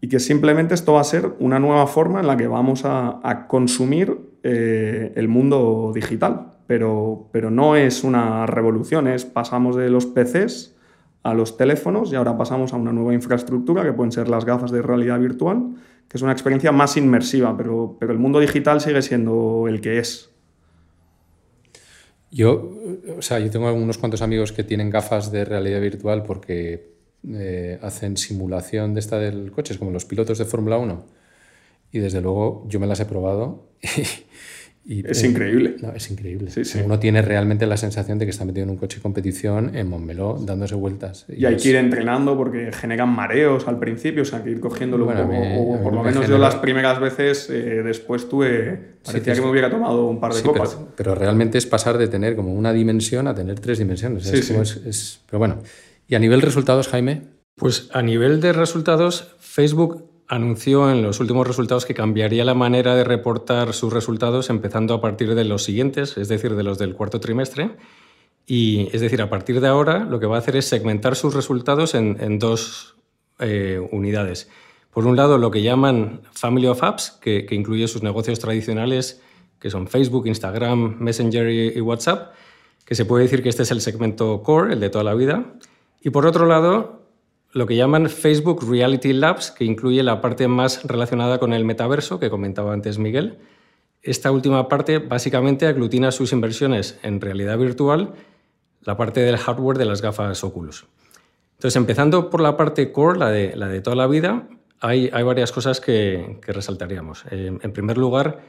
y 0.00 0.08
que 0.08 0.20
simplemente 0.20 0.74
esto 0.74 0.94
va 0.94 1.00
a 1.00 1.04
ser 1.04 1.32
una 1.40 1.58
nueva 1.58 1.88
forma 1.88 2.20
en 2.20 2.28
la 2.28 2.36
que 2.36 2.46
vamos 2.46 2.82
a, 2.84 3.46
consumir 3.48 4.16
eh, 4.44 5.12
el 5.16 5.26
mundo 5.26 5.90
digital. 5.92 6.52
Pero, 6.68 7.28
pero 7.32 7.50
no 7.50 7.74
es 7.74 8.04
una 8.04 8.46
revolución, 8.46 9.08
es 9.08 9.24
pasamos 9.24 9.74
de 9.74 9.90
los 9.90 10.06
PCs 10.06 10.76
a 11.22 11.34
los 11.34 11.56
teléfonos 11.56 12.12
y 12.12 12.16
ahora 12.16 12.36
pasamos 12.36 12.72
a 12.72 12.76
una 12.76 12.92
nueva 12.92 13.14
infraestructura 13.14 13.84
que 13.84 13.92
pueden 13.92 14.12
ser 14.12 14.28
las 14.28 14.44
gafas 14.44 14.70
de 14.70 14.82
realidad 14.82 15.18
virtual, 15.20 15.76
que 16.08 16.16
es 16.16 16.22
una 16.22 16.32
experiencia 16.32 16.72
más 16.72 16.96
inmersiva, 16.96 17.56
pero, 17.56 17.96
pero 17.98 18.12
el 18.12 18.18
mundo 18.18 18.40
digital 18.40 18.80
sigue 18.80 19.02
siendo 19.02 19.66
el 19.68 19.80
que 19.80 19.98
es. 19.98 20.30
Yo, 22.30 22.72
o 23.18 23.22
sea, 23.22 23.38
yo 23.38 23.50
tengo 23.50 23.72
unos 23.72 23.98
cuantos 23.98 24.22
amigos 24.22 24.52
que 24.52 24.64
tienen 24.64 24.90
gafas 24.90 25.30
de 25.30 25.44
realidad 25.44 25.80
virtual 25.80 26.22
porque 26.22 26.92
eh, 27.28 27.78
hacen 27.82 28.16
simulación 28.16 28.94
de 28.94 29.00
esta 29.00 29.18
del 29.18 29.52
coche, 29.52 29.74
es 29.74 29.78
como 29.78 29.90
los 29.90 30.06
pilotos 30.06 30.38
de 30.38 30.44
Fórmula 30.44 30.78
1. 30.78 31.04
Y 31.92 31.98
desde 31.98 32.22
luego 32.22 32.64
yo 32.68 32.80
me 32.80 32.86
las 32.86 33.00
he 33.00 33.04
probado 33.04 33.68
es 34.84 35.22
increíble. 35.22 35.76
es 35.94 36.10
increíble. 36.10 36.50
Uno 36.84 36.98
tiene 36.98 37.22
realmente 37.22 37.66
la 37.66 37.76
sensación 37.76 38.18
de 38.18 38.26
que 38.26 38.30
está 38.30 38.44
metido 38.44 38.64
en 38.64 38.70
un 38.70 38.76
coche 38.76 38.96
de 38.96 39.02
competición 39.02 39.76
en 39.76 39.88
Montmeló 39.88 40.38
dándose 40.40 40.74
vueltas. 40.74 41.24
Y, 41.28 41.44
hay 41.44 41.56
que 41.56 41.68
ir 41.68 41.76
entrenando 41.76 42.36
porque 42.36 42.72
generan 42.72 43.08
mareos 43.08 43.68
al 43.68 43.78
principio, 43.78 44.22
o 44.22 44.24
sea, 44.24 44.42
que 44.42 44.50
ir 44.50 44.60
cogiéndolo 44.60 45.06
un 45.06 45.14
poco. 45.14 45.72
o 45.78 45.82
por 45.82 45.94
lo 45.94 46.02
menos 46.02 46.28
yo 46.28 46.36
las 46.36 46.56
primeras 46.56 46.98
veces 47.00 47.48
eh, 47.50 47.82
después 47.84 48.28
tuve. 48.28 48.96
Parecía 49.04 49.34
que 49.34 49.40
me 49.40 49.50
hubiera 49.50 49.70
tomado 49.70 50.06
un 50.06 50.18
par 50.18 50.34
de 50.34 50.42
copas. 50.42 50.76
Pero, 50.96 51.14
realmente 51.14 51.58
es 51.58 51.66
pasar 51.66 51.98
de 51.98 52.08
tener 52.08 52.34
como 52.34 52.52
una 52.52 52.72
dimensión 52.72 53.28
a 53.28 53.34
tener 53.34 53.60
tres 53.60 53.78
dimensiones. 53.78 54.26
Es 54.26 55.20
pero 55.26 55.38
bueno. 55.38 55.58
¿Y 56.08 56.14
a 56.14 56.18
nivel 56.18 56.42
resultados, 56.42 56.88
Jaime? 56.88 57.22
Pues 57.54 57.88
a 57.92 58.02
nivel 58.02 58.40
de 58.40 58.52
resultados, 58.52 59.34
Facebook 59.38 60.11
anunció 60.32 60.90
en 60.90 61.02
los 61.02 61.20
últimos 61.20 61.46
resultados 61.46 61.84
que 61.84 61.92
cambiaría 61.92 62.42
la 62.46 62.54
manera 62.54 62.96
de 62.96 63.04
reportar 63.04 63.74
sus 63.74 63.92
resultados 63.92 64.48
empezando 64.48 64.94
a 64.94 65.00
partir 65.02 65.34
de 65.34 65.44
los 65.44 65.62
siguientes, 65.62 66.16
es 66.16 66.28
decir, 66.28 66.56
de 66.56 66.62
los 66.62 66.78
del 66.78 66.94
cuarto 66.94 67.20
trimestre. 67.20 67.76
Y 68.46 68.88
es 68.94 69.02
decir, 69.02 69.20
a 69.20 69.28
partir 69.28 69.60
de 69.60 69.68
ahora 69.68 70.06
lo 70.06 70.20
que 70.20 70.24
va 70.26 70.36
a 70.36 70.38
hacer 70.38 70.56
es 70.56 70.64
segmentar 70.64 71.16
sus 71.16 71.34
resultados 71.34 71.94
en, 71.94 72.38
dos 72.38 72.96
eh, 73.40 73.86
unidades. 73.92 74.48
Por 74.90 75.06
un 75.06 75.16
lado, 75.16 75.36
lo 75.36 75.50
que 75.50 75.60
llaman 75.60 76.22
Family 76.32 76.66
of 76.66 76.82
Apps, 76.82 77.10
que, 77.20 77.46
incluye 77.50 77.86
sus 77.86 78.02
negocios 78.02 78.38
tradicionales, 78.38 79.20
que 79.60 79.68
son 79.68 79.86
Facebook, 79.86 80.26
Instagram, 80.26 80.96
Messenger 80.98 81.76
y 81.76 81.80
WhatsApp, 81.82 82.32
que 82.86 82.94
se 82.94 83.04
puede 83.04 83.24
decir 83.24 83.42
que 83.42 83.50
este 83.50 83.64
es 83.64 83.70
el 83.70 83.82
segmento 83.82 84.42
core, 84.42 84.72
el 84.72 84.80
de 84.80 84.88
toda 84.88 85.04
la 85.04 85.12
vida. 85.12 85.44
Y 86.00 86.08
por 86.08 86.24
otro 86.24 86.46
lado, 86.46 87.01
lo 87.52 87.66
que 87.66 87.76
llaman 87.76 88.08
Facebook 88.08 88.66
Reality 88.68 89.12
Labs, 89.12 89.50
que 89.50 89.64
incluye 89.64 90.02
la 90.02 90.20
parte 90.20 90.48
más 90.48 90.84
relacionada 90.84 91.38
con 91.38 91.52
el 91.52 91.64
metaverso 91.64 92.18
que 92.18 92.30
comentaba 92.30 92.72
antes 92.72 92.98
Miguel. 92.98 93.38
Esta 94.02 94.32
última 94.32 94.68
parte 94.68 94.98
básicamente 94.98 95.66
aglutina 95.66 96.10
sus 96.10 96.32
inversiones 96.32 96.98
en 97.02 97.20
realidad 97.20 97.58
virtual, 97.58 98.14
la 98.80 98.96
parte 98.96 99.20
del 99.20 99.36
hardware 99.36 99.78
de 99.78 99.84
las 99.84 100.00
gafas 100.02 100.42
Oculus. 100.42 100.86
Entonces, 101.52 101.76
empezando 101.76 102.30
por 102.30 102.40
la 102.40 102.56
parte 102.56 102.90
core, 102.90 103.18
la 103.18 103.28
de, 103.30 103.80
toda 103.82 103.94
la 103.94 104.08
vida, 104.08 104.48
hay, 104.80 105.10
varias 105.10 105.52
cosas 105.52 105.80
que, 105.80 106.40
resaltaríamos. 106.44 107.24
Eh, 107.30 107.56
en 107.62 107.72
primer 107.72 107.98
lugar, 107.98 108.40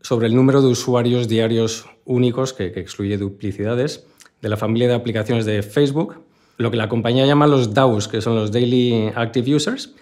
sobre 0.00 0.28
el 0.28 0.34
número 0.34 0.62
de 0.62 0.68
usuarios 0.68 1.28
diarios 1.28 1.86
únicos, 2.06 2.54
que 2.54 2.66
excluye 2.66 3.18
duplicidades, 3.18 4.06
de 4.40 4.48
la 4.48 4.56
familia 4.56 4.88
de 4.88 4.94
aplicaciones 4.94 5.44
de 5.44 5.62
Facebook, 5.62 6.22
lo 6.60 6.70
que 6.70 6.76
la 6.76 6.90
compañía 6.90 7.24
llama 7.24 7.46
los 7.46 7.72
DAUs, 7.72 8.06
que 8.06 8.20
son 8.20 8.34
los 8.34 8.52
Daily 8.52 9.10
Active 9.14 9.54
Users, 9.54 9.94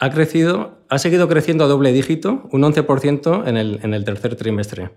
ha, 0.00 0.10
crecido, 0.10 0.78
ha 0.88 0.98
seguido 0.98 1.28
creciendo 1.28 1.62
a 1.62 1.68
doble 1.68 1.92
dígito, 1.92 2.48
un 2.50 2.62
11% 2.62 3.46
en 3.46 3.56
el, 3.56 3.78
en 3.80 3.94
el 3.94 4.04
tercer 4.04 4.34
trimestre. 4.34 4.90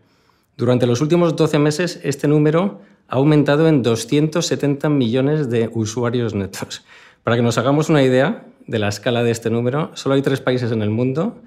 Durante 0.57 0.87
los 0.87 0.99
últimos 0.99 1.35
12 1.35 1.59
meses, 1.59 1.99
este 2.03 2.27
número 2.27 2.81
ha 3.09 3.17
aumentado 3.17 3.67
en 3.67 3.83
270 3.83 4.89
millones 4.89 5.51
de 5.51 5.69
usuarios 5.71 6.33
netos. 6.33 6.83
Para 7.23 7.35
que 7.35 7.43
nos 7.43 7.59
hagamos 7.59 7.89
una 7.89 8.01
idea 8.01 8.47
de 8.65 8.79
la 8.79 8.87
escala 8.87 9.21
de 9.21 9.29
este 9.29 9.51
número, 9.51 9.91
solo 9.93 10.15
hay 10.15 10.23
tres 10.23 10.41
países 10.41 10.71
en 10.71 10.81
el 10.81 10.89
mundo 10.89 11.37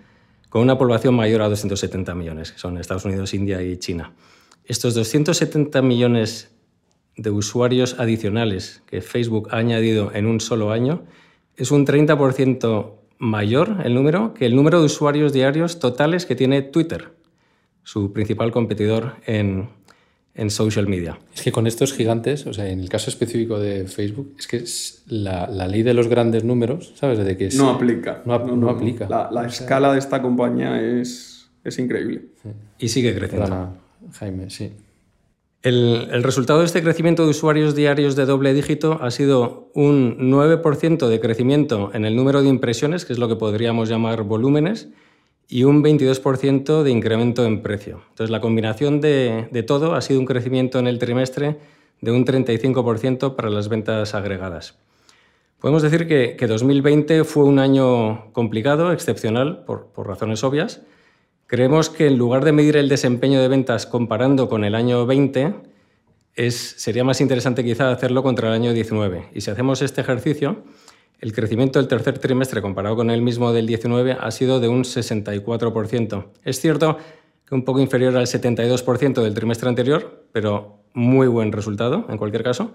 con 0.49 0.63
una 0.63 0.79
población 0.79 1.15
mayor 1.15 1.43
a 1.43 1.49
270 1.49 2.15
millones, 2.15 2.53
que 2.53 2.59
son 2.61 2.79
Estados 2.79 3.05
Unidos, 3.05 3.35
India 3.35 3.61
y 3.61 3.79
China. 3.79 4.13
Estos 4.65 4.95
270 4.95 5.83
millones 5.83 6.51
de 7.17 7.31
usuarios 7.31 7.99
adicionales 7.99 8.83
que 8.87 9.01
Facebook 9.03 9.49
ha 9.51 9.59
añadido 9.59 10.13
en 10.15 10.27
un 10.27 10.41
solo 10.41 10.71
año 10.71 11.05
es 11.57 11.71
un 11.71 11.87
30% 11.87 12.95
mayor 13.19 13.83
el 13.85 13.95
número 13.95 14.33
que 14.35 14.47
el 14.47 14.57
número 14.57 14.81
de 14.81 14.87
usuarios 14.87 15.33
diarios 15.33 15.79
totales 15.79 16.25
que 16.27 16.35
tiene 16.35 16.63
Twitter, 16.63 17.13
su 17.85 18.13
principal 18.13 18.51
competidor 18.51 19.17
en, 19.27 19.69
en 20.35 20.51
social 20.51 20.89
media. 20.89 21.19
Es 21.35 21.43
que 21.43 21.53
con 21.53 21.67
estos 21.67 21.93
gigantes, 21.93 22.47
o 22.47 22.55
sea, 22.55 22.69
en 22.69 22.81
el 22.81 22.89
caso 22.89 23.11
específico 23.11 23.59
de 23.59 23.87
Facebook, 23.87 24.35
es 24.39 24.47
que 24.47 24.57
es 24.57 25.03
la, 25.07 25.47
la, 25.49 25.69
ley 25.69 25.83
de 25.83 25.93
los 25.93 26.09
grandes 26.09 26.45
números, 26.45 26.95
¿sabes? 26.97 27.19
De 27.19 27.37
que 27.37 27.51
no 27.51 27.69
aplica. 27.69 28.23
No, 28.25 28.39
no, 28.39 28.71
aplica. 28.71 29.07
La, 29.09 29.31
la 29.31 29.47
escala 29.47 29.93
de 29.93 29.99
esta 29.99 30.23
compañía 30.23 30.81
es, 30.81 31.51
es 31.63 31.79
increíble. 31.79 32.23
Y 32.79 32.89
sigue 32.89 33.15
creciendo. 33.15 33.77
Jaime, 34.13 34.49
sí. 34.49 34.73
El, 35.63 36.09
el, 36.11 36.23
resultado 36.23 36.61
de 36.61 36.67
este 36.67 36.83
crecimiento 36.83 37.25
de 37.25 37.31
usuarios 37.31 37.75
diarios 37.75 38.17
de 38.17 38.25
doble 38.25 38.55
dígito 38.55 38.99
ha 39.03 39.11
sido 39.11 39.69
un 39.75 40.17
9% 40.33 41.07
de 41.07 41.21
crecimiento 41.21 41.91
en 41.93 42.07
el 42.07 42.17
número 42.17 42.41
de 42.41 42.49
impresiones, 42.49 43.05
que 43.05 43.13
es 43.13 43.19
lo 43.19 43.29
que 43.29 43.37
podríamos 43.37 43.91
llamar 43.91 44.23
volúmenes, 44.23 44.89
y 45.49 45.65
un 45.65 45.83
22% 45.83 46.83
de 46.83 46.91
incremento 46.91 47.45
en 47.45 47.61
precio. 47.61 48.01
Entonces, 48.11 48.31
la 48.31 48.41
combinación 48.41 49.03
de, 49.03 49.49
de, 49.51 49.63
todo 49.63 49.95
ha 49.95 50.01
sido 50.01 50.21
un 50.21 50.27
crecimiento 50.27 50.79
en 50.79 50.87
el 50.87 50.99
trimestre 50.99 51.59
de 52.01 52.13
un 52.13 52.25
35% 52.25 53.35
para 53.35 53.51
las 53.51 53.69
ventas 53.69 54.15
agregadas. 54.15 54.79
Podemos 55.61 55.83
decir 55.83 56.09
que, 56.09 56.37
que 56.39 56.47
2020 56.47 57.25
fue 57.25 57.45
un 57.45 57.59
año 57.59 58.33
complicado, 58.33 58.93
excepcional, 58.93 59.65
por, 59.67 59.89
por 59.89 60.07
razones 60.07 60.43
obvias, 60.43 60.83
Creemos 61.51 61.91
que 61.91 62.07
en 62.07 62.17
lugar 62.17 62.45
de 62.45 62.53
medir 62.53 62.77
el 62.77 62.89
desempeño 62.89 63.41
de 63.41 63.49
ventas 63.49 63.85
comparando 63.85 64.49
con 64.49 64.63
el 64.63 64.77
año 64.77 65.05
20, 65.05 65.53
es, 66.37 66.55
sería 66.79 67.03
más 67.03 67.21
interesante 67.21 67.65
quizá 67.65 67.91
hacerlo 67.91 68.23
contra 68.23 68.47
el 68.47 68.55
año 68.55 68.73
19. 68.73 69.31
Y 69.35 69.41
si 69.41 69.51
hacemos 69.51 69.83
este 69.83 70.01
ejercicio, 70.01 70.63
el 71.19 71.33
crecimiento 71.33 71.81
del 71.81 71.89
tercer 71.89 72.21
trimestre 72.21 72.63
comparado 72.63 72.95
con 72.95 73.11
el 73.11 73.21
mismo 73.21 73.53
del 73.53 73.67
19 73.67 74.17
ha 74.21 74.31
sido 74.31 74.61
de 74.61 74.69
un 74.69 74.85
64%. 74.85 76.27
Es 76.45 76.61
cierto 76.61 76.99
que 77.45 77.57
un 77.57 77.65
poco 77.65 77.81
inferior 77.81 78.17
al 78.17 78.27
72% 78.27 79.21
del 79.21 79.35
trimestre 79.35 79.69
anterior, 79.69 80.27
pero 80.31 80.85
muy 80.95 81.27
buen 81.27 81.51
resultado 81.51 82.07
en 82.09 82.17
cualquier 82.17 82.45
caso, 82.45 82.73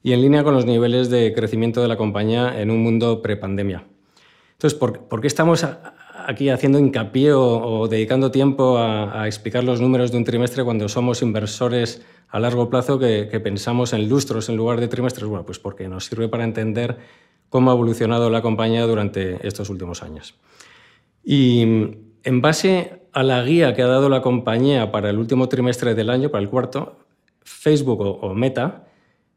y 0.00 0.12
en 0.12 0.20
línea 0.22 0.44
con 0.44 0.54
los 0.54 0.64
niveles 0.64 1.10
de 1.10 1.32
crecimiento 1.34 1.82
de 1.82 1.88
la 1.88 1.96
compañía 1.96 2.60
en 2.60 2.70
un 2.70 2.84
mundo 2.84 3.20
prepandemia. 3.20 3.84
Entonces, 4.52 4.78
¿por, 4.78 5.08
¿por 5.08 5.20
qué 5.20 5.26
estamos 5.26 5.66
aquí 6.26 6.48
haciendo 6.48 6.78
hincapié 6.78 7.32
o, 7.32 7.86
dedicando 7.88 8.30
tiempo 8.30 8.78
a, 8.78 9.26
explicar 9.26 9.64
los 9.64 9.80
números 9.80 10.12
de 10.12 10.18
un 10.18 10.24
trimestre 10.24 10.64
cuando 10.64 10.88
somos 10.88 11.22
inversores 11.22 12.02
a 12.28 12.40
largo 12.40 12.70
plazo 12.70 12.98
que, 12.98 13.40
pensamos 13.42 13.92
en 13.92 14.08
lustros 14.08 14.48
en 14.48 14.56
lugar 14.56 14.80
de 14.80 14.88
trimestres? 14.88 15.26
Bueno, 15.26 15.44
pues 15.44 15.58
porque 15.58 15.88
nos 15.88 16.06
sirve 16.06 16.28
para 16.28 16.44
entender 16.44 16.98
cómo 17.48 17.70
ha 17.70 17.74
evolucionado 17.74 18.30
la 18.30 18.42
compañía 18.42 18.86
durante 18.86 19.46
estos 19.46 19.70
últimos 19.70 20.02
años. 20.02 20.34
Y 21.24 21.62
en 21.62 22.40
base 22.40 23.02
a 23.12 23.22
la 23.22 23.42
guía 23.42 23.74
que 23.74 23.82
ha 23.82 23.86
dado 23.86 24.08
la 24.08 24.22
compañía 24.22 24.90
para 24.90 25.10
el 25.10 25.18
último 25.18 25.48
trimestre 25.48 25.94
del 25.94 26.10
año, 26.10 26.30
para 26.30 26.42
el 26.42 26.48
cuarto, 26.48 26.96
Facebook 27.42 28.00
o, 28.00 28.34
Meta 28.34 28.88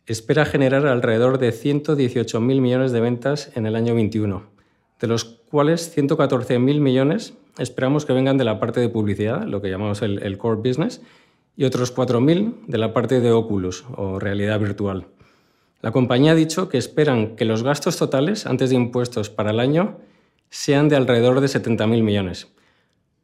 espera 0.06 0.46
generar 0.46 0.86
alrededor 0.86 1.40
de 1.40 1.50
118.000 1.50 2.40
millones 2.40 2.92
de 2.92 3.02
ventas 3.02 3.52
en 3.56 3.66
el 3.66 3.76
año 3.76 3.96
21 3.96 4.55
de 5.00 5.08
los 5.08 5.26
cuales 5.26 5.96
114.000 5.96 6.80
millones 6.80 7.34
esperamos 7.58 8.06
que 8.06 8.14
vengan 8.14 8.38
de 8.38 8.43
la 8.43 8.60
parte 8.60 8.80
de 8.80 8.89
publicidad, 8.89 9.43
lo 9.43 9.62
que 9.62 9.70
llamamos 9.70 10.02
el, 10.02 10.38
core 10.38 10.58
business, 10.58 11.02
y 11.56 11.64
otros 11.64 11.96
4.000 11.96 12.66
de 12.68 12.78
la 12.78 12.93
parte 12.93 13.22
de 13.22 13.32
Oculus 13.32 13.86
o 13.96 14.20
realidad 14.20 14.60
virtual. 14.60 15.08
La 15.82 15.91
compañía 15.91 16.32
ha 16.32 16.36
dicho 16.36 16.68
que 16.68 16.78
esperan 16.78 17.36
que 17.36 17.46
los 17.46 17.64
gastos 17.64 17.98
totales 17.98 18.46
antes 18.46 18.70
de 18.70 18.76
impuestos 18.76 19.30
para 19.30 19.52
el 19.52 19.60
año 19.60 19.98
sean 20.50 20.89
de 20.89 20.96
alrededor 20.96 21.39
de 21.39 21.48
70.000 21.48 22.02
millones, 22.02 22.48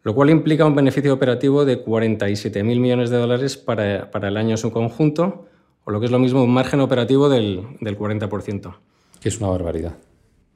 lo 0.03 0.15
cual 0.15 0.29
implica 0.29 0.65
un 0.65 0.75
beneficio 0.75 1.13
operativo 1.13 1.65
de 1.65 1.83
47.000 1.83 2.63
millones 2.63 3.09
de 3.09 3.17
dólares 3.17 3.57
para, 3.57 4.09
el 4.13 4.37
año 4.37 4.51
en 4.51 4.57
su 4.57 4.71
conjunto, 4.71 5.47
o 5.83 5.91
lo 5.91 5.99
que 5.99 6.05
es 6.05 6.11
lo 6.11 6.19
mismo 6.19 6.43
un 6.43 6.53
margen 6.53 6.79
operativo 6.79 7.29
del, 7.29 7.65
del 7.81 7.97
40%. 7.97 8.75
Que 9.19 9.29
es 9.29 9.39
una 9.39 9.49
barbaridad 9.49 9.95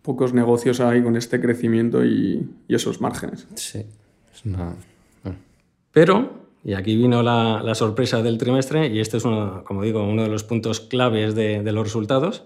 pocos 0.06 0.34
negocios 0.34 0.80
hay 0.80 1.01
con 1.03 1.18
este 1.18 1.41
crecimiento 1.41 2.06
y, 2.06 2.47
esos 2.70 3.01
márgenes. 3.01 3.47
Sí, 3.56 3.84
es 4.34 4.45
una... 4.45 4.76
Pero, 5.91 6.30
y 6.64 6.74
aquí 6.74 6.95
vino 6.95 7.24
la, 7.24 7.74
sorpresa 7.74 8.22
del 8.22 8.38
trimestre, 8.38 8.88
y 8.88 8.99
este 8.99 9.18
es, 9.18 9.26
uno, 9.26 9.64
como 9.66 9.82
digo, 9.82 10.03
uno 10.03 10.24
de 10.24 10.30
los 10.30 10.43
puntos 10.43 10.80
claves 10.80 11.36
de, 11.36 11.72
los 11.72 11.84
resultados, 11.86 12.43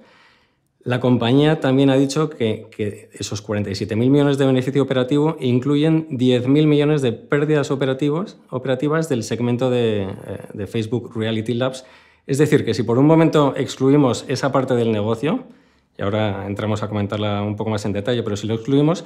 la 0.84 1.00
compañía 1.00 1.60
también 1.60 1.90
ha 1.90 1.96
dicho 1.96 2.30
que, 2.30 2.68
que 2.72 3.10
esos 3.14 3.46
47.000 3.46 3.96
millones 3.96 4.38
de 4.38 4.46
beneficio 4.46 4.82
operativo 4.82 5.36
incluyen 5.40 6.08
10.000 6.10 6.68
millones 6.68 7.02
de 7.02 7.12
pérdidas 7.12 7.70
operativas, 7.72 8.38
operativas 8.50 9.10
del 9.10 9.24
segmento 9.24 9.70
de, 9.70 10.04
eh, 10.04 10.08
de 10.54 10.68
Facebook 10.68 11.12
Reality 11.16 11.56
Labs. 11.56 11.86
Es 12.28 12.38
decir, 12.38 12.64
que 12.64 12.74
si 12.74 12.84
por 12.84 12.98
un 12.98 13.08
momento 13.08 13.56
excluimos 13.58 14.24
esa 14.30 14.52
parte 14.52 14.76
del 14.76 14.92
negocio, 14.92 15.44
y 16.00 16.02
ahora 16.02 16.48
entramos 16.48 16.82
a 16.82 16.88
comentarla 16.88 17.42
un 17.44 17.58
poco 17.58 17.70
más 17.70 17.84
en 17.84 17.92
detalle, 17.92 18.24
pero 18.24 18.38
si 18.38 18.48
lo 18.48 18.54
excluimos, 18.56 19.04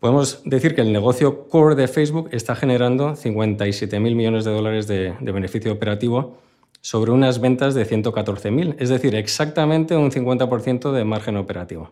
podemos 0.00 0.40
decir 0.46 0.74
que 0.74 0.80
el 0.80 0.90
negocio 0.90 1.46
core 1.48 1.74
de 1.74 1.88
Facebook 1.88 2.30
está 2.32 2.56
generando 2.56 3.12
57.000 3.12 4.00
millones 4.00 4.46
de 4.46 4.50
dólares 4.50 4.86
de, 4.86 5.14
beneficio 5.20 5.70
operativo 5.70 6.38
sobre 6.80 7.10
unas 7.10 7.38
ventas 7.38 7.74
de 7.74 7.86
114.000, 7.86 8.76
es 8.78 8.88
decir, 8.88 9.14
exactamente 9.14 9.94
un 9.94 10.10
50% 10.10 10.90
de 10.92 11.04
margen 11.04 11.36
operativo. 11.36 11.90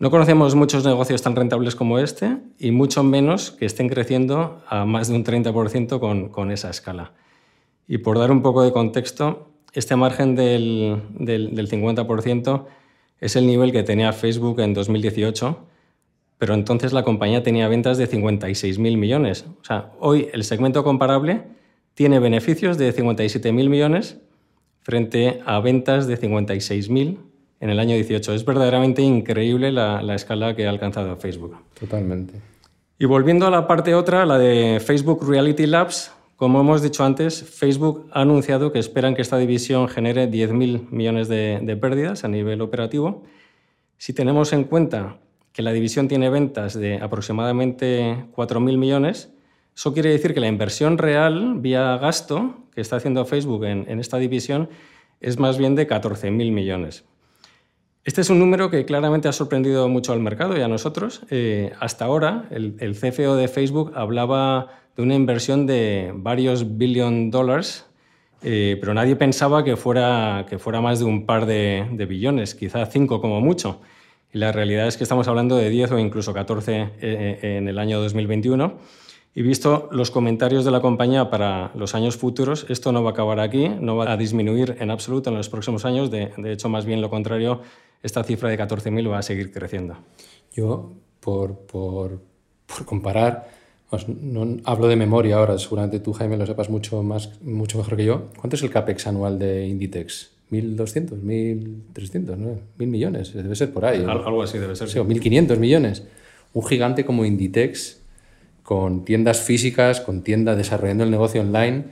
No 0.00 0.10
conocemos 0.10 0.56
muchos 0.56 0.84
negocios 0.84 1.22
tan 1.22 1.36
rentables 1.36 1.76
como 1.76 2.00
este 2.00 2.38
y 2.58 2.72
mucho 2.72 3.04
menos 3.04 3.52
que 3.52 3.66
estén 3.66 3.88
creciendo 3.88 4.60
a 4.68 4.84
más 4.86 5.06
de 5.06 5.14
un 5.14 5.24
30% 5.24 6.00
con, 6.00 6.30
con 6.30 6.50
esa 6.50 6.68
escala. 6.68 7.12
Y 7.86 7.98
por 7.98 8.18
dar 8.18 8.32
un 8.32 8.42
poco 8.42 8.64
de 8.64 8.72
contexto, 8.72 9.50
este 9.72 9.94
margen 9.94 10.34
del, 10.34 11.00
del, 11.16 11.54
del 11.54 11.70
50% 11.70 12.64
es 13.20 13.36
el 13.36 13.46
nivel 13.46 13.72
que 13.72 13.82
tenía 13.82 14.12
Facebook 14.12 14.60
en 14.60 14.74
2018, 14.74 15.58
pero 16.38 16.54
entonces 16.54 16.92
la 16.92 17.04
compañía 17.04 17.42
tenía 17.42 17.68
ventas 17.68 17.96
de 17.98 18.08
56.000 18.08 18.96
millones. 18.96 19.46
O 19.60 19.64
sea, 19.64 19.92
hoy 20.00 20.28
el 20.32 20.44
segmento 20.44 20.84
comparable 20.84 21.42
tiene 21.94 22.18
beneficios 22.18 22.76
de 22.76 22.94
57.000 22.94 23.68
millones 23.68 24.18
frente 24.80 25.40
a 25.46 25.60
ventas 25.60 26.06
de 26.06 26.20
56.000 26.20 27.18
en 27.60 27.70
el 27.70 27.78
año 27.78 27.94
18. 27.94 28.34
Es 28.34 28.44
verdaderamente 28.44 29.00
increíble 29.00 29.72
la, 29.72 30.02
la, 30.02 30.14
escala 30.14 30.54
que 30.54 30.66
ha 30.66 30.70
alcanzado 30.70 31.16
Facebook. 31.16 31.56
Totalmente. 31.78 32.34
Y 32.98 33.06
volviendo 33.06 33.46
a 33.46 33.50
la 33.50 33.66
parte 33.66 33.94
otra, 33.94 34.26
la 34.26 34.38
de 34.38 34.80
Facebook 34.80 35.26
Reality 35.26 35.66
Labs, 35.66 36.12
como 36.36 36.60
hemos 36.60 36.82
dicho 36.82 37.04
antes, 37.04 37.44
Facebook 37.44 38.08
ha 38.12 38.22
anunciado 38.22 38.72
que 38.72 38.80
esperan 38.80 39.14
que 39.14 39.22
esta 39.22 39.38
división 39.38 39.88
genere 39.88 40.28
10.000 40.28 40.90
millones 40.90 41.28
de, 41.28 41.78
pérdidas 41.80 42.24
a 42.24 42.28
nivel 42.28 42.60
operativo. 42.60 43.22
Si 43.98 44.12
tenemos 44.12 44.52
en 44.52 44.64
cuenta 44.64 45.18
que 45.52 45.62
la 45.62 45.72
división 45.72 46.08
tiene 46.08 46.30
ventas 46.30 46.74
de 46.74 46.96
aproximadamente 46.96 48.26
4.000 48.34 48.78
millones, 48.78 49.30
Eso 49.76 49.92
quiere 49.92 50.10
decir 50.10 50.34
que 50.34 50.40
la 50.40 50.46
inversión 50.46 50.98
real 50.98 51.56
vía 51.58 51.96
gasto 51.98 52.54
que 52.74 52.80
está 52.80 52.96
haciendo 52.96 53.24
Facebook 53.24 53.64
en, 53.64 53.98
esta 53.98 54.18
división 54.18 54.68
es 55.20 55.38
más 55.40 55.58
bien 55.58 55.74
de 55.74 55.88
14.000 55.88 56.30
millones. 56.30 57.04
Este 58.04 58.20
es 58.20 58.30
un 58.30 58.38
número 58.38 58.70
que 58.70 58.84
claramente 58.84 59.26
ha 59.26 59.32
sorprendido 59.32 59.88
mucho 59.88 60.12
al 60.12 60.20
mercado 60.20 60.56
y 60.56 60.60
a 60.60 60.68
nosotros. 60.68 61.22
Eh, 61.30 61.72
hasta 61.80 62.04
ahora, 62.04 62.46
el, 62.50 62.94
CFO 62.94 63.34
de 63.34 63.48
Facebook 63.48 63.92
hablaba 63.96 64.83
de 64.96 65.02
una 65.02 65.14
inversión 65.14 65.66
de 65.66 66.12
varios 66.14 66.76
billion 66.78 67.30
dólares, 67.30 67.86
eh, 68.42 68.76
pero 68.80 68.94
nadie 68.94 69.16
pensaba 69.16 69.64
que 69.64 69.76
fuera, 69.76 70.46
que 70.48 70.58
fuera 70.58 70.80
más 70.80 70.98
de 70.98 71.06
un 71.06 71.26
par 71.26 71.46
de, 71.46 72.06
billones, 72.08 72.54
quizá 72.54 72.84
cinco 72.86 73.20
como 73.20 73.40
mucho. 73.40 73.80
Y 74.32 74.38
la 74.38 74.52
realidad 74.52 74.86
es 74.86 74.96
que 74.96 75.04
estamos 75.04 75.28
hablando 75.28 75.56
de 75.56 75.70
10 75.70 75.92
o 75.92 75.98
incluso 75.98 76.34
14 76.34 76.90
eh, 77.00 77.38
en 77.42 77.68
el 77.68 77.78
año 77.78 78.00
2021. 78.00 78.74
Y 79.36 79.42
visto 79.42 79.88
los 79.90 80.10
comentarios 80.12 80.64
de 80.64 80.70
la 80.70 80.80
compañía 80.80 81.28
para 81.28 81.72
los 81.74 81.94
años 81.96 82.16
futuros, 82.16 82.66
esto 82.68 82.92
no 82.92 83.02
va 83.02 83.10
a 83.10 83.12
acabar 83.12 83.40
aquí, 83.40 83.68
no 83.68 83.96
va 83.96 84.12
a 84.12 84.16
disminuir 84.16 84.76
en 84.78 84.90
absoluto 84.90 85.30
en 85.30 85.36
los 85.36 85.48
próximos 85.48 85.84
años. 85.84 86.10
De, 86.10 86.32
hecho, 86.44 86.68
más 86.68 86.84
bien 86.84 87.00
lo 87.00 87.10
contrario, 87.10 87.60
esta 88.02 88.22
cifra 88.22 88.48
de 88.48 88.58
14.000 88.58 89.10
va 89.10 89.18
a 89.18 89.22
seguir 89.22 89.52
creciendo. 89.52 89.96
Yo, 90.52 90.92
por, 91.18 91.58
por 91.66 92.20
comparar, 92.84 93.48
pues 93.96 94.08
no 94.08 94.58
hablo 94.64 94.88
de 94.88 94.96
memoria 94.96 95.36
ahora, 95.36 95.58
seguramente 95.58 96.00
tú, 96.00 96.12
Jaime, 96.12 96.36
lo 96.36 96.46
sepas 96.46 96.70
mucho, 96.70 97.02
más, 97.02 97.40
mucho 97.42 97.78
mejor 97.78 97.96
que 97.96 98.04
yo. 98.04 98.30
¿Cuánto 98.36 98.56
es 98.56 98.62
el 98.62 98.70
CAPEX 98.70 99.06
anual 99.06 99.38
de 99.38 99.66
Inditex? 99.66 100.30
¿1.200? 100.50 101.20
¿1.300? 101.20 102.36
¿no? 102.36 102.58
¿1.000 102.78 102.86
millones? 102.86 103.32
Debe 103.32 103.54
ser 103.54 103.72
por 103.72 103.84
ahí. 103.84 104.04
Algo 104.06 104.42
así 104.42 104.58
debe 104.58 104.76
ser. 104.76 104.88
Sí, 104.88 104.98
o 104.98 105.06
1.500 105.06 105.56
millones. 105.58 106.04
Un 106.52 106.64
gigante 106.64 107.04
como 107.04 107.24
Inditex 107.24 108.00
con 108.64 109.04
tiendas 109.04 109.42
físicas, 109.42 110.00
con 110.00 110.22
tiendas 110.22 110.56
desarrollando 110.56 111.04
el 111.04 111.10
negocio 111.10 111.42
online 111.42 111.84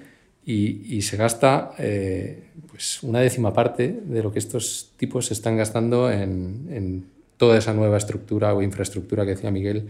y, 0.45 1.03
se 1.03 1.17
gasta 1.17 1.73
eh, 1.79 2.49
pues 2.69 3.03
una 3.03 3.21
décima 3.21 3.53
parte 3.53 4.01
de 4.05 4.23
lo 4.23 4.33
que 4.33 4.41
estos 4.41 4.91
tipos 4.97 5.27
se 5.27 5.35
están 5.35 5.57
gastando 5.57 6.11
en, 6.11 7.07
toda 7.37 7.59
esa 7.59 7.75
nueva 7.75 7.97
estructura 7.97 8.55
o 8.55 8.63
infraestructura 8.63 9.25
que 9.25 9.31
decía 9.31 9.51
Miguel 9.51 9.89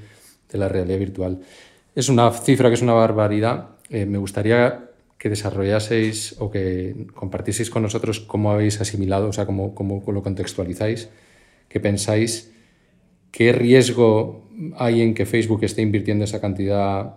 de 0.50 0.58
la 0.58 0.68
realidad 0.68 0.98
virtual. 0.98 1.40
Es 1.94 2.08
una 2.08 2.30
cifra 2.30 2.68
que 2.68 2.74
es 2.74 2.82
una 2.82 2.94
barbaridad. 2.94 3.70
Eh, 3.90 4.06
me 4.06 4.18
gustaría 4.18 4.90
que 5.18 5.28
desarrollaseis 5.28 6.36
o 6.38 6.50
que 6.50 7.06
compartieseis 7.14 7.70
con 7.70 7.82
nosotros 7.82 8.20
cómo 8.20 8.50
habéis 8.50 8.80
asimilado, 8.80 9.28
o 9.28 9.32
sea, 9.32 9.46
cómo, 9.46 9.74
cómo 9.74 10.02
lo 10.10 10.22
contextualizáis, 10.22 11.10
qué 11.68 11.78
pensáis 11.80 12.52
¿Qué 13.32 13.50
riesgo 13.50 14.44
hay 14.76 15.00
en 15.00 15.14
que 15.14 15.24
Facebook 15.24 15.64
esté 15.64 15.80
invirtiendo 15.80 16.24
esa 16.24 16.38
cantidad, 16.38 17.14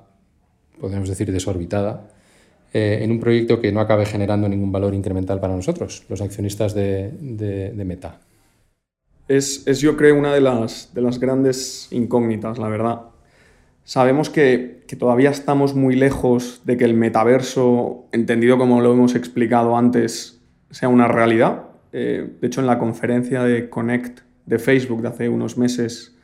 podemos 0.80 1.10
decir, 1.10 1.30
desorbitada, 1.30 2.08
eh, 2.74 3.00
en 3.02 3.12
un 3.12 3.20
proyecto 3.20 3.60
que 3.60 3.74
no 3.74 3.82
acabe 3.82 4.06
generando 4.06 4.48
ningún 4.48 4.72
valor 4.72 4.94
incremental 4.94 5.42
para 5.42 5.54
nosotros, 5.54 6.06
los 6.08 6.22
accionistas 6.22 6.74
de, 6.74 7.74
Meta? 7.86 8.22
Es, 9.28 9.66
yo 9.66 9.98
creo, 9.98 10.18
una 10.18 10.34
de 10.34 10.40
las, 10.40 10.94
de 10.94 11.02
las 11.02 11.20
grandes 11.20 11.90
incógnitas, 11.92 12.58
la 12.60 12.70
verdad. 12.70 13.02
Sabemos 13.86 14.32
que, 14.32 14.84
todavía 14.98 15.30
estamos 15.30 15.76
muy 15.76 15.96
lejos 15.96 16.62
de 16.66 16.76
que 16.76 16.86
el 16.86 16.96
metaverso, 16.96 18.08
entendido 18.12 18.58
como 18.58 18.82
lo 18.82 18.92
hemos 18.92 19.14
explicado 19.14 19.78
antes, 19.78 20.42
sea 20.72 20.90
una 20.90 21.08
realidad. 21.08 21.66
Eh, 21.94 22.36
de 22.42 22.48
hecho, 22.48 22.62
en 22.62 22.68
la 22.68 22.80
conferencia 22.80 23.44
de 23.44 23.70
Connect 23.70 24.22
de 24.48 24.58
Facebook 24.58 25.04
de 25.04 25.10
hace 25.10 25.30
unos 25.30 25.60
meses 25.60 26.18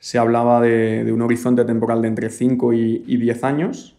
se 0.00 0.18
hablaba 0.18 0.60
de, 0.60 1.10
un 1.12 1.22
horizonte 1.22 1.64
temporal 1.64 2.02
de 2.02 2.08
entre 2.08 2.30
5 2.30 2.72
y, 2.72 3.16
10 3.16 3.44
años. 3.44 3.93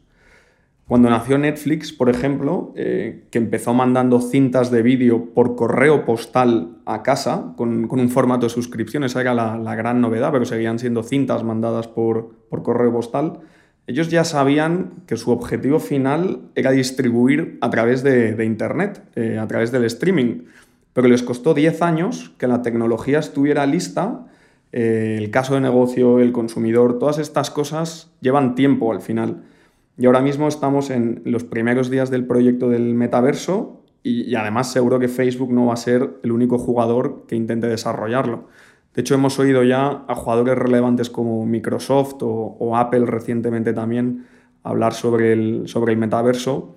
Cuando 0.88 1.10
nació 1.10 1.38
Netflix, 1.38 1.92
por 1.92 2.10
ejemplo, 2.10 2.74
eh, 2.76 3.26
que 3.32 3.40
empezó 3.40 3.74
mandando 3.74 4.22
cintas 4.22 4.70
de 4.70 4.84
vídeo 4.84 5.34
por 5.34 5.56
correo 5.56 6.06
postal 6.06 6.78
a 6.86 7.02
casa 7.02 7.54
con, 7.58 7.90
un 7.90 8.10
formato 8.10 8.46
de 8.46 8.52
suscripción, 8.52 9.04
esa 9.04 9.22
era 9.22 9.34
la, 9.34 9.76
gran 9.76 10.00
novedad, 10.00 10.32
pero 10.32 10.46
seguían 10.46 10.78
siendo 10.78 11.02
cintas 11.02 11.44
mandadas 11.44 11.88
por, 11.88 12.36
correo 12.50 12.92
postal. 12.92 13.40
Ellos 13.88 14.10
ya 14.10 14.24
sabían 14.24 15.04
que 15.08 15.18
su 15.18 15.32
objetivo 15.32 15.80
final 15.80 16.42
era 16.56 16.72
distribuir 16.72 17.58
a 17.62 17.70
través 17.70 18.04
de, 18.04 18.44
Internet, 18.46 19.04
eh, 19.16 19.40
a 19.40 19.48
través 19.48 19.72
del 19.72 19.86
streaming 19.86 20.42
pero 20.96 21.10
les 21.10 21.24
costó 21.24 21.54
10 21.54 21.82
años 21.82 22.32
que 22.38 22.48
la 22.48 22.62
tecnología 22.62 23.20
estuviera 23.20 23.66
lista. 23.66 24.28
Eh, 24.72 25.18
el 25.20 25.30
caso 25.30 25.56
de 25.56 25.60
negocio, 25.60 26.20
el 26.20 26.32
consumidor, 26.32 27.00
todas 27.00 27.18
estas 27.20 27.52
cosas 27.52 28.14
llevan 28.22 28.56
tiempo 28.56 28.94
al 28.94 29.02
final. 29.02 29.44
Y 29.98 30.06
ahora 30.06 30.22
mismo 30.22 30.48
estamos 30.48 30.90
en 30.90 31.22
los 31.26 31.44
primeros 31.44 31.90
días 31.90 32.10
del 32.10 32.26
proyecto 32.26 32.70
del 32.70 32.94
metaverso 32.96 33.84
y, 34.04 34.36
además 34.36 34.72
seguro 34.72 35.00
que 35.00 35.08
Facebook 35.08 35.52
no 35.52 35.68
va 35.68 35.74
a 35.74 35.78
ser 35.78 36.20
el 36.24 36.32
único 36.32 36.58
jugador 36.58 37.26
que 37.28 37.36
intente 37.36 37.68
desarrollarlo. 37.68 38.48
De 38.94 39.02
hecho, 39.02 39.16
hemos 39.16 39.40
oído 39.40 39.64
ya 39.64 40.06
a 40.08 40.16
jugadores 40.16 40.58
relevantes 40.58 41.10
como 41.10 41.46
Microsoft 41.46 42.18
o, 42.22 42.78
Apple 42.78 43.06
recientemente 43.06 43.74
también 43.74 44.26
hablar 44.64 44.94
sobre 44.94 45.34
el, 45.34 45.64
sobre 45.68 45.94
el 45.94 46.00
metaverso 46.00 46.76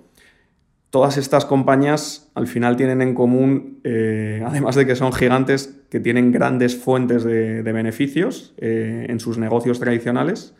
todas 0.89 1.17
estas 1.17 1.45
compañías 1.45 2.31
al 2.35 2.47
final 2.47 2.75
tienen 2.75 3.01
en 3.01 3.13
común, 3.13 3.79
eh, 3.83 4.43
además 4.45 4.75
de 4.75 4.85
que 4.85 4.95
son 4.95 5.13
gigantes, 5.13 5.81
que 5.89 5.99
tienen 5.99 6.31
grandes 6.31 6.75
fuentes 6.75 7.23
de, 7.23 7.61
beneficios 7.61 8.53
eh, 8.57 9.05
en 9.09 9.19
sus 9.19 9.37
negocios 9.37 9.79
tradicionales, 9.79 10.55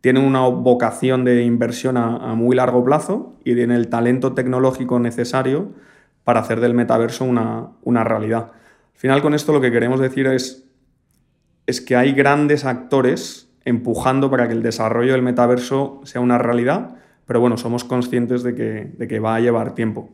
tienen 0.00 0.24
una 0.24 0.40
vocación 0.40 1.24
de 1.24 1.44
inversión 1.44 1.96
a, 1.96 2.34
muy 2.34 2.56
largo 2.56 2.84
plazo 2.84 3.34
y 3.44 3.54
tienen 3.54 3.76
el 3.76 3.88
talento 3.88 4.32
tecnológico 4.32 4.98
necesario 4.98 5.72
para 6.24 6.40
hacer 6.40 6.60
del 6.60 6.74
metaverso 6.74 7.24
una, 7.24 7.68
una 7.82 8.04
realidad. 8.04 8.52
Al 8.94 8.98
final 9.00 9.22
con 9.22 9.34
esto 9.34 9.52
lo 9.52 9.60
que 9.60 9.70
queremos 9.70 10.00
decir 10.00 10.26
es, 10.26 10.68
es 11.66 11.80
que 11.80 11.96
hay 11.96 12.12
grandes 12.12 12.64
actores 12.64 13.50
empujando 13.64 14.30
para 14.30 14.48
que 14.48 14.54
el 14.54 14.62
desarrollo 14.62 15.12
del 15.12 15.22
metaverso 15.22 16.00
sea 16.04 16.20
una 16.20 16.38
realidad 16.38 16.96
pero 17.30 17.38
bueno, 17.38 17.56
somos 17.56 17.84
conscientes 17.84 18.42
de 18.42 18.56
que, 18.56 19.20
va 19.20 19.36
a 19.36 19.40
llevar 19.40 19.76
tiempo. 19.76 20.10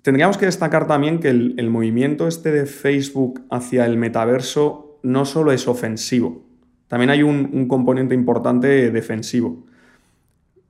Tendríamos 0.00 0.38
que 0.38 0.46
destacar 0.46 0.86
también 0.86 1.18
que 1.18 1.28
el, 1.28 1.70
movimiento 1.70 2.28
este 2.28 2.52
de 2.52 2.66
Facebook 2.66 3.42
hacia 3.50 3.84
el 3.84 3.96
metaverso 3.96 5.00
no 5.02 5.24
solo 5.24 5.50
es 5.50 5.66
ofensivo, 5.66 6.44
también 6.90 7.10
hay 7.10 7.22
un, 7.22 7.68
componente 7.68 8.16
importante 8.16 8.90
defensivo. 8.90 9.62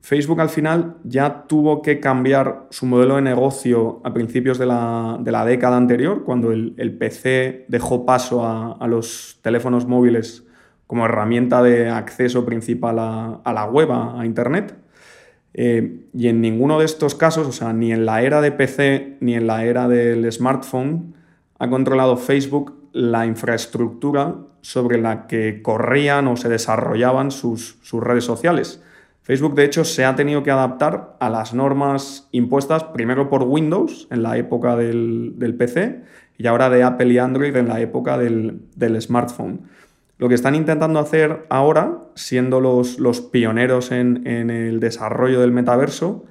Facebook 0.01 0.39
al 0.39 0.49
final 0.49 0.97
ya 1.03 1.47
tuvo 1.47 1.81
que 1.81 1.99
cambiar 1.99 2.67
su 2.69 2.85
modelo 2.85 3.15
de 3.15 3.23
negocio 3.23 4.01
a 4.03 4.13
principios 4.13 4.59
de 4.59 4.67
la, 4.67 5.43
década 5.47 5.77
anterior, 5.77 6.23
cuando 6.23 6.51
el, 6.51 6.95
PC 6.99 7.65
dejó 7.69 8.05
paso 8.05 8.45
a, 8.45 8.87
los 8.87 9.39
teléfonos 9.41 9.87
móviles 9.87 10.45
como 10.85 11.05
herramienta 11.05 11.63
de 11.63 11.89
acceso 11.89 12.45
principal 12.45 12.99
a, 12.99 13.41
la 13.43 13.65
web, 13.65 13.91
a, 13.91 14.23
Internet. 14.23 14.75
Eh, 15.55 16.05
y 16.13 16.27
en 16.27 16.39
ninguno 16.39 16.77
de 16.77 16.85
estos 16.85 17.15
casos, 17.15 17.47
o 17.47 17.51
sea, 17.51 17.73
ni 17.73 17.91
en 17.91 18.05
la 18.05 18.21
era 18.21 18.41
de 18.41 18.51
PC 18.51 19.17
ni 19.21 19.33
en 19.33 19.47
la 19.47 19.65
era 19.65 19.87
del 19.87 20.31
smartphone, 20.31 21.15
ha 21.57 21.67
controlado 21.67 22.15
Facebook 22.15 22.75
la 22.91 23.25
infraestructura 23.25 24.35
sobre 24.61 24.99
la 24.99 25.27
que 25.27 25.61
corrían 25.61 26.27
o 26.27 26.37
se 26.37 26.49
desarrollaban 26.49 27.31
sus, 27.31 27.77
redes 27.93 28.23
sociales. 28.23 28.83
Facebook, 29.23 29.55
de 29.55 29.65
hecho, 29.65 29.85
se 29.85 30.05
ha 30.05 30.15
tenido 30.15 30.43
que 30.43 30.51
adaptar 30.51 31.15
a 31.19 31.29
las 31.29 31.53
normas 31.53 32.27
impuestas 32.31 32.83
primero 32.85 33.29
por 33.29 33.43
Windows 33.43 34.07
en 34.09 34.23
la 34.23 34.37
época 34.37 34.75
del, 34.75 35.55
PC 35.57 36.01
y 36.37 36.47
ahora 36.47 36.69
de 36.69 36.83
Apple 36.83 37.13
y 37.13 37.17
Android 37.17 37.55
en 37.55 37.67
la 37.67 37.79
época 37.79 38.17
del 38.17 39.01
smartphone. 39.01 39.69
Lo 40.21 40.29
que 40.29 40.35
están 40.35 40.53
intentando 40.53 40.99
hacer 40.99 41.47
ahora, 41.49 41.97
siendo 42.13 42.59
los, 42.59 42.99
los 42.99 43.21
pioneros 43.21 43.91
en, 43.91 44.27
el 44.27 44.79
desarrollo 44.79 45.41
del 45.41 45.51
metaverso, 45.51 46.25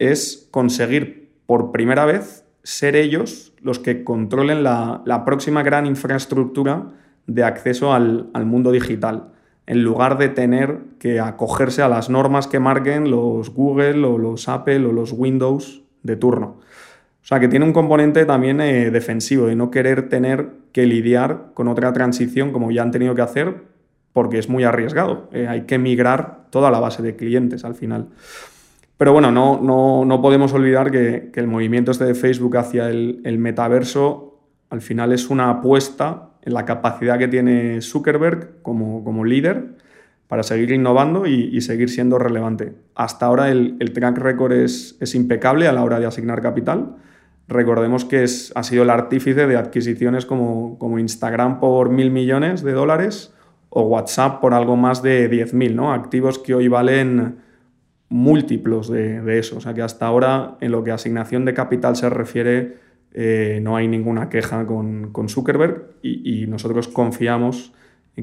es 0.00 0.48
conseguir 0.50 1.30
por 1.46 1.70
primera 1.70 2.06
vez 2.06 2.44
ser 2.64 2.96
ellos 2.96 3.52
los 3.62 3.78
que 3.78 4.02
controlen 4.02 4.64
la, 4.64 5.22
próxima 5.24 5.62
gran 5.62 5.86
infraestructura 5.86 6.88
de 7.34 7.44
acceso 7.44 7.92
al, 7.92 8.30
mundo 8.44 8.72
digital, 8.72 9.28
en 9.66 9.82
lugar 9.82 10.18
de 10.18 10.28
tener 10.28 10.78
que 10.98 11.20
acogerse 11.20 11.82
a 11.82 11.88
las 11.88 12.10
normas 12.10 12.46
que 12.46 12.58
marquen 12.58 13.10
los 13.10 13.50
Google 13.50 14.04
o 14.04 14.18
los 14.18 14.48
Apple 14.48 14.86
o 14.86 14.92
los 14.92 15.12
Windows 15.12 15.82
de 16.02 16.16
turno. 16.16 16.58
O 17.22 17.26
sea, 17.30 17.38
que 17.38 17.48
tiene 17.48 17.64
un 17.64 17.72
componente 17.72 18.24
también 18.24 18.60
eh, 18.60 18.90
defensivo, 18.90 19.46
de 19.46 19.54
no 19.54 19.70
querer 19.70 20.08
tener 20.08 20.48
que 20.72 20.86
lidiar 20.86 21.50
con 21.54 21.68
otra 21.68 21.92
transición 21.92 22.52
como 22.52 22.70
ya 22.70 22.82
han 22.82 22.90
tenido 22.90 23.14
que 23.14 23.22
hacer 23.22 23.62
porque 24.12 24.38
es 24.38 24.48
muy 24.48 24.64
arriesgado. 24.64 25.28
Eh, 25.32 25.46
hay 25.46 25.62
que 25.62 25.78
migrar 25.78 26.46
toda 26.50 26.70
la 26.70 26.80
base 26.80 27.02
de 27.02 27.16
clientes 27.16 27.64
al 27.64 27.74
final. 27.74 28.08
Pero 28.96 29.12
bueno, 29.12 29.30
no, 29.30 30.04
no, 30.04 30.20
podemos 30.20 30.52
olvidar 30.52 30.90
que, 30.90 31.30
el 31.34 31.46
movimiento 31.46 31.90
este 31.90 32.04
de 32.04 32.14
Facebook 32.14 32.56
hacia 32.58 32.90
el, 32.90 33.38
metaverso 33.38 34.38
al 34.68 34.82
final 34.82 35.12
es 35.12 35.30
una 35.30 35.48
apuesta 35.48 36.29
la 36.44 36.64
capacidad 36.64 37.18
que 37.18 37.28
tiene 37.28 37.80
Zuckerberg 37.80 38.62
como, 38.62 39.04
como 39.04 39.24
líder 39.24 39.76
para 40.28 40.42
seguir 40.44 40.70
innovando 40.70 41.26
y, 41.26 41.60
seguir 41.60 41.90
siendo 41.90 42.16
relevante. 42.18 42.72
Hasta 42.94 43.26
ahora 43.26 43.50
el, 43.50 43.92
track 43.92 44.16
record 44.18 44.52
es, 44.52 45.14
impecable 45.14 45.66
a 45.66 45.72
la 45.72 45.82
hora 45.82 45.98
de 45.98 46.06
asignar 46.06 46.40
capital. 46.40 46.94
Recordemos 47.48 48.04
que 48.04 48.22
es, 48.22 48.52
ha 48.54 48.62
sido 48.62 48.84
el 48.84 48.90
artífice 48.90 49.48
de 49.48 49.56
adquisiciones 49.56 50.26
como, 50.26 50.78
como 50.78 51.00
Instagram 51.00 51.58
por 51.58 51.90
mil 51.90 52.12
millones 52.12 52.62
de 52.62 52.72
dólares 52.72 53.34
o 53.70 53.82
WhatsApp 53.82 54.40
por 54.40 54.54
algo 54.54 54.76
más 54.76 55.02
de 55.02 55.28
10.000, 55.28 55.74
¿no? 55.74 55.92
Activos 55.92 56.38
que 56.38 56.54
hoy 56.54 56.68
valen 56.68 57.38
múltiplos 58.10 58.90
de, 58.90 59.38
eso. 59.38 59.56
O 59.56 59.60
sea 59.60 59.72
que 59.72 59.82
hasta 59.82 60.06
ahora, 60.06 60.58
en 60.60 60.72
lo 60.72 60.84
que 60.84 60.90
asignación 60.90 61.44
de 61.44 61.54
capital 61.54 61.96
se 61.96 62.10
refiere, 62.10 62.76
eh, 63.12 63.58
no 63.62 63.76
hay 63.76 63.88
ninguna 63.88 64.28
queja 64.28 64.66
con, 64.66 65.28
Zuckerberg 65.28 65.96
y, 66.02 66.46
nosotros 66.46 66.88
confiamos 66.88 67.72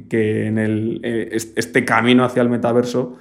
que 0.10 0.46
en 0.46 0.58
el, 0.58 1.02
eh, 1.04 1.30
este 1.32 1.84
camino 1.84 2.24
hacia 2.24 2.42
el 2.42 2.50
metaverso 2.50 3.18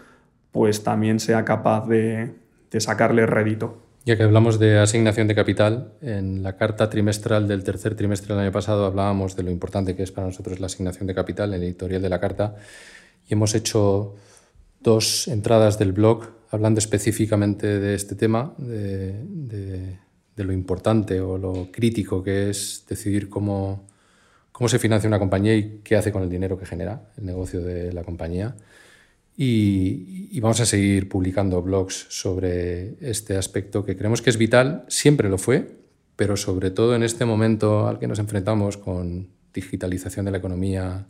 pues 0.52 0.82
también 0.82 1.20
sea 1.20 1.44
capaz 1.44 1.86
de, 1.88 2.34
sacarle 2.78 3.24
rédito. 3.24 3.82
Ya 4.04 4.16
que 4.16 4.22
hablamos 4.22 4.58
de 4.58 4.78
asignación 4.78 5.26
de 5.26 5.34
capital, 5.34 5.92
en 6.02 6.42
la 6.42 6.56
carta 6.56 6.90
trimestral 6.90 7.48
del 7.48 7.64
tercer 7.64 7.94
trimestre 7.94 8.34
del 8.34 8.44
año 8.44 8.52
pasado 8.52 8.84
hablábamos 8.84 9.34
de 9.34 9.42
lo 9.42 9.50
importante 9.50 9.96
que 9.96 10.02
es 10.02 10.12
para 10.12 10.26
nosotros 10.26 10.60
la 10.60 10.66
asignación 10.66 11.06
de 11.06 11.14
capital, 11.14 11.54
el 11.54 11.62
editorial 11.62 12.02
de 12.02 12.08
la 12.10 12.20
carta, 12.20 12.54
y 13.26 13.32
hemos 13.32 13.54
hecho 13.54 14.14
dos 14.80 15.26
entradas 15.26 15.78
del 15.78 15.92
blog 15.92 16.26
hablando 16.50 16.78
específicamente 16.78 17.80
de 17.80 17.94
este 17.94 18.14
tema, 18.14 18.54
de, 18.58 19.24
de 19.24 19.98
lo 20.44 20.52
importante 20.52 21.20
o 21.20 21.38
lo 21.38 21.68
crítico 21.72 22.22
que 22.22 22.50
es 22.50 22.84
decidir 22.88 23.28
cómo, 23.28 23.86
cómo 24.52 24.68
se 24.68 24.78
financia 24.78 25.08
una 25.08 25.18
compañía 25.18 25.54
y 25.54 25.80
qué 25.82 25.96
hace 25.96 26.12
con 26.12 26.22
el 26.22 26.30
dinero 26.30 26.58
que 26.58 26.66
genera 26.66 27.10
el 27.16 27.26
negocio 27.26 27.60
de 27.60 27.92
la 27.92 28.04
compañía. 28.04 28.54
Y, 29.36 30.40
vamos 30.40 30.60
a 30.60 30.66
seguir 30.66 31.08
publicando 31.08 31.60
blogs 31.60 32.06
sobre 32.08 32.96
este 33.00 33.36
aspecto 33.36 33.84
que 33.84 33.96
creemos 33.96 34.22
que 34.22 34.30
es 34.30 34.38
vital, 34.38 34.84
siempre 34.88 35.28
lo 35.28 35.36
fue, 35.36 35.68
pero 36.16 36.36
sobre 36.36 36.70
todo 36.70 36.94
en 36.94 37.02
este 37.02 37.24
momento 37.24 37.86
al 37.86 37.98
que 37.98 38.06
nos 38.06 38.18
enfrentamos 38.18 38.78
con 38.78 39.28
digitalización 39.52 40.24
de 40.24 40.32
la 40.32 40.38
economía, 40.38 41.06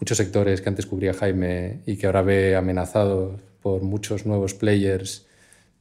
muchos 0.00 0.16
sectores 0.16 0.62
que 0.62 0.68
antes 0.68 0.86
cubría 0.86 1.12
Jaime 1.12 1.80
y 1.86 1.96
que 1.96 2.06
ahora 2.06 2.22
ve 2.22 2.56
amenazados 2.56 3.40
por 3.60 3.82
muchos 3.82 4.24
nuevos 4.24 4.54
players 4.54 5.26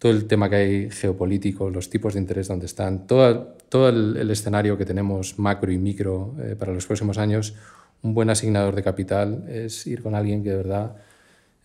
todo 0.01 0.13
el 0.13 0.25
tema 0.25 0.49
que 0.49 0.55
hay 0.55 0.89
geopolítico, 0.89 1.69
los 1.69 1.87
tipos 1.87 2.15
de 2.15 2.21
interés 2.21 2.47
donde 2.47 2.65
están, 2.65 3.05
todo, 3.05 3.55
todo 3.69 3.89
el, 3.89 4.31
escenario 4.31 4.75
que 4.75 4.83
tenemos 4.83 5.37
macro 5.37 5.71
y 5.71 5.77
micro 5.77 6.33
eh, 6.41 6.55
para 6.57 6.73
los 6.73 6.87
próximos 6.87 7.19
años, 7.19 7.53
un 8.01 8.15
buen 8.15 8.31
asignador 8.31 8.73
de 8.73 8.81
capital 8.81 9.45
es 9.47 9.85
ir 9.85 10.01
con 10.01 10.15
alguien 10.15 10.41
que 10.41 10.49
de 10.49 10.57
verdad, 10.57 10.95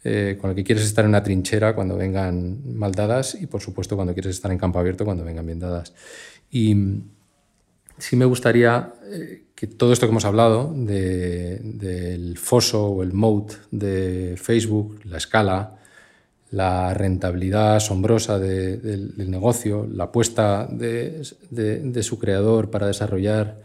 eh, 0.05 0.37
con 0.39 0.51
el 0.51 0.57
que 0.57 0.65
quieres 0.65 0.85
estar 0.85 1.07
en 1.07 1.13
una 1.13 1.23
trinchera 1.23 1.75
cuando 1.75 1.97
vengan 1.97 2.77
mal 2.77 2.93
dadas 2.93 3.39
y 3.41 3.47
por 3.47 3.63
supuesto 3.63 3.97
cuando 3.97 4.13
quieres 4.13 4.37
estar 4.37 4.53
en 4.53 4.59
campo 4.59 4.79
abierto 4.79 5.07
cuando 5.07 5.25
vengan 5.25 5.47
bien 5.47 5.59
dadas. 5.59 5.95
Y 6.51 6.77
sí 7.97 8.17
me 8.17 8.27
gustaría 8.27 8.93
eh, 9.11 9.45
que 9.55 9.67
todo 9.67 9.95
esto 9.95 10.05
que 10.05 10.11
hemos 10.11 10.27
hablado 10.27 10.75
del 10.77 12.37
foso 12.37 12.87
o 12.87 13.03
el 13.03 13.15
moat 13.15 13.55
de 13.71 14.35
Facebook, 14.37 15.01
la 15.05 15.17
escala, 15.17 15.76
la 16.57 16.95
rentabilidad 16.95 17.77
asombrosa 17.77 18.39
del 18.39 19.31
negocio, 19.31 19.87
la 19.93 20.05
apuesta 20.05 20.67
de, 20.71 21.23
su 22.03 22.19
creador 22.19 22.71
para 22.71 22.87
desarrollar 22.87 23.59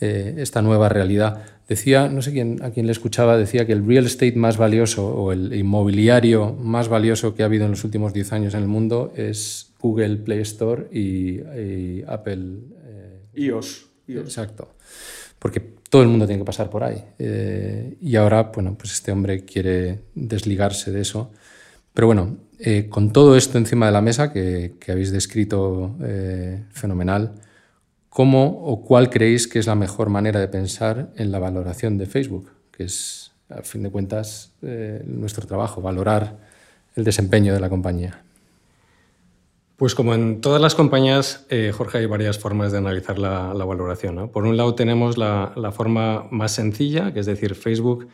eh, 0.00 0.36
esta 0.38 0.62
nueva 0.62 0.88
realidad. 0.88 1.42
Decía, 1.68 2.08
no 2.08 2.22
sé 2.22 2.30
quién, 2.30 2.62
a 2.62 2.70
quién 2.70 2.86
le 2.86 2.92
escuchaba, 2.92 3.36
decía 3.36 3.66
que 3.66 3.72
el 3.72 3.84
real 3.84 4.06
estate 4.06 4.36
más 4.36 4.58
valioso 4.58 5.08
o 5.08 5.32
el 5.32 5.52
inmobiliario 5.52 6.52
más 6.52 6.88
valioso 6.88 7.34
que 7.34 7.42
ha 7.42 7.46
habido 7.46 7.64
en 7.64 7.72
los 7.72 7.82
últimos 7.82 8.12
10 8.12 8.32
años 8.32 8.54
en 8.54 8.60
el 8.60 8.68
mundo 8.68 9.12
es 9.16 9.72
Google 9.80 10.16
Play 10.18 10.42
Store 10.42 10.86
y, 10.92 11.40
Apple. 12.06 12.42
Eh, 12.84 13.42
iOS, 13.42 13.86
Exacto. 14.06 14.74
Porque 15.40 15.58
todo 15.88 16.02
el 16.02 16.08
mundo 16.08 16.26
tiene 16.26 16.42
que 16.42 16.46
pasar 16.46 16.70
por 16.70 16.84
ahí. 16.84 17.02
Eh, 17.18 17.96
y 18.00 18.14
ahora, 18.14 18.52
bueno, 18.54 18.76
pues 18.78 18.92
este 18.92 19.10
hombre 19.10 19.44
quiere 19.44 19.98
desligarse 20.14 20.92
de 20.92 21.00
eso 21.00 21.32
pero 22.00 22.06
bueno, 22.06 22.38
eh, 22.58 22.86
con 22.88 23.12
todo 23.12 23.36
esto 23.36 23.58
encima 23.58 23.84
de 23.84 23.92
la 23.92 24.00
mesa 24.00 24.32
que, 24.32 24.72
habéis 24.88 25.12
descrito 25.12 25.96
eh, 26.02 26.64
fenomenal, 26.70 27.34
¿cómo 28.08 28.64
o 28.64 28.82
cuál 28.82 29.10
creéis 29.10 29.46
que 29.46 29.58
es 29.58 29.66
la 29.66 29.74
mejor 29.74 30.08
manera 30.08 30.40
de 30.40 30.48
pensar 30.48 31.10
en 31.16 31.30
la 31.30 31.38
valoración 31.38 31.98
de 31.98 32.06
Facebook? 32.06 32.52
Que 32.70 32.84
es, 32.84 33.32
a 33.50 33.60
fin 33.60 33.82
de 33.82 33.90
cuentas, 33.90 34.50
eh, 34.62 35.02
nuestro 35.04 35.46
trabajo, 35.46 35.82
valorar 35.82 36.38
el 36.96 37.04
desempeño 37.04 37.52
de 37.52 37.60
la 37.60 37.68
compañía. 37.68 38.22
Pues 39.76 39.94
como 39.94 40.14
en 40.14 40.40
todas 40.40 40.62
las 40.62 40.74
compañías, 40.74 41.44
Jorge, 41.74 41.98
hay 41.98 42.06
varias 42.06 42.38
formas 42.38 42.72
de 42.72 42.78
analizar 42.78 43.18
la, 43.18 43.52
valoración. 43.52 44.30
Por 44.30 44.46
un 44.46 44.56
lado 44.56 44.74
tenemos 44.74 45.18
la, 45.18 45.52
la, 45.54 45.70
forma 45.70 46.28
más 46.30 46.52
sencilla, 46.52 47.12
que 47.12 47.20
es 47.20 47.26
decir, 47.26 47.54
Facebook 47.54 48.08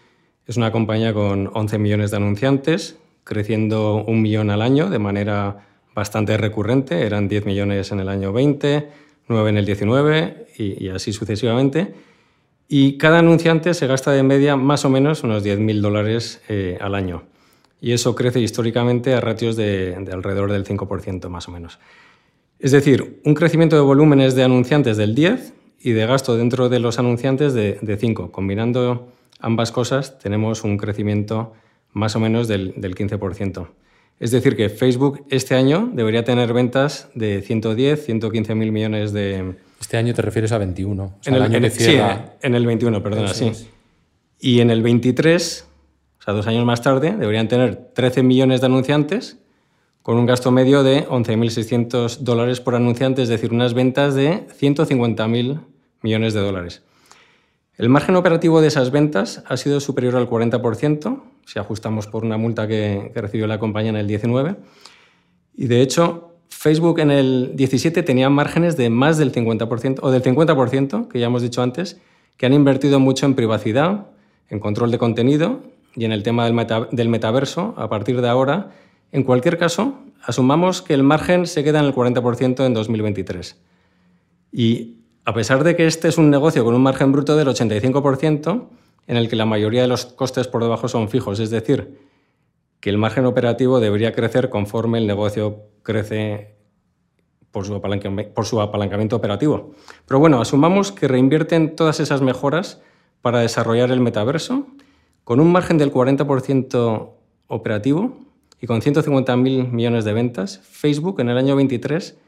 es 0.45 0.57
una 0.57 0.73
compañía 0.73 1.15
con 1.15 1.53
11 1.55 1.79
millones 1.79 2.11
de 2.11 2.17
anunciantes, 2.17 2.97
creciendo 3.27 4.05
un 4.07 4.23
millón 4.23 4.51
al 4.51 4.63
año 4.63 4.89
de 4.89 5.01
manera 5.01 5.67
bastante 5.95 6.37
recurrente. 6.37 7.05
Eran 7.05 7.27
10 7.27 7.45
millones 7.45 7.91
en 7.91 7.99
el 7.99 8.09
año 8.09 8.33
20, 8.33 8.89
9 9.27 9.51
en 9.51 9.57
el 9.57 9.67
19 9.67 10.47
y, 10.57 10.89
así 10.91 11.13
sucesivamente. 11.13 11.93
Y 12.69 12.99
cada 12.99 13.19
anunciante 13.19 13.75
se 13.75 13.89
gasta 13.89 14.13
de 14.13 14.23
media 14.23 14.55
más 14.57 14.85
o 14.85 14.91
menos 14.91 15.25
unos 15.25 15.45
10.000 15.45 15.81
dólares 15.81 16.41
eh, 16.49 16.79
al 16.81 16.95
año. 16.95 17.25
Y 17.81 17.93
eso 17.93 18.15
crece 18.15 18.41
históricamente 18.41 19.15
a 19.15 19.21
ratios 19.21 19.57
de, 19.57 19.97
alrededor 20.13 20.53
del 20.53 20.65
5% 20.65 21.29
más 21.29 21.49
o 21.49 21.51
menos. 21.51 21.81
Es 22.61 22.71
decir, 22.71 23.21
un 23.25 23.35
crecimiento 23.35 23.75
de 23.75 23.83
volúmenes 23.83 24.37
de 24.37 24.45
anunciantes 24.45 24.97
del 24.97 25.17
10 25.17 25.53
y 25.81 25.91
de 25.93 26.07
gasto 26.07 26.37
dentro 26.37 26.69
de 26.69 26.79
los 26.79 27.01
anunciantes 27.01 27.55
de, 27.55 27.79
de 27.83 27.97
5. 27.97 28.31
Combinando 28.31 29.09
ambas 29.41 29.73
cosas 29.73 30.19
tenemos 30.21 30.63
un 30.63 30.79
crecimiento 30.79 31.53
más 31.97 32.15
o 32.15 32.21
menos 32.21 32.47
del, 32.47 32.75
15%. 32.75 33.69
Es 34.21 34.31
decir, 34.31 34.55
que 34.55 34.69
Facebook 34.69 35.25
este 35.31 35.55
año 35.55 35.91
debería 35.95 36.25
tener 36.25 36.53
ventas 36.53 37.09
de 37.15 37.41
110, 37.41 38.05
115 38.05 38.55
mil 38.55 38.71
millones 38.71 39.15
de... 39.15 39.55
Este 39.81 39.97
año 39.97 40.13
te 40.13 40.21
refieres 40.21 40.53
a 40.53 40.59
21. 40.59 41.15
en, 41.25 41.35
el, 41.35 41.43
año 41.43 41.71
sí, 41.71 41.97
en 42.43 42.55
el 42.55 42.67
21, 42.67 43.03
perdona, 43.03 43.33
sí. 43.33 43.51
Y 44.39 44.61
en 44.61 44.71
el 44.71 44.83
23, 44.83 45.67
o 46.19 46.23
sea, 46.23 46.35
dos 46.35 46.47
años 46.47 46.67
más 46.67 46.83
tarde, 46.83 47.17
deberían 47.17 47.49
tener 47.49 47.77
13 47.95 48.23
millones 48.23 48.61
de 48.61 48.67
anunciantes 48.67 49.39
con 50.03 50.19
un 50.19 50.27
gasto 50.27 50.51
medio 50.51 50.83
de 50.83 51.07
11.600 51.09 52.19
dólares 52.19 52.61
por 52.61 52.75
anunciante, 52.75 53.23
es 53.23 53.29
decir, 53.29 53.53
unas 53.53 53.73
ventas 53.73 54.15
de 54.15 54.47
150.000 54.49 55.61
millones 56.03 56.35
de 56.35 56.41
dólares. 56.41 56.83
El 57.79 57.89
margen 57.89 58.17
operativo 58.17 58.61
de 58.61 58.69
esas 58.69 58.91
ventas 58.91 59.43
ha 59.47 59.57
sido 59.57 59.81
superior 59.81 60.17
al 60.17 60.29
40%, 60.29 61.23
si 61.47 61.59
ajustamos 61.61 62.09
por 62.09 62.25
una 62.25 62.37
multa 62.37 62.67
que, 62.67 63.13
recibió 63.15 63.47
la 63.47 63.59
compañía 63.59 63.91
en 63.91 63.97
el 63.97 64.07
19. 64.07 64.57
Y 65.55 65.67
de 65.69 65.81
hecho, 65.81 66.35
Facebook 66.51 66.99
en 66.99 67.11
el 67.11 67.53
17 67.55 68.03
tenía 68.03 68.29
márgenes 68.29 68.77
de 68.77 68.91
más 68.91 69.17
del 69.17 69.33
50% 69.33 70.01
o 70.03 70.11
del 70.11 70.23
50%, 70.23 71.09
que 71.09 71.21
ya 71.21 71.27
hemos 71.27 71.43
dicho 71.43 71.63
antes, 71.63 71.99
que 72.37 72.47
han 72.47 72.53
invertido 72.53 73.01
mucho 73.01 73.27
en 73.27 73.35
privacidad, 73.35 74.09
en 74.51 74.59
control 74.59 74.91
de 74.91 74.99
contenido 74.99 75.63
y 75.95 76.05
en 76.05 76.13
el 76.13 76.23
tema 76.23 76.45
del, 76.45 76.57
del 76.91 77.09
metaverso 77.09 77.75
a 77.77 77.89
partir 77.89 78.21
de 78.21 78.29
ahora. 78.29 78.73
En 79.13 79.23
cualquier 79.23 79.57
caso, 79.57 80.01
asumamos 80.23 80.83
que 80.83 80.95
el 80.95 81.05
margen 81.05 81.47
se 81.47 81.63
queda 81.63 81.79
en 81.79 81.87
el 81.87 81.95
40% 81.95 82.67
en 82.67 82.75
2023. 82.75 83.57
Y 84.51 84.97
a 85.25 85.33
pesar 85.33 85.63
de 85.63 85.77
que 85.77 85.87
este 85.87 86.09
es 86.09 86.19
un 86.19 86.29
negocio 86.29 86.65
con 86.65 86.75
un 86.75 86.83
margen 86.83 87.13
bruto 87.13 87.37
del 87.37 87.49
85%, 87.49 88.69
en 89.07 89.17
el 89.17 89.29
que 89.29 89.37
la 89.37 89.47
mayoría 89.47 89.83
de 89.83 89.89
los 89.89 90.07
costes 90.07 90.49
por 90.49 90.63
debajo 90.63 90.89
son 90.89 91.09
fijos, 91.09 91.41
es 91.41 91.51
decir, 91.51 91.99
que 92.81 92.91
el 92.91 92.99
margen 92.99 93.27
operativo 93.27 93.81
debería 93.81 94.13
crecer 94.13 94.51
conforme 94.51 94.99
el 94.99 95.07
negocio 95.07 95.63
crece 95.83 96.57
por 97.51 97.65
su, 97.65 98.61
apalancamiento, 98.61 99.17
operativo. 99.17 99.73
Pero 100.07 100.21
bueno, 100.21 100.41
asumamos 100.43 100.93
que 100.93 101.09
reinvierten 101.09 101.75
todas 101.75 102.01
esas 102.01 102.21
mejoras 102.21 102.83
para 103.23 103.41
desarrollar 103.41 103.91
el 103.91 104.01
metaverso 104.01 104.67
con 105.25 105.41
un 105.41 105.51
margen 105.51 105.79
del 105.79 105.91
40% 105.91 107.11
operativo 107.47 108.19
y 108.61 108.67
con 108.67 108.83
150.000 108.83 109.71
millones 109.71 110.05
de 110.05 110.13
ventas, 110.13 110.61
Facebook 110.65 111.21
en 111.21 111.31
el 111.31 111.39
año 111.39 111.57
23 111.57 112.19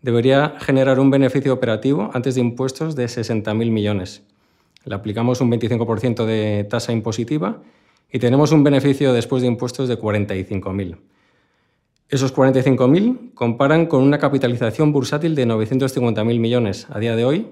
debería 0.00 0.54
generar 0.58 1.00
un 1.00 1.10
beneficio 1.10 1.52
operativo 1.52 2.10
antes 2.14 2.34
de 2.36 2.40
impuestos 2.40 2.96
de 2.96 3.06
60.000 3.06 3.70
millones. 3.70 4.22
Le 4.88 4.94
aplicamos 4.94 5.42
un 5.42 5.50
25% 5.50 6.24
de 6.24 6.64
tasa 6.64 6.92
impositiva 6.92 7.60
y 8.10 8.18
tenemos 8.18 8.52
un 8.52 8.64
beneficio 8.64 9.12
después 9.12 9.42
de 9.42 9.48
impuestos 9.48 9.86
de 9.86 9.98
45.000. 9.98 10.96
Esos 12.08 12.34
45.000 12.34 13.34
comparan 13.34 13.84
con 13.84 14.02
una 14.02 14.18
capitalización 14.18 14.92
bursátil 14.92 15.34
de 15.34 15.46
950.000 15.46 16.24
millones 16.40 16.86
a 16.88 16.98
día 16.98 17.14
de 17.16 17.26
hoy 17.26 17.48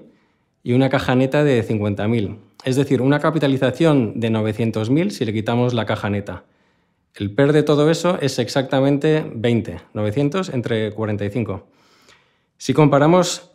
y 0.63 0.73
una 0.73 0.89
caja 0.89 1.13
neta 1.13 1.43
de 1.43 1.63
50.000. 1.63 2.37
Es 2.63 2.75
decir, 2.75 3.03
una 3.03 3.19
capitalización 3.19 4.19
de 4.19 4.31
900.000 4.31 5.11
si 5.11 5.23
le 5.23 5.31
quitamos 5.31 5.75
la 5.75 5.85
caja 5.85 6.09
neta. 6.09 6.45
El 7.13 7.35
PER 7.35 7.53
de 7.53 7.61
todo 7.61 7.91
eso 7.91 8.17
es 8.19 8.39
exactamente 8.39 9.31
20, 9.31 9.77
900 9.93 10.49
entre 10.49 10.91
45. 10.91 11.67
Si 12.57 12.73
comparamos 12.73 13.51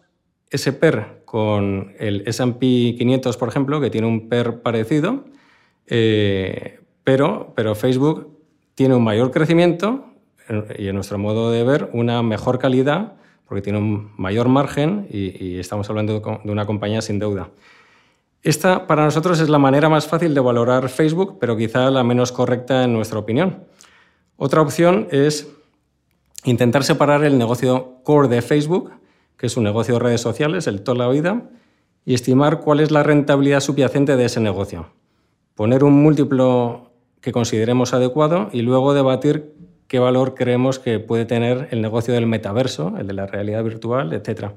ese 0.51 0.73
PER 0.73 1.22
con 1.33 1.95
el 1.99 2.25
SP 2.29 2.93
500, 2.99 3.39
por 3.39 3.49
ejemplo, 3.49 3.81
que 3.81 3.89
tiene 3.89 4.07
un 4.07 4.29
PER 4.29 4.61
parecido, 4.61 5.25
eh, 5.87 6.81
pero, 7.05 7.55
pero 7.57 7.75
Facebook 7.75 8.39
tiene 8.75 8.97
un 8.97 9.03
mayor 9.03 9.31
crecimiento 9.31 10.05
y 10.77 10.89
en 10.89 10.95
nuestro 10.95 11.17
modo 11.17 11.51
de 11.51 11.65
ver 11.65 11.89
una 11.95 12.23
mejor 12.23 12.59
calidad 12.59 13.15
porque 13.49 13.63
tiene 13.63 13.79
un 13.79 14.13
mayor 14.19 14.49
margen 14.49 15.07
y, 15.11 15.59
estamos 15.59 15.89
hablando 15.89 16.21
de 16.21 16.51
una 16.51 16.67
compañía 16.67 17.01
sin 17.01 17.19
deuda. 17.19 17.49
Esta 18.43 18.87
para 18.87 19.03
nosotros 19.03 19.41
es 19.41 19.49
la 19.49 19.59
manera 19.59 19.89
más 19.89 20.07
fácil 20.07 20.35
de 20.35 20.41
valorar 20.41 20.91
Facebook, 20.91 21.39
pero 21.41 21.57
quizá 21.57 21.91
la 21.91 22.05
menos 22.05 22.31
correcta 22.31 22.85
en 22.85 22.93
nuestra 22.93 23.19
opinión. 23.19 23.65
Otra 24.37 24.61
opción 24.61 25.09
es 25.11 25.51
intentar 26.45 26.85
separar 26.85 27.25
el 27.25 27.39
negocio 27.39 28.01
core 28.03 28.29
de 28.29 28.43
Facebook, 28.43 28.93
que 29.37 29.47
es 29.47 29.57
un 29.57 29.65
negocio 29.65 29.95
de 29.95 30.01
redes 30.01 30.21
sociales, 30.21 30.67
el 30.67 30.83
toda 30.83 30.99
la 30.99 31.09
vida, 31.09 31.51
y 32.05 32.15
estimar 32.15 32.61
cuál 32.61 32.81
es 32.81 32.91
la 32.91 33.03
rentabilidad 33.03 33.61
subyacente 33.61 34.17
de 34.17 34.25
ese 34.25 34.41
negocio. 34.41 34.91
Poner 35.55 35.85
un 35.85 36.03
múltiplo 36.03 36.93
que 37.21 37.33
consideremos 37.33 37.95
adecuado 37.95 38.49
y 38.53 38.63
luego 38.63 38.95
debatir 38.95 39.55
qué 39.87 39.99
valor 39.99 40.35
creemos 40.35 40.79
que 40.79 40.99
puede 40.99 41.25
tener 41.25 41.69
el 41.71 41.83
negocio 41.83 42.15
del 42.15 42.27
metaverso, 42.27 42.95
el 42.99 43.07
de 43.07 43.13
la 43.13 43.27
realidad 43.27 43.63
virtual, 43.63 44.13
etc. 44.13 44.53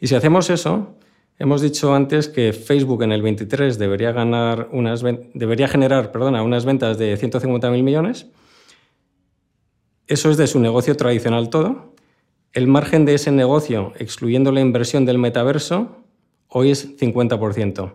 Y 0.00 0.08
si 0.08 0.14
hacemos 0.14 0.50
eso, 0.50 0.96
hemos 1.38 1.62
dicho 1.62 1.94
antes 1.94 2.28
que 2.28 2.52
Facebook 2.52 3.02
en 3.02 3.12
el 3.12 3.22
23 3.22 3.78
debería, 3.78 4.12
ganar 4.12 4.68
unas, 4.72 5.02
debería 5.34 5.68
generar 5.68 6.12
perdona, 6.12 6.42
unas 6.42 6.64
ventas 6.64 6.98
de 6.98 7.16
150.000 7.16 7.82
millones. 7.82 8.26
Eso 10.06 10.30
es 10.30 10.36
de 10.36 10.46
su 10.46 10.58
negocio 10.58 10.96
tradicional 10.96 11.50
todo. 11.50 11.87
El 12.58 12.66
margen 12.66 13.04
de 13.04 13.14
ese 13.14 13.30
negocio, 13.30 13.92
excluyendo 14.00 14.50
la 14.50 14.60
inversión 14.60 15.06
del 15.06 15.16
metaverso, 15.16 16.02
hoy 16.48 16.72
es 16.72 16.98
50%. 16.98 17.94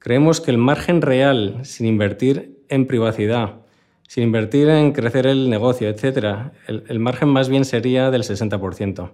Creemos 0.00 0.40
que 0.40 0.50
el 0.50 0.58
margen 0.58 1.02
real, 1.02 1.60
sin 1.62 1.86
invertir 1.86 2.64
en 2.68 2.88
privacidad, 2.88 3.60
sin 4.08 4.24
invertir 4.24 4.68
en 4.70 4.90
crecer 4.90 5.28
el 5.28 5.48
negocio, 5.48 5.88
etc., 5.88 6.50
el, 6.66 6.98
margen 6.98 7.28
más 7.28 7.48
bien 7.48 7.64
sería 7.64 8.10
del 8.10 8.24
60%. 8.24 9.12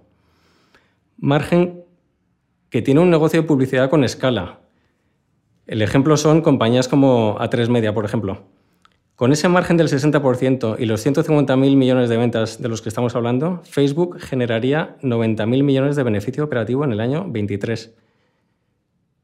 Margen 1.17 1.83
que 2.71 2.81
tiene 2.81 3.01
un 3.01 3.11
negocio 3.11 3.43
de 3.43 3.47
publicidad 3.47 3.91
con 3.91 4.03
escala. 4.03 4.61
El 5.67 5.83
ejemplo 5.83 6.17
son 6.17 6.41
compañías 6.41 6.87
como 6.87 7.37
A3 7.37 7.69
Media, 7.69 7.93
por 7.93 8.05
ejemplo. 8.05 8.41
Con 9.19 9.33
ese 9.33 9.49
margen 9.49 9.75
del 9.75 9.89
60% 9.89 10.77
y 10.79 10.85
los 10.85 11.05
150.000 11.05 11.75
millones 11.75 12.07
de 12.07 12.15
ventas 12.15 12.61
de 12.61 12.69
los 12.69 12.81
que 12.81 12.87
estamos 12.87 13.17
hablando, 13.17 13.61
Facebook 13.65 14.17
generaría 14.17 14.95
90.000 15.01 15.61
millones 15.61 15.97
de 15.97 16.03
beneficio 16.03 16.45
operativo 16.45 16.85
en 16.85 16.93
el 16.93 17.01
año 17.01 17.25
23. 17.27 17.93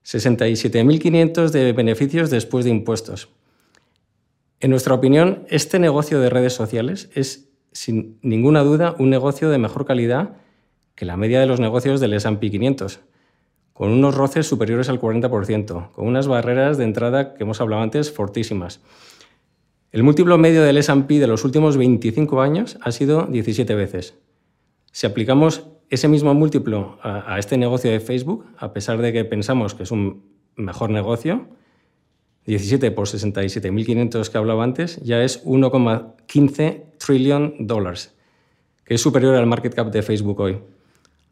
67.500 0.03 1.49
de 1.49 1.71
beneficios 1.71 2.29
después 2.29 2.65
de 2.65 2.71
impuestos. 2.71 3.29
En 4.59 4.71
nuestra 4.71 4.95
opinión, 4.95 5.45
este 5.47 5.79
negocio 5.79 6.19
de 6.19 6.29
redes 6.29 6.51
sociales 6.51 7.09
es, 7.15 7.47
sin 7.71 8.19
ninguna 8.21 8.63
duda, 8.63 8.97
un 8.99 9.09
negocio 9.09 9.49
de 9.49 9.59
mejor 9.59 9.85
calidad 9.85 10.33
que 10.95 11.05
la 11.05 11.15
media 11.15 11.39
de 11.39 11.45
los 11.45 11.61
negocios 11.61 12.01
del 12.01 12.15
S&P 12.15 12.51
500, 12.51 12.99
con 13.71 13.91
unos 13.91 14.13
roces 14.13 14.45
superiores 14.45 14.89
al 14.89 14.99
40%, 14.99 15.91
con 15.93 16.05
unas 16.05 16.27
barreras 16.27 16.77
de 16.77 16.83
entrada 16.83 17.33
que 17.33 17.43
hemos 17.43 17.61
hablado 17.61 17.81
antes 17.81 18.11
fortísimas. 18.11 18.81
El 19.95 20.03
múltiplo 20.03 20.37
medio 20.37 20.61
del 20.61 20.77
S&P 20.77 21.19
de 21.19 21.27
los 21.27 21.45
últimos 21.45 21.77
25 21.77 22.41
años 22.41 22.77
ha 22.81 22.91
sido 22.91 23.27
17 23.27 23.75
veces. 23.75 24.15
Si 24.91 25.07
aplicamos 25.07 25.67
ese 25.89 26.09
mismo 26.09 26.33
múltiplo 26.33 26.99
a, 27.01 27.39
este 27.39 27.57
negocio 27.57 27.89
de 27.89 28.01
Facebook, 28.01 28.45
a 28.57 28.73
pesar 28.73 29.01
de 29.01 29.13
que 29.13 29.23
pensamos 29.23 29.73
que 29.73 29.83
es 29.83 29.91
un 29.91 30.25
mejor 30.57 30.89
negocio, 30.89 31.47
17 32.45 32.91
por 32.91 33.07
67.500 33.07 34.27
que 34.27 34.37
hablaba 34.37 34.65
antes, 34.65 34.99
ya 35.01 35.23
es 35.23 35.45
1,15 35.45 36.83
trillion 36.97 37.55
dólares, 37.57 38.13
que 38.83 38.95
es 38.95 39.01
superior 39.01 39.33
al 39.35 39.45
market 39.45 39.73
cap 39.73 39.93
de 39.93 40.01
Facebook 40.01 40.41
hoy. 40.41 40.57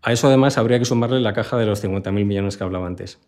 A 0.04 0.14
eso 0.14 0.28
además 0.28 0.58
habría 0.58 0.80
que 0.80 0.86
sumarle 0.86 1.20
la 1.20 1.34
caja 1.34 1.58
de 1.58 1.66
los 1.66 1.84
50.000 1.84 2.14
millones 2.14 2.56
que 2.56 2.64
hablaba 2.64 2.88
antes. 2.88 3.20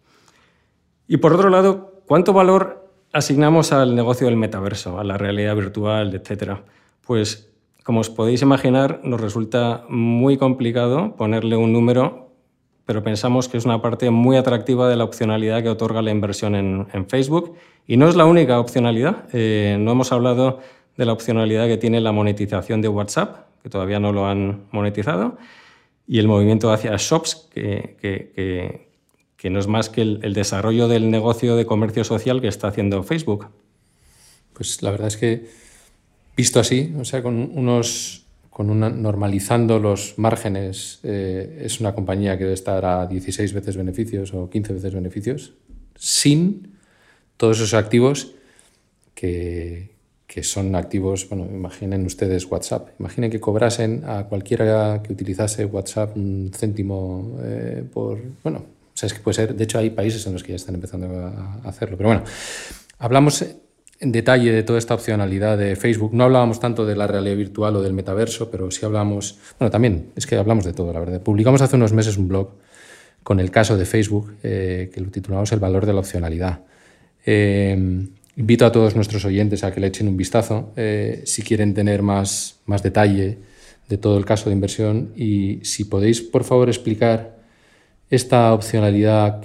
Y 1.09 1.17
por 1.17 1.33
otro 1.33 1.49
lado, 1.49 2.01
¿cuánto 2.05 2.31
valor 2.31 2.84
asignamos 3.15 3.71
al 3.71 3.95
negocio 3.95 4.27
del 4.27 4.35
metaverso, 4.35 4.99
a 4.99 5.03
la 5.05 5.17
realidad 5.17 5.55
virtual, 5.55 6.13
etcétera? 6.13 6.65
Pues 6.99 7.49
como 7.83 8.01
os 8.01 8.09
podéis 8.09 8.41
imaginar, 8.41 8.99
nos 9.03 9.21
resulta 9.21 9.85
muy 9.87 10.35
complicado 10.35 11.15
ponerle 11.15 11.55
un 11.55 11.71
número, 11.71 12.31
pero 12.83 13.03
pensamos 13.03 13.47
que 13.47 13.57
es 13.57 13.63
una 13.63 13.81
parte 13.81 14.09
muy 14.09 14.35
atractiva 14.35 14.89
de 14.89 14.97
la 14.97 15.05
opcionalidad 15.05 15.63
que 15.63 15.69
otorga 15.69 16.01
la 16.01 16.11
inversión 16.11 16.55
en, 16.55 17.07
Facebook. 17.07 17.55
Y 17.87 17.95
no 17.95 18.09
es 18.09 18.17
la 18.17 18.25
única 18.25 18.59
opcionalidad. 18.59 19.29
Eh, 19.31 19.77
no 19.79 19.91
hemos 19.91 20.11
hablado 20.11 20.59
de 20.97 21.05
la 21.05 21.13
opcionalidad 21.13 21.67
que 21.67 21.77
tiene 21.77 22.01
la 22.01 22.11
monetización 22.11 22.81
de 22.81 22.89
WhatsApp, 22.89 23.47
que 23.63 23.69
todavía 23.69 23.99
no 23.99 24.11
lo 24.11 24.27
han 24.27 24.65
monetizado, 24.71 25.37
y 26.05 26.19
el 26.19 26.27
movimiento 26.27 26.71
hacia 26.73 26.95
shops, 26.97 27.49
que, 27.53 28.89
no 29.43 29.59
es 29.59 29.67
más 29.67 29.89
que 29.89 30.01
el, 30.01 30.19
el 30.23 30.33
desarrollo 30.33 30.87
del 30.87 31.11
negocio 31.11 31.55
de 31.55 31.65
comercio 31.65 32.03
social 32.03 32.41
que 32.41 32.47
está 32.47 32.67
haciendo 32.67 33.03
Facebook. 33.03 33.47
Pues 34.53 34.81
la 34.81 34.91
verdad 34.91 35.07
es 35.07 35.17
que 35.17 35.47
Visto 36.35 36.59
así, 36.59 36.93
o 36.99 37.05
sea, 37.05 37.23
con 37.23 37.35
unos 37.57 38.23
con 38.49 38.69
una, 38.69 38.89
normalizando 38.89 39.79
los 39.79 40.17
márgenes, 40.17 40.99
eh, 41.03 41.61
es 41.63 41.81
una 41.81 41.93
compañía 41.93 42.37
que 42.37 42.45
debe 42.45 42.53
estar 42.53 42.85
a 42.85 43.05
16 43.05 43.53
veces 43.53 43.75
beneficios 43.75 44.33
o 44.33 44.49
15 44.49 44.73
veces 44.73 44.93
beneficios, 44.93 45.53
sin 45.95 46.77
todos 47.35 47.57
esos 47.57 47.73
activos 47.73 48.31
que, 49.13 49.91
que 50.25 50.41
son 50.43 50.73
activos, 50.75 51.27
bueno, 51.27 51.45
imaginen 51.53 52.05
ustedes 52.05 52.45
WhatsApp, 52.49 52.89
imaginen 52.97 53.29
que 53.29 53.41
cobrasen 53.41 54.03
a 54.05 54.23
cualquiera 54.23 55.03
que 55.03 55.11
utilizase 55.11 55.65
WhatsApp 55.65 56.15
un 56.15 56.51
céntimo 56.53 57.37
eh, 57.43 57.83
por, 57.93 58.21
bueno, 58.41 58.63
o 58.95 58.97
sea, 58.97 59.07
es 59.07 59.13
que 59.13 59.19
puede 59.19 59.35
ser, 59.35 59.53
de 59.53 59.63
hecho 59.65 59.77
hay 59.77 59.89
países 59.89 60.25
en 60.25 60.31
los 60.31 60.41
que 60.41 60.53
ya 60.53 60.55
están 60.55 60.73
empezando 60.73 61.07
a 61.13 61.67
hacerlo, 61.67 61.97
pero 61.97 62.07
bueno, 62.07 62.23
hablamos 62.97 63.45
en 63.99 64.11
detalle 64.13 64.53
de 64.53 64.63
toda 64.63 64.79
esta 64.79 64.93
opcionalidad 64.93 65.57
de 65.57 65.75
Facebook. 65.75 66.13
No 66.13 66.23
hablábamos 66.23 66.61
tanto 66.61 66.85
de 66.85 66.95
la 66.95 67.05
realidad 67.05 67.35
virtual 67.35 67.75
o 67.75 67.81
del 67.81 67.91
metaverso, 67.93 68.49
pero 68.49 68.71
sí 68.71 68.85
hablamos, 68.85 69.37
bueno, 69.59 69.69
también 69.69 70.11
es 70.15 70.25
que 70.25 70.37
hablamos 70.37 70.63
de 70.63 70.71
todo, 70.71 70.93
la 70.93 70.99
verdad. 70.99 71.21
Publicamos 71.21 71.61
hace 71.61 71.75
unos 71.75 71.91
meses 71.91 72.17
un 72.17 72.29
blog 72.29 72.51
con 73.21 73.41
el 73.41 73.51
caso 73.51 73.75
de 73.75 73.85
Facebook, 73.85 74.35
eh, 74.43 74.89
que 74.93 75.01
lo 75.01 75.09
titulamos 75.09 75.51
El 75.51 75.59
valor 75.59 75.85
de 75.85 75.93
la 75.93 75.99
opcionalidad. 75.99 76.61
Eh, 77.25 78.07
invito 78.37 78.65
a 78.65 78.71
todos 78.71 78.95
nuestros 78.95 79.25
oyentes 79.25 79.63
a 79.65 79.73
que 79.73 79.81
le 79.81 79.87
echen 79.87 80.07
un 80.07 80.15
vistazo 80.15 80.71
eh, 80.77 81.21
si 81.25 81.41
quieren 81.41 81.73
tener 81.73 82.01
más, 82.01 82.59
más 82.65 82.81
detalle 82.81 83.39
de 83.89 83.97
todo 83.97 84.17
el 84.17 84.25
caso 84.25 84.49
de 84.49 84.55
inversión 84.55 85.11
y 85.15 85.59
si 85.63 85.85
podéis, 85.85 86.21
por 86.21 86.43
favor, 86.43 86.69
explicar 86.69 87.34
esta 88.09 88.53
opcionalidad 88.53 89.41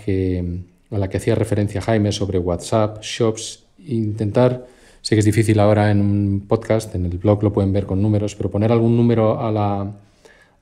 a 0.90 0.98
la 0.98 1.08
que 1.08 1.16
hacía 1.16 1.34
referencia 1.34 1.80
Jaime 1.80 2.12
sobre 2.12 2.38
WhatsApp, 2.38 3.02
Shops 3.02 3.64
intentar, 3.78 4.66
sé 5.00 5.14
que 5.14 5.20
es 5.20 5.24
difícil 5.24 5.58
ahora 5.60 5.90
en 5.90 6.00
un 6.00 6.44
podcast, 6.46 6.94
en 6.94 7.06
el 7.06 7.18
blog 7.18 7.42
lo 7.42 7.52
pueden 7.52 7.72
ver 7.72 7.86
con 7.86 8.02
números, 8.02 8.34
pero 8.34 8.50
poner 8.50 8.72
algún 8.72 8.96
número 8.96 9.40
a 9.40 9.50
la, 9.50 9.92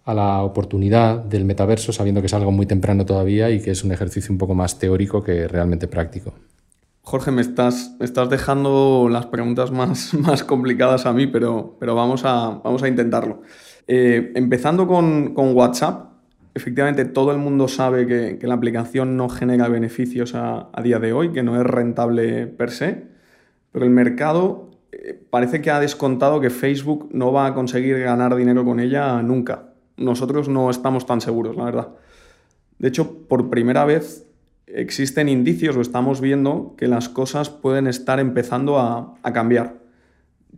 a 0.04 0.14
la 0.14 0.42
oportunidad 0.42 1.18
del 1.18 1.44
metaverso 1.44 1.92
sabiendo 1.92 2.20
que 2.20 2.28
es 2.28 2.34
algo 2.34 2.52
muy 2.52 2.66
temprano 2.66 3.04
todavía 3.04 3.50
y 3.50 3.60
que 3.60 3.72
es 3.72 3.84
un 3.84 3.92
ejercicio 3.92 4.32
un 4.32 4.38
poco 4.38 4.54
más 4.54 4.78
teórico 4.78 5.22
que 5.22 5.48
realmente 5.48 5.88
práctico. 5.88 6.34
Jorge, 7.08 7.30
me 7.30 7.40
estás, 7.40 7.96
estás 8.00 8.28
dejando 8.28 9.08
las 9.10 9.24
preguntas 9.24 9.70
más, 9.70 10.12
más 10.20 10.44
complicadas 10.44 11.06
a 11.06 11.12
mí, 11.14 11.26
pero, 11.26 11.76
pero 11.80 11.94
vamos, 11.94 12.22
a, 12.24 12.60
vamos 12.62 12.82
a 12.82 12.88
intentarlo. 12.88 13.40
Eh, 13.86 14.32
empezando 14.34 14.86
con, 14.86 15.32
con, 15.32 15.56
WhatsApp, 15.56 16.17
efectivamente 16.58 17.04
todo 17.04 17.32
el 17.32 17.38
mundo 17.38 17.68
sabe 17.68 18.06
que, 18.06 18.46
la 18.46 18.54
aplicación 18.54 19.16
no 19.16 19.28
genera 19.28 19.68
beneficios 19.68 20.34
a, 20.34 20.68
día 20.82 20.98
de 20.98 21.12
hoy, 21.12 21.32
que 21.32 21.42
no 21.42 21.58
es 21.58 21.66
rentable 21.66 22.46
per 22.46 22.70
se, 22.70 23.04
pero 23.72 23.84
el 23.84 23.90
mercado 23.90 24.70
eh, 24.92 25.18
parece 25.30 25.60
que 25.62 25.70
ha 25.70 25.80
descontado 25.80 26.40
que 26.40 26.50
Facebook 26.50 27.08
no 27.12 27.32
va 27.32 27.46
a 27.46 27.54
conseguir 27.54 27.98
ganar 28.00 28.34
dinero 28.36 28.64
con 28.64 28.80
ella 28.80 29.22
nunca. 29.22 29.70
Nosotros 29.96 30.48
no 30.48 30.68
estamos 30.68 31.06
tan 31.06 31.20
seguros, 31.20 31.56
la 31.56 31.64
verdad. 31.64 31.88
De 32.78 32.88
hecho, 32.88 33.26
por 33.28 33.50
primera 33.50 33.84
vez 33.84 34.26
existen 34.66 35.28
indicios 35.28 35.76
o 35.76 35.80
estamos 35.80 36.20
viendo 36.20 36.74
que 36.76 36.88
las 36.88 37.08
cosas 37.08 37.50
pueden 37.50 37.86
estar 37.86 38.20
empezando 38.20 38.78
a 38.78 39.32
cambiar. 39.32 39.87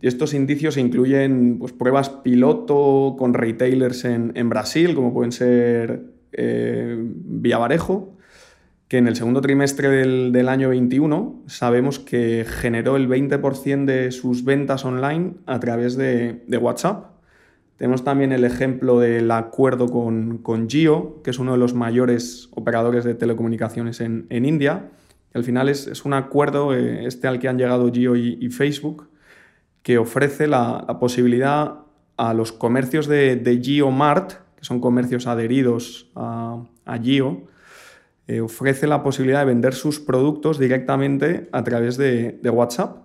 Y 0.01 0.07
estos 0.07 0.33
indicios 0.33 0.77
incluyen 0.77 1.57
pues, 1.59 1.73
pruebas 1.73 2.09
piloto 2.09 3.15
con 3.17 3.33
retailers 3.33 4.05
en, 4.05 4.31
en 4.35 4.49
Brasil, 4.49 4.95
como 4.95 5.13
pueden 5.13 5.31
ser 5.31 6.01
eh, 6.33 6.97
Vía 6.99 7.59
que 8.91 8.97
en 8.97 9.07
el 9.07 9.15
segundo 9.15 9.39
trimestre 9.39 9.87
del, 9.87 10.49
año 10.49 10.67
21 10.67 11.43
sabemos 11.47 11.97
que 11.97 12.45
generó 12.45 12.97
el 12.97 13.07
20% 13.07 13.85
de 13.85 14.11
sus 14.11 14.43
ventas 14.43 14.83
online 14.83 15.35
a 15.45 15.61
través 15.61 15.95
de, 15.95 16.43
WhatsApp. 16.59 17.05
Tenemos 17.77 18.03
también 18.03 18.33
el 18.33 18.43
ejemplo 18.43 18.99
del 18.99 19.31
acuerdo 19.31 19.87
con, 19.87 20.39
con, 20.39 20.67
que 20.67 21.21
es 21.23 21.39
uno 21.39 21.53
de 21.53 21.57
los 21.57 21.73
mayores 21.73 22.49
operadores 22.51 23.05
de 23.05 23.15
telecomunicaciones 23.15 24.01
en, 24.01 24.27
India. 24.29 24.89
Al 25.33 25.45
final 25.45 25.69
es, 25.69 26.03
un 26.03 26.11
acuerdo, 26.11 26.75
eh, 26.75 27.05
este 27.05 27.29
al 27.29 27.39
que 27.39 27.47
han 27.47 27.57
llegado 27.57 27.89
Jio 27.93 28.17
y, 28.17 28.49
Facebook, 28.49 29.07
que 29.83 29.97
ofrece 29.97 30.47
la, 30.47 30.85
posibilidad 30.99 31.79
a 32.17 32.33
los 32.33 32.51
comercios 32.51 33.07
de, 33.07 33.35
de 33.35 33.91
Mart, 33.91 34.33
que 34.55 34.63
son 34.63 34.79
comercios 34.79 35.27
adheridos 35.27 36.11
a, 36.15 36.63
a 36.85 36.97
Jio, 36.97 37.47
eh, 38.31 38.39
ofrece 38.39 38.87
la 38.87 39.03
posibilidad 39.03 39.39
de 39.39 39.45
vender 39.45 39.73
sus 39.73 39.99
productos 39.99 40.57
directamente 40.57 41.49
a 41.51 41.63
través 41.63 41.97
de, 41.97 42.39
WhatsApp. 42.43 43.03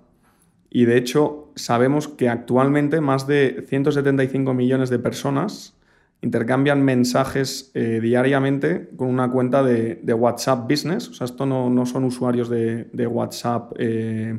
Y 0.71 0.85
de 0.85 0.99
hecho, 0.99 1.51
sabemos 1.57 2.07
que 2.07 2.29
actualmente 2.29 3.01
más 3.01 3.27
de 3.27 3.65
175 3.67 4.55
millones 4.55 4.89
de 4.89 5.01
personas 5.01 5.75
intercambian 6.21 6.85
mensajes 6.85 7.73
eh, 7.75 7.99
diariamente 8.01 8.89
con 8.97 9.09
una 9.09 9.29
cuenta 9.31 9.65
de, 9.65 10.15
WhatsApp 10.15 10.71
Business. 10.71 11.09
O 11.09 11.15
sea, 11.15 11.25
esto 11.25 11.45
no, 11.45 11.87
son 11.87 12.05
usuarios 12.05 12.49
de, 12.49 13.07
WhatsApp 13.09 13.73
eh, 13.81 14.39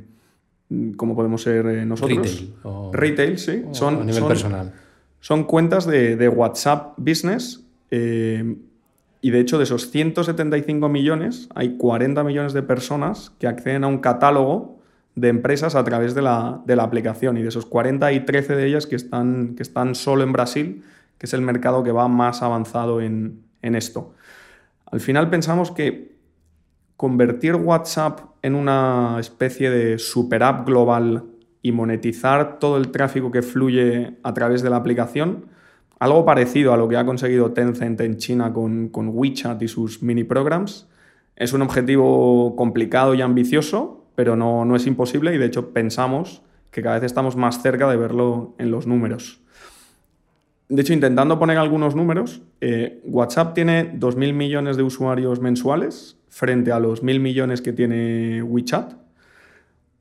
como 0.95 1.15
podemos 1.15 1.41
ser 1.41 1.65
nosotros. 1.86 2.18
Retail. 2.18 2.53
Retail, 2.91 3.38
sí. 3.38 3.63
son, 3.72 4.01
a 4.01 4.03
nivel 4.03 4.26
personal. 4.26 4.74
Son 5.20 5.43
cuentas 5.45 5.86
de, 5.88 6.30
WhatsApp 6.30 6.93
Business 6.97 7.63
y 9.22 9.32
de 9.32 9.39
hecho, 9.39 9.57
de 9.57 9.63
esos 9.63 9.89
175 9.89 10.89
millones, 10.89 11.49
hay 11.55 11.78
40 11.78 12.24
millones 12.24 12.53
de 12.53 12.61
personas 12.61 13.32
que 13.39 13.47
acceden 13.47 13.84
a 13.84 13.88
un 13.88 13.97
catálogo 13.97 14.78
de 15.15 15.30
empresas 15.30 15.76
a 15.76 15.84
través 15.84 16.13
de 16.13 16.22
la, 16.22 16.61
aplicación. 16.80 17.38
Y 17.38 17.41
de 17.41 17.49
esos 17.49 17.65
40 17.65 18.05
hay 18.05 18.22
13 18.22 18.55
de 18.55 18.68
ellas 18.68 18.86
que 18.86 18.95
están, 18.95 19.55
que 19.55 19.63
están 19.63 19.95
solo 19.95 20.24
en 20.24 20.32
Brasil, 20.32 20.84
que 21.18 21.26
es 21.26 21.34
el 21.34 21.41
mercado 21.41 21.84
que 21.84 21.91
va 21.91 22.07
más 22.07 22.43
avanzado 22.43 23.01
en, 23.01 23.43
esto. 23.61 24.13
Al 24.86 25.01
final 25.01 25.30
pensamos 25.30 25.72
que 25.72 26.15
convertir 26.95 27.55
WhatsApp 27.55 28.22
en 28.48 28.56
una 28.56 29.18
especie 29.20 29.70
de 29.70 30.00
super 30.00 30.43
app 30.43 30.66
global 30.66 31.26
y 31.62 31.72
monetizar 31.72 32.60
todo 32.60 32.78
el 32.78 32.89
tráfico 32.89 33.32
que 33.32 33.41
fluye 33.41 34.18
a 34.24 34.34
través 34.34 34.62
de 34.64 34.70
la 34.70 34.78
aplicación 34.78 35.45
algo 36.00 36.26
parecido 36.26 36.74
a 36.74 36.78
lo 36.78 36.88
que 36.88 36.98
ha 36.98 37.06
conseguido 37.06 37.52
Tencent 37.52 38.00
en 38.02 38.18
China 38.18 38.54
con, 38.54 38.91
WeChat 38.93 39.62
y 39.64 39.68
sus 39.68 40.04
mini 40.04 40.24
programs. 40.24 40.88
Es 41.36 41.54
un 41.54 41.62
objetivo 41.62 42.56
complicado 42.56 43.16
y 43.16 43.22
ambicioso, 43.22 44.06
pero 44.16 44.36
no, 44.36 44.66
no, 44.66 44.76
es 44.76 44.86
imposible 44.86 45.34
y 45.34 45.38
de 45.38 45.45
hecho 45.45 45.72
pensamos 45.72 46.41
que 46.72 46.82
cada 46.82 46.95
vez 46.95 47.04
estamos 47.04 47.36
más 47.36 47.62
cerca 47.62 47.89
de 47.89 47.98
verlo 47.98 48.56
en 48.60 48.72
los 48.72 48.86
números. 48.86 49.41
De 50.70 50.82
hecho, 50.82 50.93
intentando 50.93 51.39
poner 51.39 51.58
algunos 51.58 51.95
números, 51.95 52.41
eh, 52.60 53.00
WhatsApp 53.06 53.54
tiene 53.54 53.93
2.000 53.98 54.34
millones 54.34 54.76
de 54.76 54.84
usuarios 54.84 55.39
mensuales 55.39 56.16
frente 56.38 56.72
a 56.72 56.80
los 56.80 57.04
1.000 57.04 57.20
millones 57.20 57.64
que 57.64 57.74
tiene 57.74 58.44
WeChat. 58.44 58.94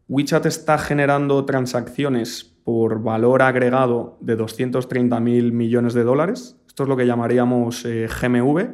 WeChat 0.07 0.45
está 0.45 0.77
generando 0.77 1.47
transacciones 1.47 2.45
por 2.63 3.03
valor 3.03 3.41
agregado 3.41 4.19
de 4.21 4.37
230.000 4.37 5.53
millones 5.53 5.95
de 5.95 6.05
dólares. 6.05 6.59
Esto 6.67 6.83
es 6.83 6.91
lo 6.91 6.97
que 6.99 7.07
llamaríamos 7.07 7.87
eh, 7.87 8.07
GMV 8.07 8.67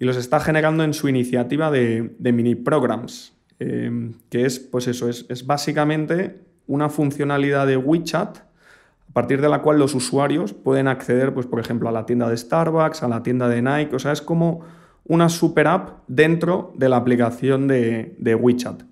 y 0.00 0.04
los 0.04 0.18
está 0.18 0.38
generando 0.38 0.84
en 0.84 0.92
su 0.92 1.08
iniciativa 1.08 1.70
de, 1.70 2.12
mini 2.18 2.56
programs, 2.56 3.32
em, 3.58 4.12
que 4.28 4.44
es, 4.44 4.60
pues 4.60 4.86
eso, 4.86 5.08
es, 5.08 5.24
es, 5.30 5.46
básicamente 5.46 6.40
una 6.66 6.90
funcionalidad 6.90 7.66
de 7.66 7.78
WeChat 7.78 8.36
a 8.36 9.12
partir 9.14 9.40
de 9.40 9.48
la 9.48 9.62
cual 9.62 9.78
los 9.78 9.94
usuarios 9.94 10.52
pueden 10.52 10.88
acceder, 10.88 11.32
pues, 11.32 11.46
por 11.46 11.58
ejemplo, 11.58 11.88
a 11.88 11.92
la 11.92 12.04
tienda 12.04 12.28
de 12.28 12.36
Starbucks, 12.36 13.02
a 13.02 13.08
la 13.08 13.22
tienda 13.22 13.48
de 13.48 13.62
Nike, 13.62 13.96
o 13.96 13.98
sea, 13.98 14.12
es 14.12 14.20
como 14.20 14.60
una 15.04 15.28
super 15.28 15.66
app 15.66 16.00
dentro 16.08 16.72
de 16.76 16.88
la 16.88 16.96
aplicación 16.96 17.68
de, 17.68 18.14
de 18.18 18.34
WeChat. 18.34 18.82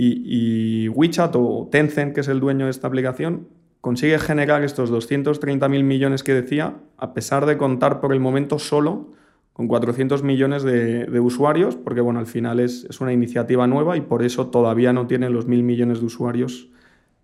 Y, 0.00 0.88
WeChat 0.88 1.34
o 1.34 1.68
Tencent, 1.72 2.14
que 2.14 2.20
es 2.20 2.28
el 2.28 2.38
dueño 2.38 2.66
de 2.66 2.70
esta 2.70 2.86
aplicación, 2.86 3.48
consigue 3.80 4.18
generar 4.20 4.62
estos 4.62 4.92
230.000 4.92 5.82
millones 5.82 6.22
que 6.22 6.34
decía, 6.34 6.76
a 6.96 7.14
pesar 7.14 7.46
de 7.46 7.56
contar 7.56 8.00
por 8.00 8.12
el 8.12 8.20
momento 8.20 8.60
solo 8.60 9.12
con 9.52 9.66
400 9.66 10.22
millones 10.22 10.62
de, 10.62 11.18
usuarios, 11.18 11.74
porque 11.74 12.00
bueno, 12.00 12.20
al 12.20 12.26
final 12.26 12.60
es, 12.60 12.86
una 13.00 13.12
iniciativa 13.12 13.66
nueva 13.66 13.96
y 13.96 14.00
por 14.00 14.22
eso 14.22 14.46
todavía 14.46 14.92
no 14.92 15.08
tiene 15.08 15.30
los 15.30 15.46
mil 15.46 15.64
millones 15.64 15.98
de 15.98 16.06
usuarios 16.06 16.68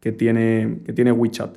que 0.01 0.11
tiene, 0.11 0.81
que 0.85 0.93
tiene 0.93 1.13
WeChat. 1.13 1.57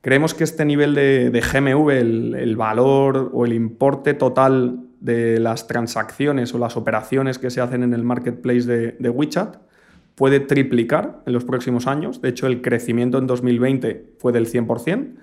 Creemos 0.00 0.34
que 0.34 0.42
este 0.42 0.64
nivel 0.64 0.96
de, 0.96 1.30
GMV, 1.30 1.90
el, 1.90 2.56
valor 2.56 3.30
o 3.32 3.46
el 3.46 3.52
importe 3.52 4.14
total 4.14 4.80
de 5.02 5.38
las 5.40 5.66
transacciones 5.66 6.54
o 6.54 6.58
las 6.58 6.76
operaciones 6.76 7.38
que 7.38 7.50
se 7.50 7.60
hacen 7.60 7.82
en 7.82 7.92
el 7.92 8.04
marketplace 8.04 8.66
de, 8.66 8.92
de 8.98 9.08
WeChat, 9.10 9.56
puede 10.14 10.40
triplicar 10.40 11.22
en 11.26 11.32
los 11.32 11.44
próximos 11.44 11.86
años. 11.86 12.20
De 12.22 12.28
hecho, 12.28 12.46
el 12.46 12.62
crecimiento 12.62 13.18
en 13.18 13.26
2020 13.26 14.14
fue 14.18 14.32
del 14.32 14.46
100% 14.46 15.14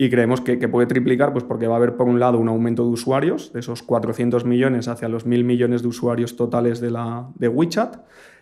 y 0.00 0.10
creemos 0.10 0.40
que, 0.40 0.56
puede 0.68 0.86
triplicar 0.86 1.32
pues 1.32 1.42
porque 1.42 1.66
va 1.66 1.74
a 1.74 1.78
haber, 1.78 1.96
por 1.96 2.06
un 2.06 2.20
lado, 2.20 2.38
un 2.38 2.48
aumento 2.48 2.84
de 2.84 2.90
usuarios, 2.90 3.52
de 3.52 3.58
esos 3.58 3.82
400 3.82 4.44
millones 4.44 4.86
hacia 4.86 5.08
los 5.08 5.26
1.000 5.26 5.42
millones 5.42 5.82
de 5.82 5.88
usuarios 5.88 6.36
totales 6.36 6.80
de, 6.80 6.92
la, 6.92 7.26
de 7.34 7.48
WeChat, 7.48 7.96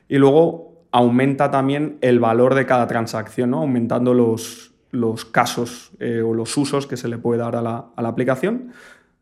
y 0.06 0.18
luego 0.18 0.84
aumenta 0.92 1.50
también 1.50 1.96
el 2.02 2.20
valor 2.20 2.54
de 2.54 2.66
cada 2.66 2.86
transacción, 2.86 3.52
¿no? 3.52 3.60
aumentando 3.60 4.12
los, 4.12 4.74
los 4.90 5.24
casos 5.24 5.92
eh, 5.98 6.20
o 6.20 6.34
los 6.34 6.54
usos 6.58 6.86
que 6.86 6.98
se 6.98 7.08
le 7.08 7.16
puede 7.16 7.40
dar 7.40 7.56
a 7.56 7.62
la, 7.62 7.86
a 7.96 8.02
la 8.02 8.08
aplicación. 8.08 8.72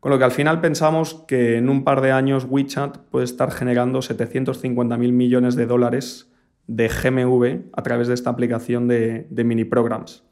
Con 0.05 0.11
lo 0.11 0.19
que 0.19 0.25
al 0.25 0.33
final 0.33 0.61
pensamos 0.61 1.25
que 1.27 1.57
en 1.57 1.71
un 1.71 1.83
par 1.83 2.03
de 2.03 2.13
años 2.13 2.47
WeChat 2.51 2.99
puede 3.09 3.25
estar 3.25 3.51
generando 3.51 4.01
750.000 4.01 4.99
millones 5.13 5.57
de 5.57 5.65
dólares 5.65 6.31
de 6.67 6.89
GMV 6.89 7.71
a 7.73 7.83
través 7.83 8.09
de 8.09 8.13
esta 8.13 8.29
aplicación 8.29 8.87
de, 8.87 9.27
mini 9.31 9.65
programs. 9.65 10.23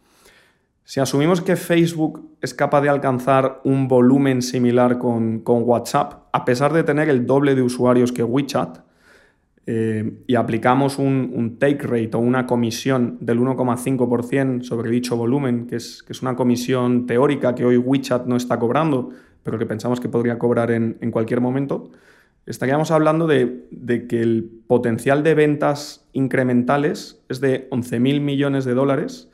Si 0.85 1.01
asumimos 1.01 1.41
que 1.41 1.57
Facebook 1.57 2.37
es 2.43 2.53
capaz 2.53 2.83
de 2.83 2.91
alcanzar 2.91 3.63
un 3.65 3.89
volumen 3.89 4.43
similar 4.43 4.99
con, 4.99 5.41
WhatsApp, 5.47 6.25
a 6.35 6.45
pesar 6.45 6.75
de 6.75 6.85
tener 6.85 7.09
el 7.09 7.25
doble 7.25 7.55
de 7.55 7.63
usuarios 7.63 8.13
que 8.13 8.23
WeChat, 8.23 8.81
eh, 9.65 10.19
y 10.27 10.35
aplicamos 10.35 10.99
un, 10.99 11.57
take 11.59 11.87
rate 11.87 12.11
o 12.13 12.19
una 12.19 12.47
comisión 12.47 13.17
del 13.23 13.41
1,5% 13.41 14.65
sobre 14.65 14.91
dicho 14.91 15.17
volumen, 15.17 15.67
que 15.67 15.77
es, 15.77 16.03
que 16.03 16.13
es, 16.13 16.21
una 16.21 16.37
comisión 16.37 17.07
teórica 17.07 17.55
que 17.55 17.65
hoy 17.65 17.79
WeChat 17.79 18.27
no 18.27 18.37
está 18.37 18.59
cobrando, 18.59 19.13
pero 19.43 19.59
que 19.59 19.67
pensamos 19.67 20.01
que 20.01 20.09
podría 20.09 20.39
cobrar 20.39 20.71
en, 20.71 21.11
cualquier 21.11 21.41
momento, 21.41 21.91
estaríamos 22.47 22.91
hablando 22.91 23.27
de, 23.27 23.67
que 24.09 24.21
el 24.21 24.49
potencial 24.67 25.23
de 25.23 25.35
ventas 25.35 26.07
incrementales 26.13 27.23
es 27.29 27.41
de 27.41 27.69
11.000 27.71 28.21
millones 28.21 28.65
de 28.65 28.75
dólares 28.75 29.29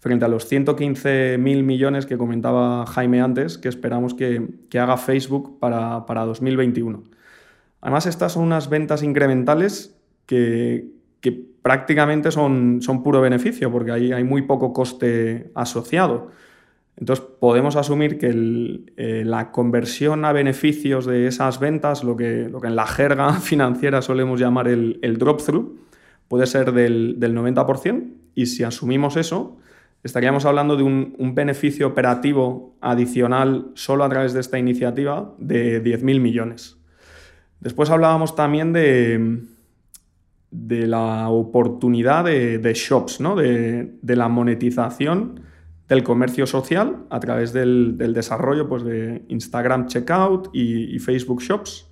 frente 0.00 0.26
a 0.26 0.28
los 0.28 0.50
115.000 0.50 1.38
millones 1.38 2.04
que 2.04 2.18
comentaba 2.18 2.84
Jaime 2.86 3.22
antes, 3.22 3.56
que 3.56 3.68
esperamos 3.68 4.12
que, 4.12 4.46
haga 4.78 4.98
Facebook 4.98 5.58
para, 5.58 6.24
2021. 6.26 7.04
Además, 7.80 8.06
estas 8.06 8.32
son 8.32 8.44
unas 8.44 8.68
ventas 8.68 9.02
incrementales 9.02 9.96
que, 10.26 10.90
prácticamente 11.62 12.30
son, 12.30 12.82
son, 12.82 13.02
puro 13.02 13.22
beneficio, 13.22 13.72
porque 13.72 13.92
hay, 13.92 14.12
hay 14.12 14.24
muy 14.24 14.42
poco 14.42 14.74
coste 14.74 15.50
asociado. 15.54 16.30
Entonces 16.96 17.24
podemos 17.40 17.74
asumir 17.76 18.18
que 18.18 18.30
eh, 18.96 19.24
la 19.24 19.50
conversión 19.50 20.24
a 20.24 20.32
beneficios 20.32 21.06
de 21.06 21.26
esas 21.26 21.58
ventas, 21.58 22.04
lo 22.04 22.16
que, 22.16 22.48
lo 22.48 22.60
que 22.60 22.68
en 22.68 22.76
la 22.76 22.86
jerga 22.86 23.32
financiera 23.40 24.00
solemos 24.00 24.38
llamar 24.38 24.68
el, 24.68 25.16
drop-through, 25.18 25.76
puede 26.28 26.46
ser 26.46 26.72
del, 26.72 27.18
90%. 27.18 28.12
Y 28.36 28.46
si 28.46 28.62
asumimos 28.62 29.16
eso, 29.16 29.58
estaríamos 30.04 30.44
hablando 30.44 30.76
de 30.76 30.84
un, 30.84 31.34
beneficio 31.34 31.88
operativo 31.88 32.76
adicional 32.80 33.70
solo 33.74 34.04
a 34.04 34.08
través 34.08 34.32
de 34.32 34.40
esta 34.40 34.58
iniciativa 34.58 35.34
de 35.38 35.82
10.000 35.82 36.20
millones. 36.20 36.76
Después 37.58 37.90
hablábamos 37.90 38.36
también 38.36 38.72
de, 38.72 39.40
de 40.50 40.86
la 40.86 41.28
oportunidad 41.28 42.24
de, 42.24 42.72
shops, 42.74 43.20
¿no? 43.20 43.34
de, 43.34 43.94
de 44.00 44.16
la 44.16 44.28
monetización 44.28 45.40
del 45.88 46.02
comercio 46.02 46.46
social 46.46 47.04
a 47.10 47.20
través 47.20 47.52
del, 47.52 47.96
desarrollo 47.98 48.68
pues, 48.68 48.84
de 48.84 49.22
Instagram 49.28 49.86
Checkout 49.86 50.48
y, 50.52 50.98
Facebook 50.98 51.42
Shops. 51.42 51.86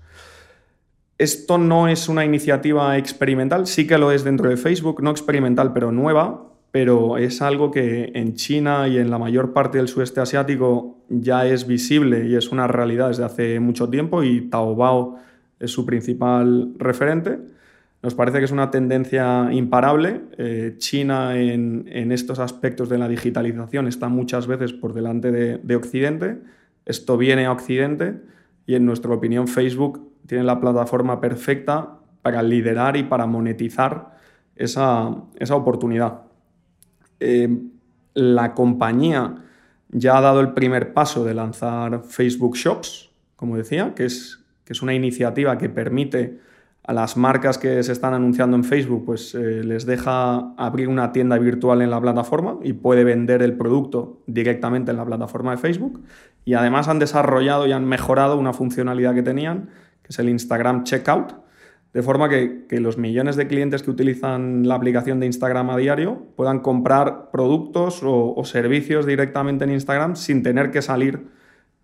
Esto 1.18 1.58
no 1.58 1.88
es 1.88 2.08
una 2.08 2.24
iniciativa 2.24 2.96
experimental, 2.96 3.66
sí 3.66 3.86
que 3.86 3.98
lo 3.98 4.10
es 4.10 4.24
dentro 4.24 4.48
de 4.48 4.56
Facebook, 4.56 5.02
no 5.02 5.10
experimental, 5.10 5.72
pero 5.72 5.92
nueva, 5.92 6.48
pero 6.72 7.18
es 7.18 7.42
algo 7.42 7.70
que 7.70 8.10
en 8.14 8.34
China 8.34 8.88
y 8.88 8.98
en 8.98 9.10
la 9.10 9.18
mayor 9.18 9.52
parte 9.52 9.78
del 9.78 9.88
sudeste 9.88 10.20
asiático 10.20 10.96
ya 11.08 11.46
es 11.46 11.66
visible 11.66 12.26
y 12.26 12.34
es 12.34 12.50
una 12.50 12.66
realidad 12.66 13.08
desde 13.08 13.24
hace 13.24 13.60
mucho 13.60 13.88
tiempo 13.90 14.24
y 14.24 14.48
Taobao 14.48 15.18
es 15.60 15.70
su 15.70 15.84
principal 15.84 16.72
referente. 16.78 17.38
Nos 18.02 18.16
parece 18.16 18.40
que 18.40 18.44
es 18.46 18.50
una 18.50 18.72
tendencia 18.72 19.52
imparable. 19.52 20.22
Eh, 20.36 20.74
China 20.78 21.38
en, 21.38 22.10
estos 22.10 22.40
aspectos 22.40 22.88
de 22.88 22.98
la 22.98 23.06
digitalización 23.06 23.86
está 23.86 24.08
muchas 24.08 24.48
veces 24.48 24.72
por 24.72 24.92
delante 24.92 25.30
de, 25.30 25.76
Occidente. 25.76 26.38
Esto 26.84 27.16
viene 27.16 27.46
a 27.46 27.52
Occidente 27.52 28.20
y 28.66 28.74
en 28.74 28.84
nuestra 28.86 29.12
opinión 29.12 29.46
Facebook 29.46 30.10
tiene 30.26 30.42
la 30.42 30.60
plataforma 30.60 31.20
perfecta 31.20 31.98
para 32.22 32.42
liderar 32.42 32.96
y 32.96 33.04
para 33.04 33.26
monetizar 33.26 34.18
esa, 34.56 35.06
oportunidad. 35.52 36.22
Eh, 37.20 37.56
la 38.14 38.52
compañía 38.52 39.36
ya 39.90 40.18
ha 40.18 40.20
dado 40.20 40.40
el 40.40 40.54
primer 40.54 40.92
paso 40.92 41.24
de 41.24 41.34
lanzar 41.34 42.02
Facebook 42.02 42.56
Shops, 42.56 43.10
como 43.36 43.56
decía, 43.56 43.94
que 43.94 44.06
es, 44.06 44.44
que 44.64 44.72
es 44.72 44.82
una 44.82 44.92
iniciativa 44.92 45.56
que 45.56 45.68
permite 45.68 46.40
a 46.84 46.92
las 46.92 47.16
marcas 47.16 47.58
que 47.58 47.82
se 47.82 47.92
están 47.92 48.12
anunciando 48.12 48.56
en 48.56 48.64
Facebook, 48.64 49.04
pues 49.06 49.34
eh, 49.34 49.62
les 49.62 49.86
deja 49.86 50.52
abrir 50.56 50.88
una 50.88 51.12
tienda 51.12 51.38
virtual 51.38 51.80
en 51.80 51.90
la 51.90 52.00
plataforma 52.00 52.58
y 52.62 52.72
puede 52.72 53.04
vender 53.04 53.42
el 53.42 53.56
producto 53.56 54.22
directamente 54.26 54.90
en 54.90 54.96
la 54.96 55.04
plataforma 55.04 55.52
de 55.52 55.58
Facebook. 55.58 56.02
Y 56.44 56.54
además 56.54 56.88
han 56.88 56.98
desarrollado 56.98 57.68
y 57.68 57.72
han 57.72 57.84
mejorado 57.84 58.36
una 58.36 58.52
funcionalidad 58.52 59.14
que 59.14 59.22
tenían, 59.22 59.70
que 60.02 60.08
es 60.08 60.18
el 60.18 60.28
Instagram 60.28 60.82
Checkout, 60.82 61.34
de 61.92 62.02
forma 62.02 62.28
que, 62.28 62.66
los 62.80 62.98
millones 62.98 63.36
de 63.36 63.46
clientes 63.46 63.82
que 63.82 63.90
utilizan 63.90 64.66
la 64.66 64.74
aplicación 64.74 65.20
de 65.20 65.26
Instagram 65.26 65.70
a 65.70 65.76
diario 65.76 66.26
puedan 66.36 66.60
comprar 66.60 67.30
productos 67.30 68.00
o 68.02 68.42
servicios 68.44 69.06
directamente 69.06 69.64
en 69.64 69.70
Instagram 69.70 70.16
sin 70.16 70.42
tener 70.42 70.70
que 70.70 70.82
salir 70.82 71.28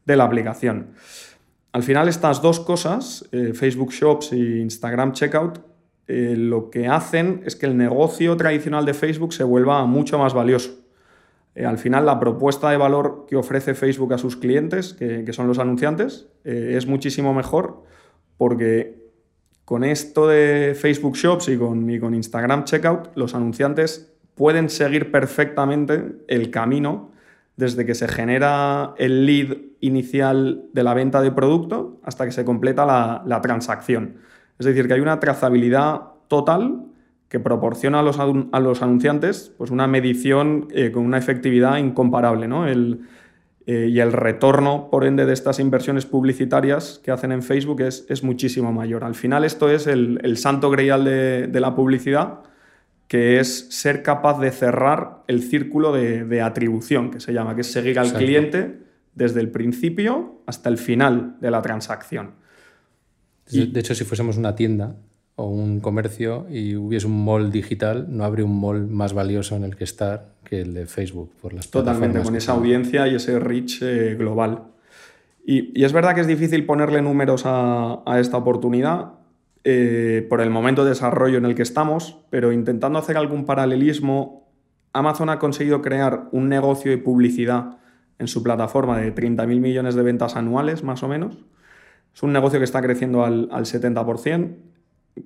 de 0.06 0.16
la 0.16 0.24
aplicación. 0.24 0.94
Al 1.78 1.84
final 1.84 2.08
estas 2.08 2.42
dos 2.42 2.58
cosas, 2.58 3.28
eh, 3.30 3.52
Facebook 3.54 3.92
Shops 3.92 4.32
e 4.32 4.58
Instagram 4.58 5.12
Checkout, 5.12 5.60
eh, 6.08 6.34
lo 6.36 6.70
que 6.70 6.88
hacen 6.88 7.40
es 7.46 7.54
que 7.54 7.66
el 7.66 7.76
negocio 7.76 8.36
tradicional 8.36 8.84
de 8.84 8.94
Facebook 8.94 9.32
se 9.32 9.44
vuelva 9.44 9.84
mucho 9.86 10.18
más 10.18 10.34
valioso. 10.34 10.72
Eh, 11.54 11.64
al 11.64 11.78
final 11.78 12.04
la 12.04 12.18
propuesta 12.18 12.68
de 12.72 12.78
valor 12.78 13.26
que 13.28 13.36
ofrece 13.36 13.76
Facebook 13.76 14.12
a 14.12 14.18
sus 14.18 14.36
clientes, 14.36 14.92
que, 14.92 15.32
son 15.32 15.46
los 15.46 15.60
anunciantes, 15.60 16.26
es 16.42 16.88
muchísimo 16.88 17.32
mejor 17.32 17.84
porque 18.36 19.12
con 19.64 19.84
esto 19.84 20.26
de 20.26 20.74
Facebook 20.74 21.14
Shops 21.14 21.48
y 21.48 21.52
y 21.52 22.00
con 22.00 22.12
Instagram 22.12 22.64
Checkout, 22.64 23.10
los 23.14 23.36
anunciantes 23.36 24.12
pueden 24.34 24.68
seguir 24.68 25.12
perfectamente 25.12 26.16
el 26.26 26.50
camino 26.50 27.12
desde 27.58 27.84
que 27.84 27.96
se 27.96 28.06
genera 28.06 28.94
el 28.98 29.26
lead 29.26 29.56
inicial 29.80 30.62
de 30.72 30.84
la 30.84 30.94
venta 30.94 31.20
de 31.20 31.32
producto 31.32 32.00
hasta 32.04 32.24
que 32.24 32.30
se 32.30 32.44
completa 32.44 32.86
la, 32.86 33.40
transacción. 33.42 34.18
Es 34.60 34.66
decir, 34.66 34.86
que 34.86 34.94
hay 34.94 35.00
una 35.00 35.18
trazabilidad 35.18 36.02
total 36.28 36.84
que 37.28 37.40
proporciona 37.40 37.98
a 37.98 38.60
los, 38.60 38.82
anunciantes 38.82 39.52
pues 39.58 39.72
una 39.72 39.88
medición 39.88 40.68
eh, 40.70 40.92
con 40.92 41.04
una 41.04 41.18
efectividad 41.18 41.78
incomparable. 41.78 42.48
Eh, 43.66 43.88
y 43.90 43.98
el 43.98 44.12
retorno, 44.12 44.88
por 44.88 45.04
ende, 45.04 45.26
de 45.26 45.32
estas 45.32 45.58
inversiones 45.58 46.06
publicitarias 46.06 47.00
que 47.04 47.10
hacen 47.10 47.32
en 47.32 47.42
Facebook 47.42 47.82
es, 47.82 48.22
muchísimo 48.22 48.72
mayor. 48.72 49.02
Al 49.02 49.16
final 49.16 49.44
esto 49.44 49.68
es 49.68 49.88
el, 49.88 50.36
santo 50.36 50.70
grial 50.70 51.04
de 51.04 51.60
la 51.60 51.74
publicidad 51.74 52.44
que 53.08 53.40
es 53.40 53.68
ser 53.70 54.02
capaz 54.02 54.38
de 54.38 54.52
cerrar 54.52 55.24
el 55.26 55.42
círculo 55.42 55.92
de, 55.92 56.42
atribución, 56.42 57.10
que 57.10 57.20
se 57.20 57.32
llama, 57.32 57.54
que 57.54 57.62
es 57.62 57.72
seguir 57.72 57.98
al 57.98 58.12
cliente 58.12 58.80
desde 59.14 59.40
el 59.40 59.50
principio 59.50 60.42
hasta 60.46 60.68
el 60.68 60.76
final 60.76 61.36
de 61.40 61.50
la 61.50 61.62
transacción. 61.62 62.32
De 63.50 63.80
hecho, 63.80 63.94
si 63.94 64.04
fuésemos 64.04 64.36
una 64.36 64.54
tienda 64.54 64.94
o 65.36 65.48
un 65.48 65.80
comercio 65.80 66.46
y 66.50 66.76
hubiese 66.76 67.06
un 67.06 67.24
mall 67.24 67.50
digital, 67.50 68.06
no 68.10 68.24
habría 68.24 68.44
un 68.44 68.60
mall 68.60 68.86
más 68.86 69.14
valioso 69.14 69.56
en 69.56 69.64
el 69.64 69.74
que 69.74 69.84
estar 69.84 70.34
que 70.44 70.60
el 70.60 70.74
de 70.74 70.86
Facebook. 70.86 71.32
Por 71.40 71.54
las 71.54 71.70
Totalmente, 71.70 72.20
con 72.20 72.36
esa 72.36 72.52
audiencia 72.52 73.08
y 73.08 73.14
ese 73.14 73.38
reach 73.38 73.80
eh, 73.82 74.16
global. 74.18 74.64
Y, 75.46 75.82
es 75.82 75.92
verdad 75.94 76.14
que 76.14 76.20
es 76.20 76.26
difícil 76.26 76.66
ponerle 76.66 77.00
números 77.00 77.44
a, 77.46 78.02
a 78.04 78.20
esta 78.20 78.36
oportunidad, 78.36 79.12
eh, 79.64 80.26
por 80.28 80.40
el 80.40 80.50
momento 80.50 80.84
de 80.84 80.90
desarrollo 80.90 81.38
en 81.38 81.44
el 81.44 81.54
que 81.54 81.62
estamos, 81.62 82.18
pero 82.30 82.52
intentando 82.52 82.98
hacer 82.98 83.16
algún 83.16 83.44
paralelismo, 83.44 84.48
Amazon 84.92 85.30
ha 85.30 85.38
conseguido 85.38 85.82
crear 85.82 86.28
un 86.32 86.48
negocio 86.48 86.90
de 86.90 86.98
publicidad 86.98 87.78
en 88.18 88.28
su 88.28 88.42
plataforma 88.42 88.98
de 88.98 89.14
30.000 89.14 89.60
millones 89.60 89.94
de 89.94 90.02
ventas 90.02 90.36
anuales, 90.36 90.82
más 90.82 91.02
o 91.02 91.08
menos. 91.08 91.38
Es 92.14 92.22
un 92.22 92.32
negocio 92.32 92.58
que 92.58 92.64
está 92.64 92.82
creciendo 92.82 93.24
al, 93.24 93.48
70%. 93.48 94.56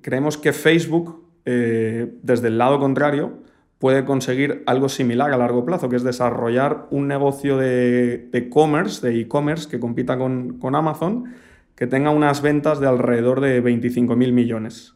Creemos 0.01 0.37
que 0.37 0.53
Facebook, 0.53 1.23
eh, 1.45 2.13
desde 2.21 2.47
el 2.49 2.57
lado 2.57 2.79
contrario, 2.79 3.39
puede 3.79 4.05
conseguir 4.05 4.63
algo 4.65 4.89
similar 4.89 5.31
a 5.33 5.37
largo 5.37 5.65
plazo, 5.65 5.89
que 5.89 5.95
es 5.95 6.03
desarrollar 6.03 6.87
un 6.89 7.07
negocio 7.07 7.57
de 7.57 8.29
e-commerce, 8.31 9.05
de 9.05 9.19
e-commerce 9.19 9.69
que 9.69 9.79
compita 9.79 10.17
con, 10.17 10.59
con 10.59 10.75
Amazon 10.75 11.33
que 11.75 11.87
tenga 11.87 12.11
unas 12.11 12.41
ventas 12.41 12.79
de 12.79 12.87
alrededor 12.87 13.41
de 13.41 13.63
25.000 13.63 14.31
millones. 14.31 14.95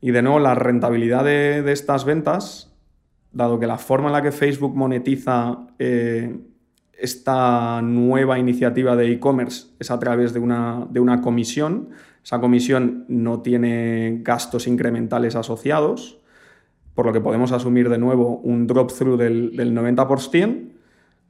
Y 0.00 0.10
de 0.10 0.22
nuevo, 0.22 0.38
la 0.40 0.54
rentabilidad 0.54 1.24
de, 1.24 1.72
estas 1.72 2.04
ventas, 2.04 2.74
dado 3.32 3.58
que 3.58 3.66
la 3.66 3.78
forma 3.78 4.08
en 4.08 4.12
la 4.12 4.22
que 4.22 4.32
Facebook 4.32 4.74
monetiza 4.74 5.66
eh, 5.78 6.36
esta 6.98 7.80
nueva 7.82 8.38
iniciativa 8.38 8.96
de 8.96 9.12
e-commerce 9.12 9.68
es 9.78 9.90
a 9.90 9.98
través 9.98 10.32
de 10.32 10.40
una, 10.40 10.86
de 10.90 11.00
una 11.00 11.20
comisión, 11.20 11.90
esa 12.24 12.40
comisión 12.40 13.04
no 13.08 13.40
tiene 13.40 14.20
gastos 14.22 14.66
incrementales 14.66 15.36
asociados, 15.36 16.18
por 16.94 17.06
lo 17.06 17.12
que 17.12 17.20
podemos 17.20 17.52
asumir 17.52 17.88
de 17.88 17.98
nuevo 17.98 18.38
un 18.38 18.66
drop-through 18.66 19.18
del, 19.18 19.52
90%, 19.52 20.70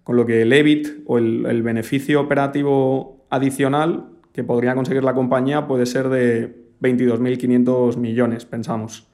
con 0.04 0.16
lo 0.16 0.24
que 0.24 0.42
el 0.42 0.52
EBIT 0.52 1.02
o 1.06 1.18
el 1.18 1.62
beneficio 1.62 2.20
operativo 2.20 3.26
adicional 3.28 4.15
que 4.36 4.44
podría 4.44 4.74
conseguir 4.74 5.02
la 5.02 5.14
compañía 5.14 5.66
puede 5.66 5.86
ser 5.86 6.10
de 6.10 6.54
22.500 6.82 7.96
millones, 7.96 8.44
pensamos. 8.44 9.08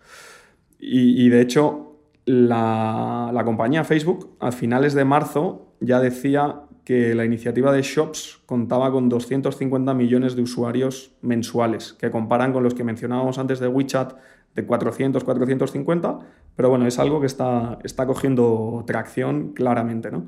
Y, 0.81 1.29
de 1.29 1.41
hecho, 1.41 1.97
la, 2.25 3.41
compañía 3.45 3.85
Facebook 3.85 4.37
a 4.41 4.51
finales 4.51 4.95
de 4.95 5.05
marzo 5.05 5.77
ya 5.79 6.01
decía 6.01 6.63
que 6.85 7.15
la 7.15 7.25
iniciativa 7.25 7.73
de 7.73 7.83
Shops 7.83 8.41
contaba 8.47 8.91
con 8.91 9.09
250 9.09 9.95
millones 9.95 10.35
de 10.35 10.43
usuarios 10.43 11.13
mensuales, 11.23 11.93
que 11.93 12.11
comparan 12.11 12.53
con 12.53 12.65
los 12.65 12.75
que 12.75 12.83
mencionábamos 12.83 13.39
antes 13.39 13.61
de 13.61 13.69
WeChat 13.69 14.15
de 14.57 14.67
400, 14.67 15.23
450, 15.23 16.19
pero 16.57 16.69
bueno, 16.69 16.89
es 16.89 16.99
algo 16.99 17.21
que 17.21 17.27
está, 17.27 17.79
está 17.85 18.09
cogiendo 18.09 18.83
tracción 18.89 19.53
claramente, 19.53 20.11
¿no? 20.11 20.27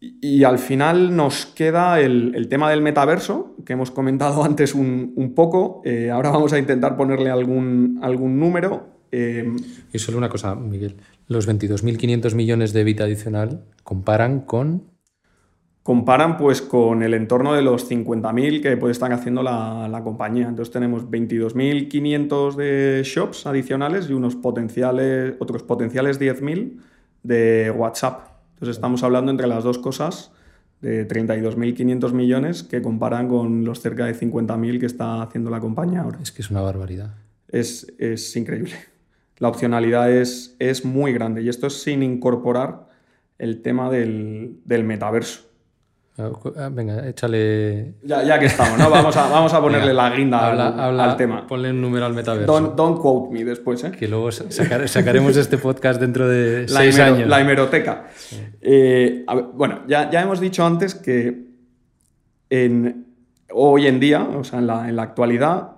Y, 0.00 0.44
al 0.44 0.58
final 0.58 1.16
nos 1.16 1.46
queda 1.46 2.00
el, 2.00 2.46
tema 2.48 2.70
del 2.70 2.82
metaverso, 2.82 3.56
que 3.64 3.72
hemos 3.72 3.90
comentado 3.90 4.44
antes 4.44 4.74
un, 4.74 5.32
poco. 5.34 5.82
Eh, 5.84 6.10
ahora 6.10 6.30
vamos 6.30 6.52
a 6.52 6.58
intentar 6.58 6.96
ponerle 6.96 7.30
algún, 7.30 7.98
algún 8.02 8.38
número. 8.38 8.98
Eh, 9.10 9.50
y 9.92 9.98
solo 9.98 10.18
una 10.18 10.28
cosa, 10.28 10.54
Miguel. 10.54 10.96
Los 11.26 11.48
22.500 11.48 12.34
millones 12.34 12.72
de 12.72 12.82
EBIT 12.82 13.00
adicional 13.00 13.64
comparan 13.82 14.40
con... 14.40 14.84
Comparan 15.82 16.36
pues 16.36 16.60
con 16.60 17.02
el 17.02 17.14
entorno 17.14 17.54
de 17.54 17.62
los 17.62 17.90
50.000 17.90 18.60
que 18.60 18.76
puede 18.76 18.92
estar 18.92 19.10
haciendo 19.10 19.42
la, 19.42 19.88
la 19.88 20.04
compañía. 20.04 20.46
Entonces 20.46 20.70
tenemos 20.70 21.06
22.500 21.06 22.54
de 22.56 23.02
shops 23.04 23.46
adicionales 23.46 24.10
y 24.10 24.12
unos 24.12 24.36
potenciales, 24.36 25.34
otros 25.38 25.62
potenciales 25.62 26.20
10.000 26.20 26.78
de 27.22 27.72
WhatsApp. 27.74 28.37
Entonces 28.58 28.76
estamos 28.76 29.04
hablando 29.04 29.30
entre 29.30 29.46
las 29.46 29.62
dos 29.62 29.78
cosas 29.78 30.32
de 30.80 31.06
32.500 31.06 32.12
millones 32.12 32.64
que 32.64 32.82
comparan 32.82 33.28
con 33.28 33.64
los 33.64 33.80
cerca 33.80 34.04
de 34.04 34.16
50.000 34.16 34.80
que 34.80 34.86
está 34.86 35.22
haciendo 35.22 35.48
la 35.48 35.60
compañía 35.60 36.00
ahora. 36.02 36.18
Es 36.20 36.32
que 36.32 36.42
es 36.42 36.50
una 36.50 36.60
barbaridad. 36.60 37.14
Es, 37.46 37.86
es 37.98 38.34
increíble. 38.36 38.72
La 39.38 39.46
opcionalidad 39.46 40.10
es, 40.10 40.56
es, 40.58 40.84
muy 40.84 41.12
grande 41.12 41.42
y 41.42 41.48
esto 41.48 41.68
es 41.68 41.80
sin 41.80 42.02
incorporar 42.02 42.88
el 43.38 43.62
tema 43.62 43.90
del, 43.90 44.58
del 44.64 44.82
metaverso. 44.82 45.47
Ah, 46.18 46.68
venga, 46.72 47.08
échale. 47.08 47.94
Ya, 48.02 48.38
que 48.40 48.46
estamos, 48.46 48.76
¿no? 48.76 48.90
Vamos 48.90 49.16
a, 49.16 49.28
vamos 49.28 49.54
a 49.54 49.60
ponerle 49.60 49.94
la 49.94 50.10
guinda 50.10 50.50
al, 50.88 51.16
tema. 51.16 51.46
Ponle 51.46 51.70
un 51.70 51.80
número 51.80 52.06
al 52.06 52.12
metaverso. 52.12 52.60
Don't, 52.74 52.98
quote 53.00 53.32
me 53.32 53.44
después, 53.44 53.84
¿eh? 53.84 53.92
Que 53.92 54.08
luego 54.08 54.32
sacaremos 54.32 55.36
este 55.36 55.58
podcast 55.58 56.00
dentro 56.00 56.28
de 56.28 56.66
la 56.68 56.80
seis 56.80 56.98
años. 56.98 57.28
La 57.28 57.40
hemeroteca. 57.40 58.06
Eh, 58.60 59.24
bueno, 59.54 59.82
ya, 59.86 60.10
ya 60.10 60.22
hemos 60.22 60.40
dicho 60.40 60.66
antes 60.66 60.96
que 60.96 61.46
en, 62.50 63.06
hoy 63.52 63.86
en 63.86 64.00
día, 64.00 64.22
o 64.22 64.42
sea, 64.42 64.58
en 64.58 64.66
la, 64.66 64.88
en 64.88 64.96
la 64.96 65.02
actualidad, 65.02 65.76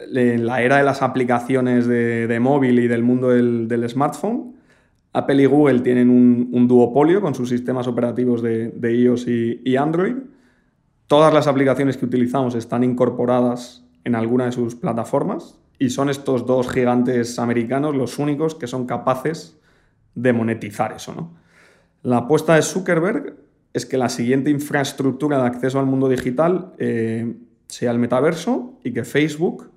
en 0.00 0.46
la 0.46 0.62
era 0.62 0.78
de 0.78 0.82
las 0.82 1.00
aplicaciones 1.00 1.86
de, 1.86 2.26
de 2.26 2.40
móvil 2.40 2.80
y 2.80 2.88
del 2.88 3.04
mundo 3.04 3.28
del, 3.28 3.68
del 3.68 3.88
smartphone, 3.88 4.53
Apple 5.14 5.42
y 5.42 5.46
Google 5.46 5.80
tienen 5.80 6.10
un, 6.10 6.66
duopolio 6.66 7.20
con 7.20 7.36
sus 7.36 7.48
sistemas 7.48 7.86
operativos 7.86 8.42
de, 8.42 8.72
iOS 8.82 9.26
y, 9.28 9.76
Android. 9.76 10.16
Todas 11.06 11.32
las 11.32 11.46
aplicaciones 11.46 11.96
que 11.96 12.04
utilizamos 12.04 12.56
están 12.56 12.82
incorporadas 12.82 13.84
en 14.02 14.16
alguna 14.16 14.46
de 14.46 14.52
sus 14.52 14.74
plataformas 14.74 15.58
y 15.78 15.90
son 15.90 16.10
estos 16.10 16.46
dos 16.46 16.68
gigantes 16.68 17.38
americanos 17.38 17.94
los 17.94 18.18
únicos 18.18 18.56
que 18.56 18.66
son 18.66 18.86
capaces 18.86 19.56
de 20.16 20.32
monetizar 20.32 20.92
eso. 20.92 21.14
¿no? 21.14 21.30
La 22.02 22.18
apuesta 22.18 22.56
de 22.56 22.62
Zuckerberg 22.62 23.36
es 23.72 23.86
que 23.86 23.96
la 23.96 24.08
siguiente 24.08 24.50
infraestructura 24.50 25.38
de 25.38 25.46
acceso 25.46 25.78
al 25.78 25.86
mundo 25.86 26.08
digital 26.08 26.72
eh, 26.78 27.36
sea 27.68 27.92
el 27.92 28.00
metaverso 28.00 28.80
y 28.82 28.92
que 28.92 29.04
Facebook, 29.04 29.70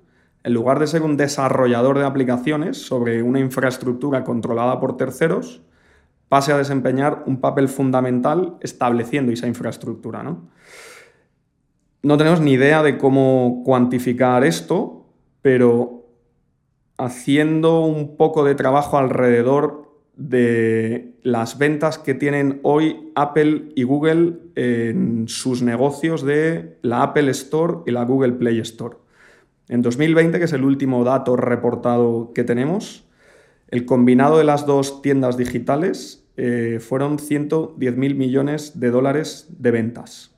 en 0.44 0.54
lugar 0.54 0.78
de 0.78 0.86
ser 0.86 1.02
un 1.02 1.16
desarrollador 1.16 1.98
de 1.98 2.04
aplicaciones 2.04 2.76
sobre 2.78 3.22
una 3.22 3.40
infraestructura 3.40 4.24
controlada 4.24 4.80
por 4.80 4.96
terceros, 4.96 5.62
pase 6.28 6.52
a 6.52 6.58
desempeñar 6.58 7.24
un 7.26 7.40
papel 7.40 7.68
fundamental 7.68 8.56
estableciendo 8.60 9.32
esa 9.32 9.46
infraestructura. 9.46 10.22
¿no? 10.22 10.48
tenemos 12.16 12.40
ni 12.40 12.52
idea 12.52 12.82
de 12.82 12.98
cómo 12.98 13.62
cuantificar 13.64 14.44
esto, 14.44 15.06
pero 15.42 16.06
haciendo 16.98 17.80
un 17.80 18.16
poco 18.16 18.44
de 18.44 18.54
trabajo 18.54 18.98
alrededor 18.98 19.88
de 20.16 21.14
las 21.22 21.58
ventas 21.58 21.96
que 21.98 22.14
tienen 22.14 22.60
hoy 22.64 23.12
Apple 23.14 23.72
y 23.76 23.84
Google 23.84 24.38
en 24.56 25.28
sus 25.28 25.62
negocios 25.62 26.24
de 26.24 26.78
la 26.82 27.02
Apple 27.02 27.30
Store 27.30 27.78
y 27.86 27.92
la 27.92 28.04
Google 28.04 28.32
Play 28.32 28.58
Store. 28.60 28.96
En 29.68 29.82
2020, 29.82 30.38
que 30.38 30.44
es 30.44 30.52
el 30.52 30.64
último 30.64 31.04
dato 31.04 31.36
reportado 31.36 32.32
que 32.34 32.44
tenemos, 32.44 33.06
el 33.68 33.84
combinado 33.84 34.38
de 34.38 34.44
las 34.44 34.64
dos 34.64 35.02
tiendas 35.02 35.36
digitales 35.36 36.26
eh, 36.36 36.78
fueron 36.80 37.18
110 37.18 37.96
mil 37.96 38.14
millones 38.14 38.80
de 38.80 38.90
dólares 38.90 39.46
de 39.58 39.70
ventas. 39.70 40.34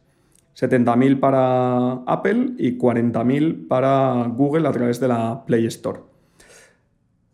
70.000 0.57 1.21
para 1.21 1.93
Apple 2.07 2.55
y 2.59 2.77
40.000 2.77 3.69
para 3.69 4.25
Google 4.29 4.69
a 4.69 4.73
través 4.73 5.01
de 5.01 5.09
la 5.09 5.45
Play 5.47 5.67
Store. 5.67 6.01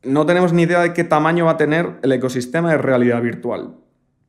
No 0.04 0.26
tenemos 0.26 0.52
ni 0.52 0.62
idea 0.62 0.82
de 0.82 0.92
qué 0.92 1.02
tamaño 1.02 1.46
va 1.46 1.52
a 1.52 1.56
tener 1.56 1.98
el 2.02 2.12
ecosistema 2.12 2.70
de 2.70 2.78
realidad 2.78 3.20
virtual, 3.22 3.74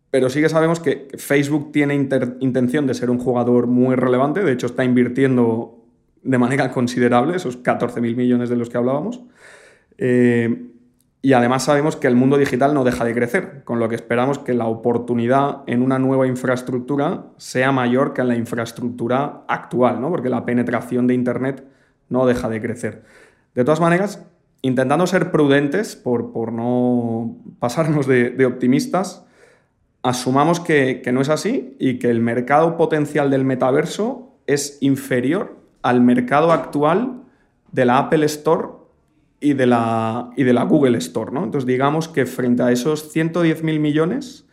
pero 0.09 0.29
sí 0.29 0.41
que 0.41 0.49
sabemos 0.49 0.79
que 0.79 1.09
Facebook 1.17 1.71
tiene 1.71 1.93
intención 2.39 2.87
de 2.87 2.95
ser 2.95 3.11
un 3.11 3.19
jugador 3.19 3.67
muy 3.67 3.95
relevante, 3.95 4.41
de 4.41 4.53
hecho 4.53 4.65
está 4.65 4.83
invirtiendo 4.83 5.76
de 6.27 6.37
manera 6.37 6.71
considerable 6.71 7.37
esos 7.37 7.63
14.000 7.63 8.15
millones 8.15 8.49
de 8.49 8.57
los 8.57 8.69
que 8.69 8.77
hablábamos. 8.77 9.21
Eh, 9.97 10.67
y 11.21 11.33
además 11.33 11.63
sabemos 11.63 11.95
que 11.95 12.07
el 12.07 12.15
mundo 12.15 12.37
digital 12.37 12.73
no 12.73 12.83
deja 12.83 13.05
de 13.05 13.13
crecer, 13.13 13.63
con 13.63 13.79
lo 13.79 13.89
que 13.89 13.95
esperamos 13.95 14.37
que 14.39 14.53
la 14.53 14.65
oportunidad 14.65 15.63
en 15.65 15.81
una 15.81 15.99
nueva 15.99 16.27
infraestructura 16.27 17.27
sea 17.37 17.71
mayor 17.71 18.13
que 18.13 18.21
en 18.21 18.27
la 18.27 18.35
infraestructura 18.35 19.45
actual, 19.47 19.99
¿no? 20.01 20.09
porque 20.09 20.29
la 20.29 20.45
penetración 20.45 21.07
de 21.07 21.13
Internet 21.13 21.65
no 22.09 22.25
deja 22.25 22.49
de 22.49 22.61
crecer. 22.61 23.03
De 23.55 23.63
todas 23.63 23.79
maneras, 23.79 24.25
intentando 24.61 25.07
ser 25.07 25.31
prudentes 25.31 25.95
por, 25.95 26.31
por 26.31 26.51
no 26.51 27.37
pasarnos 27.59 28.05
de, 28.05 28.45
optimistas, 28.45 29.25
asumamos 30.03 30.59
que, 30.59 31.01
que 31.01 31.11
no 31.11 31.21
es 31.21 31.29
así 31.29 31.75
y 31.79 31.99
que 31.99 32.09
el 32.09 32.19
mercado 32.19 32.77
potencial 32.77 33.31
del 33.31 33.43
metaverso 33.43 34.37
es 34.45 34.77
inferior 34.81 35.66
al 35.87 36.01
mercado 36.01 36.51
actual 36.51 37.23
de 37.71 37.85
la 37.85 37.97
Apple 37.99 38.25
Store 38.25 38.67
y 39.39 39.53
de 39.53 39.67
la, 39.67 40.31
y 40.35 40.43
de 40.43 40.53
la 40.53 40.63
Google 40.63 40.97
Store. 40.97 41.31
¿no? 41.31 41.43
Entonces, 41.43 41.65
digamos 41.65 42.09
que 42.09 42.25
frente 42.25 42.63
a 42.63 42.71
esos 42.71 43.15
110.000 43.15 43.79
millones, 43.79 44.45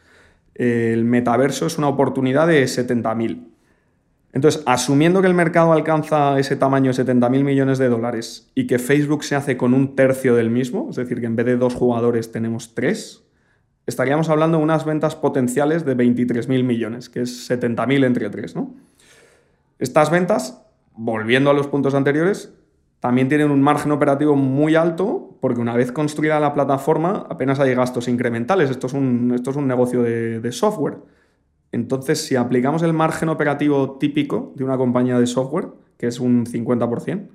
el 0.54 1.04
metaverso 1.04 1.66
es 1.66 1.76
una 1.76 1.88
oportunidad 1.88 2.46
de 2.46 2.62
70.000. 2.64 3.48
Entonces, 4.32 4.62
asumiendo 4.66 5.20
que 5.22 5.28
el 5.28 5.34
mercado 5.34 5.72
alcanza 5.72 6.38
ese 6.38 6.56
tamaño 6.56 6.92
de 6.92 7.04
70.000 7.04 7.44
millones 7.44 7.78
de 7.78 7.88
dólares 7.88 8.50
y 8.54 8.66
que 8.66 8.78
Facebook 8.78 9.24
se 9.24 9.36
hace 9.36 9.56
con 9.56 9.74
un 9.74 9.96
tercio 9.96 10.34
del 10.34 10.50
mismo, 10.50 10.88
es 10.90 10.96
decir, 10.96 11.20
que 11.20 11.26
en 11.26 11.36
vez 11.36 11.46
de 11.46 11.56
dos 11.56 11.74
jugadores 11.74 12.32
tenemos 12.32 12.74
tres, 12.74 13.24
estaríamos 13.86 14.28
hablando 14.28 14.58
de 14.58 14.64
unas 14.64 14.84
ventas 14.84 15.14
potenciales 15.14 15.84
de 15.84 15.96
23.000 15.96 16.64
millones, 16.64 17.08
que 17.08 17.22
es 17.22 17.48
70.000 17.48 18.04
entre 18.04 18.30
tres. 18.30 18.56
¿no? 18.56 18.74
Estas 19.78 20.10
ventas, 20.10 20.63
volviendo 20.94 21.50
a 21.50 21.54
los 21.54 21.66
puntos 21.66 21.94
anteriores, 21.94 22.54
también 23.00 23.28
tienen 23.28 23.50
un 23.50 23.60
margen 23.60 23.92
operativo 23.92 24.34
muy 24.34 24.76
alto 24.76 25.36
porque 25.40 25.60
una 25.60 25.76
vez 25.76 25.92
construida 25.92 26.40
la 26.40 26.54
plataforma 26.54 27.26
apenas 27.28 27.60
hay 27.60 27.74
gastos 27.74 28.08
incrementales. 28.08 28.70
Esto 28.70 28.86
es 28.86 28.94
un, 28.94 29.32
esto 29.34 29.50
es 29.50 29.56
un 29.56 29.68
negocio 29.68 30.02
de, 30.02 30.52
software. 30.52 30.96
Entonces, 31.70 32.24
si 32.24 32.36
aplicamos 32.36 32.82
el 32.82 32.92
margen 32.94 33.28
operativo 33.28 33.98
típico 33.98 34.52
de 34.56 34.64
una 34.64 34.78
compañía 34.78 35.18
de 35.18 35.26
software, 35.26 35.68
que 35.98 36.06
es 36.06 36.18
un 36.18 36.46
50%, 36.46 37.28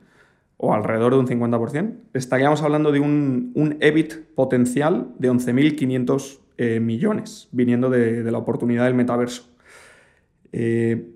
o 0.57 0.73
alrededor 0.73 1.13
de 1.13 1.19
un 1.19 1.27
50%, 1.27 1.97
estaríamos 2.13 2.63
hablando 2.63 2.91
de 2.91 2.99
un, 2.99 3.51
un 3.53 3.77
EBIT 3.79 4.33
potencial 4.33 5.13
de 5.19 5.31
11.500 5.31 6.39
eh, 6.57 6.81
millones, 6.81 7.47
viniendo 7.51 7.89
de, 7.89 8.21
la 8.29 8.37
oportunidad 8.37 8.85
del 8.85 8.93
metaverso. 8.93 9.47
Eh, 10.51 11.11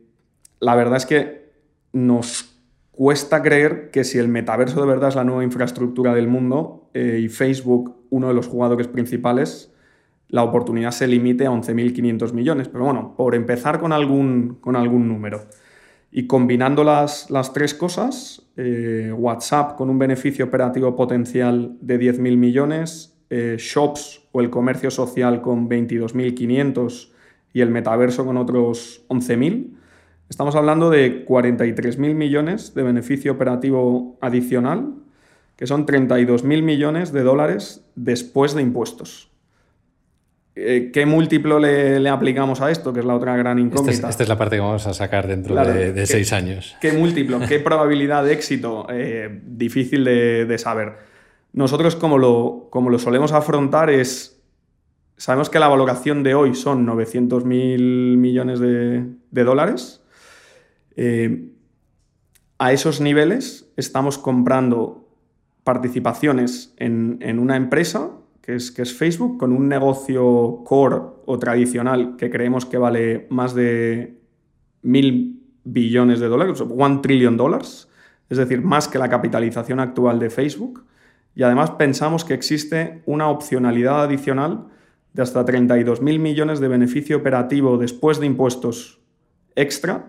la 0.62 0.76
verdad 0.76 0.98
es 0.98 1.06
que 1.06 1.43
nos 1.94 2.60
cuesta 2.92 3.42
creer 3.42 3.90
que 3.92 4.04
si 4.04 4.20
el 4.20 4.28
metaverso 4.28 4.82
de 4.82 4.88
verdad 4.88 5.10
es 5.10 5.16
la 5.16 5.24
nueva 5.24 5.44
infraestructura 5.44 6.14
del 6.14 6.28
mundo 6.28 6.90
eh, 6.94 7.20
y 7.24 7.30
Facebook 7.30 7.96
uno 8.10 8.28
de 8.28 8.34
los 8.34 8.48
jugadores 8.48 8.88
principales, 8.88 9.74
la 10.28 10.44
oportunidad 10.44 10.92
se 10.92 11.08
limite 11.08 11.46
a 11.46 11.52
11.500 11.52 12.34
millones. 12.34 12.68
Pero 12.68 12.86
bueno, 12.86 13.16
por 13.16 13.36
empezar 13.36 13.80
con 13.80 13.94
algún, 13.94 14.58
con 14.62 14.76
algún 14.76 15.08
número. 15.08 15.46
Y 16.12 16.28
combinando 16.28 16.84
las, 16.84 17.32
las 17.32 17.54
tres 17.54 17.74
cosas, 17.74 18.48
eh, 18.56 19.12
WhatsApp 19.16 19.76
con 19.76 19.90
un 19.90 19.98
beneficio 19.98 20.46
operativo 20.46 20.96
potencial 20.96 21.76
de 21.82 22.00
10.000 22.00 22.38
millones, 22.38 23.18
eh, 23.32 23.56
Shops 23.58 24.22
o 24.32 24.42
el 24.42 24.52
comercio 24.52 24.92
social 24.92 25.42
con 25.42 25.68
22.500 25.68 27.10
y 27.54 27.62
el 27.62 27.72
metaverso 27.72 28.26
con 28.26 28.38
otros 28.38 29.06
11.000, 29.10 29.73
Estamos 30.34 30.56
hablando 30.56 30.90
de 30.90 31.28
43.000 31.28 32.16
millones 32.16 32.74
de 32.74 32.82
beneficio 32.82 33.34
operativo 33.34 34.18
adicional, 34.20 34.96
que 35.56 35.68
son 35.68 35.86
32.000 35.86 36.64
millones 36.64 37.14
de 37.14 37.22
dólares 37.22 37.86
después 37.94 38.56
de 38.56 38.64
impuestos. 38.64 39.30
Eh, 40.56 40.90
¿Qué 40.92 41.06
múltiplo 41.06 41.60
le, 41.60 42.10
aplicamos 42.10 42.62
a 42.62 42.72
esto? 42.72 42.92
Que 42.92 43.02
es 43.02 43.06
la 43.06 43.14
otra 43.14 43.38
gran 43.38 43.60
incógnita. 43.60 44.10
Esta 44.10 44.24
es, 44.24 44.28
la 44.28 44.36
parte 44.36 44.56
que 44.56 44.62
vamos 44.62 44.88
a 44.88 44.96
sacar 44.96 45.28
dentro 45.28 45.54
de, 45.54 46.04
seis 46.08 46.34
años. 46.34 46.76
¿Qué 46.82 46.94
múltiplo? 46.94 47.40
¿Qué 47.48 47.60
probabilidad 47.64 48.24
de 48.24 48.34
éxito? 48.34 48.88
Eh, 48.90 49.40
difícil 49.46 50.04
de, 50.04 50.58
saber. 50.58 50.94
Nosotros, 51.52 51.96
como 51.96 52.18
lo, 52.18 52.70
como 52.72 52.90
lo 52.90 52.98
solemos 52.98 53.34
afrontar, 53.34 53.92
es. 53.92 54.42
Sabemos 55.16 55.52
que 55.52 55.60
la 55.60 55.68
valoración 55.68 56.24
de 56.24 56.34
hoy 56.34 56.56
son 56.56 56.88
900.000 56.88 58.18
millones 58.18 58.60
de, 58.60 59.06
de 59.30 59.44
dólares 59.44 60.00
eh, 60.96 61.50
a 62.60 62.72
esos 62.72 63.02
niveles 63.02 63.72
estamos 63.76 64.18
comprando 64.18 65.10
participaciones 65.64 66.74
en, 66.78 67.40
una 67.40 67.56
empresa, 67.56 68.12
que 68.42 68.56
es, 68.56 68.94
Facebook, 68.98 69.38
con 69.38 69.54
un 69.54 69.68
negocio 69.68 70.62
core 70.66 70.98
o 71.26 71.40
tradicional 71.40 72.16
que 72.18 72.30
creemos 72.30 72.66
que 72.66 72.78
vale 72.78 73.28
más 73.30 73.56
de 73.56 74.20
mil 74.82 75.42
billones 75.64 76.20
de 76.20 76.28
dólares, 76.28 76.62
one 76.62 77.00
trillion 77.02 77.38
dólares, 77.38 77.90
es 78.30 78.38
decir, 78.38 78.62
más 78.62 78.88
que 78.88 79.00
la 79.00 79.10
capitalización 79.10 79.80
actual 79.80 80.20
de 80.20 80.30
Facebook. 80.30 80.86
Y 81.36 81.44
además 81.44 81.72
pensamos 81.72 82.26
que 82.26 82.34
existe 82.34 83.02
una 83.06 83.30
opcionalidad 83.30 84.04
adicional 84.04 84.68
de 85.14 85.22
hasta 85.22 85.46
32 85.46 86.02
mil 86.02 86.20
millones 86.20 86.60
de 86.60 86.68
beneficio 86.68 87.18
operativo 87.18 87.78
después 87.78 88.20
de 88.20 88.26
impuestos 88.26 89.00
extra 89.56 90.08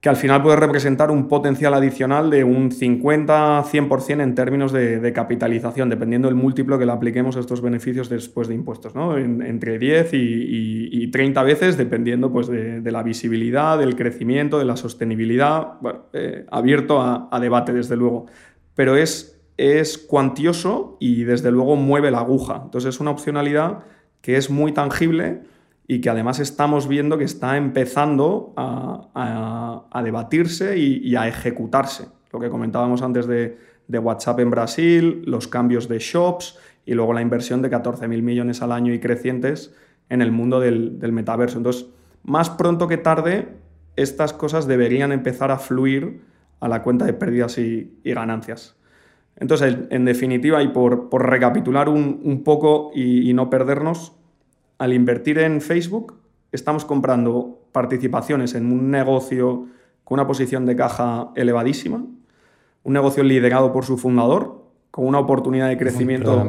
que 0.00 0.08
al 0.08 0.16
final 0.16 0.42
puede 0.42 0.56
representar 0.56 1.10
un 1.10 1.26
potencial 1.26 1.74
adicional 1.74 2.30
de 2.30 2.44
un 2.44 2.70
50-100% 2.70 4.22
en 4.22 4.34
términos 4.36 4.70
de, 4.72 5.12
capitalización, 5.12 5.88
dependiendo 5.88 6.28
del 6.28 6.36
múltiplo 6.36 6.78
que 6.78 6.86
le 6.86 6.92
apliquemos 6.92 7.36
a 7.36 7.40
estos 7.40 7.60
beneficios 7.60 8.08
después 8.08 8.46
de 8.46 8.54
impuestos, 8.54 8.94
¿no? 8.94 9.16
entre 9.18 9.78
10 9.78 10.10
y, 10.12 11.10
30 11.10 11.42
veces, 11.42 11.76
dependiendo 11.76 12.30
pues, 12.30 12.46
de, 12.46 12.92
la 12.92 13.02
visibilidad, 13.02 13.76
del 13.76 13.96
crecimiento, 13.96 14.58
de 14.58 14.66
la 14.66 14.76
sostenibilidad, 14.76 15.78
eh, 16.12 16.46
abierto 16.50 17.00
a, 17.00 17.28
a, 17.32 17.40
debate, 17.40 17.72
desde 17.72 17.96
luego. 17.96 18.26
Pero 18.76 18.94
es, 18.94 19.40
es 19.56 19.98
cuantioso 19.98 20.96
y 21.00 21.24
desde 21.24 21.50
luego 21.50 21.74
mueve 21.74 22.12
la 22.12 22.20
aguja. 22.20 22.60
Entonces 22.64 22.94
es 22.94 23.00
una 23.00 23.10
opcionalidad 23.10 23.80
que 24.20 24.36
es 24.36 24.48
muy 24.48 24.70
tangible 24.70 25.40
y 25.88 26.00
que 26.00 26.08
además 26.10 26.38
estamos 26.38 26.86
viendo 26.86 27.18
que 27.18 27.24
está 27.24 27.56
empezando 27.56 28.52
a, 28.56 30.02
debatirse 30.04 30.78
y, 30.78 31.16
a 31.16 31.26
ejecutarse. 31.26 32.06
Lo 32.32 32.38
que 32.38 32.48
comentábamos 32.48 33.02
antes 33.02 33.26
de, 33.26 33.58
WhatsApp 33.88 34.38
en 34.38 34.50
Brasil, 34.50 35.22
los 35.24 35.48
cambios 35.48 35.88
de 35.88 35.98
shops 35.98 36.56
y 36.86 36.94
luego 36.94 37.12
la 37.12 37.22
inversión 37.22 37.62
de 37.62 37.70
14.000 37.70 38.22
millones 38.22 38.62
al 38.62 38.70
año 38.70 38.92
y 38.92 39.00
crecientes 39.00 39.74
en 40.08 40.22
el 40.22 40.30
mundo 40.30 40.60
del, 40.60 41.00
del 41.00 41.12
metaverso. 41.12 41.56
Entonces, 41.56 41.86
más 42.22 42.50
pronto 42.50 42.86
que 42.86 42.98
tarde, 42.98 43.48
estas 43.96 44.32
cosas 44.32 44.68
deberían 44.68 45.10
empezar 45.10 45.50
a 45.50 45.58
fluir 45.58 46.20
la 46.68 46.82
cuenta 46.82 47.04
de 47.04 47.12
pérdidas 47.12 47.58
y, 47.58 48.00
ganancias. 48.04 48.76
Entonces, 49.36 49.76
en 49.90 50.04
definitiva, 50.04 50.62
y 50.62 50.68
por, 50.68 51.08
recapitular 51.12 51.88
un, 51.88 52.42
poco 52.44 52.90
y, 52.94 53.32
no 53.34 53.48
perdernos, 53.50 54.17
al 54.78 54.92
invertir 54.92 55.38
en 55.38 55.60
Facebook, 55.60 56.14
estamos 56.52 56.84
comprando 56.84 57.68
participaciones 57.72 58.54
en 58.54 58.72
un 58.72 58.90
negocio 58.90 59.66
con 60.04 60.18
una 60.18 60.26
posición 60.26 60.64
de 60.66 60.76
caja 60.76 61.30
elevadísima, 61.36 62.04
un 62.84 62.92
negocio 62.92 63.22
liderado 63.22 63.72
por 63.72 63.84
su 63.84 63.98
fundador, 63.98 64.64
con 64.90 65.06
una 65.06 65.18
oportunidad 65.18 65.68
de 65.68 65.76
crecimiento 65.76 66.48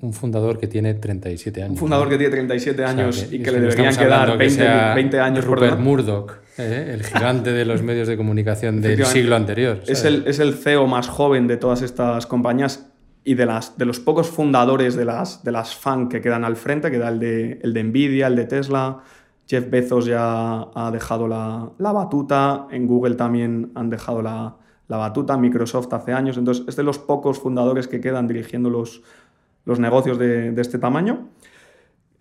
un 0.00 0.12
fundador 0.12 0.58
que 0.58 0.68
tiene 0.68 0.94
37 0.94 1.62
años. 1.62 1.72
Un 1.72 1.76
fundador 1.76 2.08
que 2.08 2.18
tiene 2.18 2.30
37 2.30 2.84
años 2.84 3.26
y 3.30 3.40
que 3.40 3.50
le 3.50 3.60
deberían 3.60 3.96
quedar 3.96 4.38
20, 4.38 5.18
años 5.20 5.44
por 5.44 5.58
Rupert 5.58 5.80
Murdoch, 5.80 6.32
¿eh? 6.56 6.92
el 6.94 7.04
gigante 7.04 7.50
de 7.52 7.64
los 7.64 7.82
medios 7.82 8.06
de 8.06 8.16
comunicación 8.16 8.80
del 8.80 9.04
siglo 9.04 9.34
anterior. 9.34 9.80
Es 9.86 10.04
el, 10.04 10.24
es 10.26 10.38
el, 10.38 10.54
CEO 10.54 10.86
más 10.86 11.08
joven 11.08 11.46
de 11.48 11.56
todas 11.56 11.82
estas 11.82 12.26
compañías 12.26 12.87
y 13.28 13.34
de, 13.34 13.44
las, 13.44 13.76
de 13.76 13.84
los 13.84 14.00
pocos 14.00 14.30
fundadores 14.30 14.96
de 14.96 15.04
las, 15.04 15.44
de 15.44 15.52
las 15.52 15.76
FAN 15.76 16.08
que 16.08 16.22
quedan 16.22 16.46
al 16.46 16.56
frente, 16.56 16.90
queda 16.90 17.10
el 17.10 17.18
de, 17.18 17.60
el 17.62 17.74
de 17.74 17.84
Nvidia, 17.84 18.26
el 18.28 18.36
de 18.36 18.46
Tesla. 18.46 19.00
Jeff 19.46 19.68
Bezos 19.68 20.06
ya 20.06 20.66
ha 20.74 20.90
dejado 20.90 21.28
la, 21.28 21.68
la 21.76 21.92
batuta, 21.92 22.66
en 22.70 22.86
Google 22.86 23.16
también 23.16 23.70
han 23.74 23.90
dejado 23.90 24.22
la, 24.22 24.56
la 24.86 24.96
batuta, 24.96 25.36
Microsoft 25.36 25.92
hace 25.92 26.14
años. 26.14 26.38
Entonces, 26.38 26.64
es 26.68 26.76
de 26.76 26.82
los 26.82 26.98
pocos 26.98 27.38
fundadores 27.38 27.86
que 27.86 28.00
quedan 28.00 28.28
dirigiendo 28.28 28.70
los, 28.70 29.02
los 29.66 29.78
negocios 29.78 30.18
de, 30.18 30.58
este 30.58 30.78
tamaño. 30.78 31.28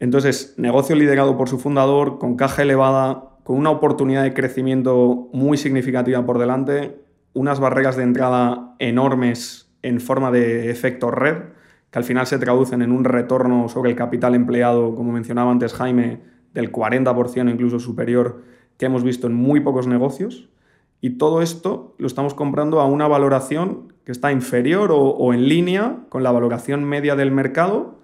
Entonces, 0.01 0.55
negocio 0.57 0.93
liderado 0.97 1.37
por 1.37 1.47
su 1.47 1.57
fundador, 1.57 2.19
con 2.19 2.35
caja 2.35 2.63
elevada, 2.63 3.29
con 3.45 3.55
una 3.55 3.69
oportunidad 3.69 4.23
de 4.23 4.33
crecimiento 4.33 5.29
muy 5.31 5.57
significativa 5.57 6.25
por 6.25 6.37
delante, 6.37 6.99
unas 7.33 7.61
barreras 7.61 7.95
de 7.95 8.03
entrada 8.03 8.75
enormes 8.79 9.66
en 9.87 9.99
forma 9.99 10.31
de 10.31 10.69
efecto 10.69 11.11
red, 11.11 11.37
que 11.91 11.99
al 11.99 12.03
final 12.03 12.27
se 12.27 12.39
traducen 12.39 12.81
en 12.81 12.91
un 12.91 13.03
retorno 13.03 13.69
sobre 13.69 13.89
el 13.89 13.95
capital 13.95 14.35
empleado, 14.35 14.95
como 14.95 15.11
mencionaba 15.11 15.51
antes 15.51 15.73
Jaime, 15.73 16.21
del 16.53 16.71
40% 16.71 17.51
incluso 17.51 17.79
superior 17.79 18.41
que 18.77 18.85
hemos 18.85 19.03
visto 19.03 19.27
en 19.27 19.33
muy 19.33 19.59
pocos 19.59 19.87
negocios. 19.87 20.49
Y 21.01 21.11
todo 21.11 21.41
esto 21.41 21.95
lo 21.97 22.07
estamos 22.07 22.33
comprando 22.33 22.79
a 22.79 22.85
una 22.85 23.07
valoración 23.07 23.93
que 24.03 24.11
está 24.11 24.31
inferior 24.31 24.89
o, 24.91 25.33
en 25.33 25.47
línea 25.47 25.97
con 26.09 26.23
la 26.23 26.31
valoración 26.31 26.83
media 26.83 27.15
del 27.15 27.31
mercado, 27.31 27.99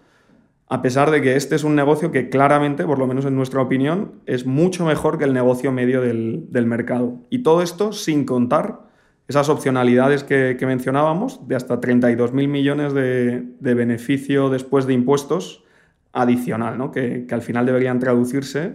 a 0.70 0.82
pesar 0.82 1.12
de 1.12 1.22
que 1.22 1.36
este 1.36 1.56
es 1.56 1.64
un 1.64 1.76
negocio 1.76 2.12
que 2.12 2.30
claramente, 2.30 2.86
por 2.86 3.00
lo 3.00 3.08
menos 3.08 3.26
en 3.26 3.36
nuestra 3.36 3.62
opinión, 3.62 4.14
es 4.26 4.46
mucho 4.46 4.86
mejor 4.86 5.18
que 5.18 5.24
el 5.24 5.34
negocio 5.34 5.72
medio 5.72 6.02
del, 6.02 6.66
mercado. 6.66 7.18
Y 7.30 7.40
todo 7.40 7.62
esto 7.62 7.92
sin 7.94 8.26
contar 8.26 8.82
esas 9.28 9.50
opcionalidades 9.50 10.24
que, 10.24 10.58
mencionábamos 10.62 11.48
de 11.48 11.56
hasta 11.56 11.80
32.000 11.80 12.48
millones 12.48 12.94
de, 12.94 13.44
beneficio 13.60 14.50
después 14.50 14.86
de 14.86 14.94
impuestos 14.94 15.64
adicional, 16.12 16.78
¿no? 16.78 16.92
que, 16.92 17.26
que 17.28 17.34
al 17.34 17.42
final 17.42 17.66
deberían 17.66 18.00
traducirse 18.00 18.74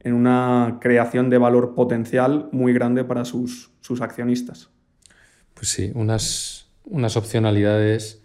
en 0.00 0.12
una 0.12 0.78
creación 0.80 1.30
de 1.30 1.38
valor 1.38 1.74
potencial 1.74 2.48
muy 2.52 2.72
grande 2.72 3.04
para 3.04 3.24
sus, 3.24 3.70
sus 3.80 4.02
accionistas. 4.02 4.68
Pues 5.54 5.68
sí, 5.68 5.90
unas, 5.94 6.66
unas 6.84 7.16
opcionalidades 7.16 8.20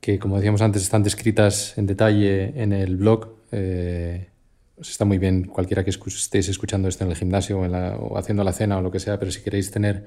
que, 0.00 0.18
como 0.18 0.36
decíamos 0.36 0.62
antes, 0.62 0.82
están 0.82 1.02
descritas 1.02 1.76
en 1.78 1.86
detalle 1.86 2.62
en 2.62 2.72
el 2.72 2.96
blog. 2.96 3.36
Eh, 3.50 4.28
está 4.78 5.04
muy 5.04 5.18
bien 5.18 5.44
cualquiera 5.44 5.82
que 5.82 5.90
estéis 5.90 6.48
escuchando 6.48 6.88
esto 6.88 7.04
en 7.04 7.10
el 7.10 7.16
gimnasio 7.16 7.58
o, 7.58 8.18
haciendo 8.18 8.44
la 8.44 8.52
cena 8.52 8.78
o 8.78 8.82
lo 8.82 8.90
que 8.90 9.00
sea, 9.00 9.18
pero 9.18 9.32
si 9.32 9.42
queréis 9.42 9.70
tener 9.70 10.06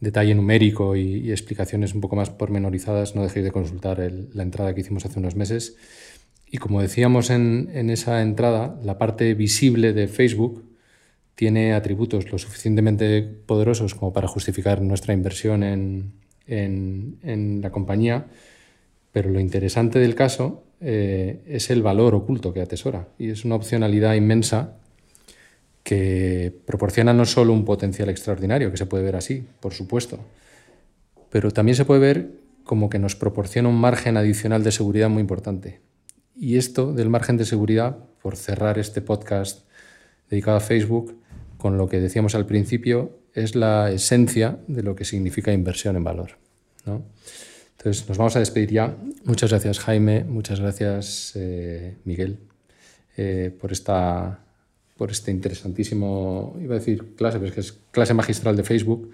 detalle 0.00 0.34
numérico 0.34 0.96
y, 0.96 1.30
explicaciones 1.30 1.94
un 1.94 2.00
poco 2.00 2.16
más 2.16 2.30
pormenorizadas, 2.30 3.14
no 3.14 3.22
dejéis 3.22 3.44
de 3.44 3.52
consultar 3.52 3.98
la 4.32 4.42
entrada 4.42 4.74
que 4.74 4.80
hicimos 4.80 5.04
hace 5.06 5.18
unos 5.18 5.36
meses. 5.36 5.76
Y 6.48 6.58
como 6.58 6.80
decíamos 6.80 7.30
en, 7.30 7.90
esa 7.90 8.22
entrada, 8.22 8.78
la 8.84 8.98
parte 8.98 9.34
visible 9.34 9.92
de 9.92 10.08
Facebook 10.08 10.64
tiene 11.34 11.74
atributos 11.74 12.30
lo 12.30 12.38
suficientemente 12.38 13.22
poderosos 13.22 13.94
como 13.94 14.12
para 14.12 14.28
justificar 14.28 14.80
nuestra 14.80 15.12
inversión 15.12 15.62
en, 15.62 17.60
la 17.60 17.70
compañía, 17.70 18.26
pero 19.12 19.30
lo 19.30 19.40
interesante 19.40 19.98
del 19.98 20.14
caso 20.14 20.62
eh, 20.80 21.42
es 21.46 21.70
el 21.70 21.82
valor 21.82 22.14
oculto 22.14 22.52
que 22.52 22.60
atesora 22.60 23.08
y 23.18 23.30
es 23.30 23.44
una 23.44 23.56
opcionalidad 23.56 24.14
inmensa 24.14 24.76
que 25.86 26.52
proporciona 26.66 27.12
no 27.12 27.24
solo 27.26 27.52
un 27.52 27.64
potencial 27.64 28.08
extraordinario, 28.08 28.72
que 28.72 28.76
se 28.76 28.86
puede 28.86 29.04
ver 29.04 29.14
así, 29.14 29.46
por 29.60 29.72
supuesto, 29.72 30.18
pero 31.30 31.52
también 31.52 31.76
se 31.76 31.84
puede 31.84 32.00
ver 32.00 32.30
como 32.64 32.90
que 32.90 32.98
nos 32.98 33.14
proporciona 33.14 33.68
un 33.68 33.76
margen 33.76 34.16
adicional 34.16 34.64
de 34.64 34.72
seguridad 34.72 35.08
muy 35.08 35.20
importante. 35.20 35.78
Y 36.34 36.56
esto 36.56 36.92
del 36.92 37.08
margen 37.08 37.36
de 37.36 37.44
seguridad, 37.44 37.98
por 38.20 38.34
cerrar 38.36 38.80
este 38.80 39.00
podcast 39.00 39.64
dedicado 40.28 40.56
a 40.56 40.60
Facebook, 40.60 41.20
con 41.56 41.78
lo 41.78 41.88
que 41.88 42.00
decíamos 42.00 42.34
al 42.34 42.46
principio, 42.46 43.20
es 43.32 43.54
la 43.54 43.92
esencia 43.92 44.58
de 44.66 44.82
lo 44.82 44.96
que 44.96 45.04
significa 45.04 45.52
inversión 45.52 45.94
en 45.94 46.02
valor. 46.02 46.32
Entonces, 46.84 48.08
nos 48.08 48.18
vamos 48.18 48.34
a 48.34 48.40
despedir 48.40 48.72
ya. 48.72 48.96
Muchas 49.22 49.50
gracias, 49.50 49.78
Jaime. 49.78 50.24
Muchas 50.24 50.58
gracias, 50.58 51.30
eh, 51.36 51.94
Miguel, 52.04 52.40
eh, 53.16 53.56
por, 53.60 53.70
esta, 53.70 54.45
por 54.96 55.10
este 55.10 55.30
interesantísimo, 55.30 56.56
iba 56.60 56.74
a 56.74 56.78
decir 56.78 57.14
clase, 57.16 57.38
pero 57.38 57.48
es 57.48 57.54
que 57.54 57.60
es 57.60 57.72
clase 57.90 58.14
magistral 58.14 58.56
de 58.56 58.62
Facebook. 58.64 59.10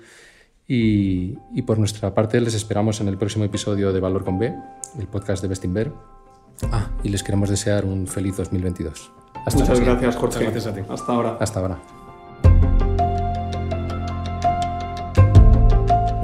Y, 0.69 1.39
y 1.55 1.63
por 1.63 1.79
nuestra 1.79 2.15
parte, 2.15 2.41
les 2.41 2.55
esperamos 2.55 3.01
en 3.01 3.09
el 3.09 3.19
próximo 3.19 3.45
episodio 3.45 3.93
de 3.93 4.01
Valor 4.01 4.25
con 4.25 4.39
B, 4.39 4.55
el 4.99 5.07
podcast 5.09 5.43
de 5.43 5.49
Bestinver. 5.49 5.93
Ah, 6.71 6.91
y 7.03 7.09
les 7.09 7.23
queremos 7.23 7.51
desear 7.51 7.85
un 7.85 8.07
feliz 8.07 8.37
2022. 8.37 9.11
Hasta 9.45 9.59
Muchas 9.59 9.81
gracias, 9.81 10.17
Jorge. 10.17 10.45
gracias 10.45 10.67
a 10.67 10.75
ti. 10.75 10.81
Hasta 10.89 11.13
ahora. 11.13 11.37
Hasta 11.41 11.61
ahora. 11.61 11.83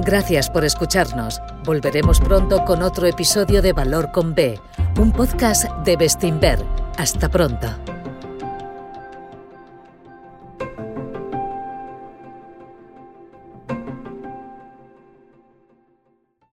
Gracias 0.05 0.49
por 0.49 0.65
escucharnos. 0.65 1.39
Volveremos 1.65 2.19
pronto 2.19 2.63
con 2.65 2.81
otro 2.81 3.05
episodio 3.05 3.61
de 3.61 3.73
Valor 3.73 4.11
con 4.11 4.33
B, 4.33 4.59
un 4.99 5.11
podcast 5.11 5.65
de 5.83 5.97
Bestinver. 5.97 6.65
Hasta 6.97 7.29
pronto. 7.29 7.98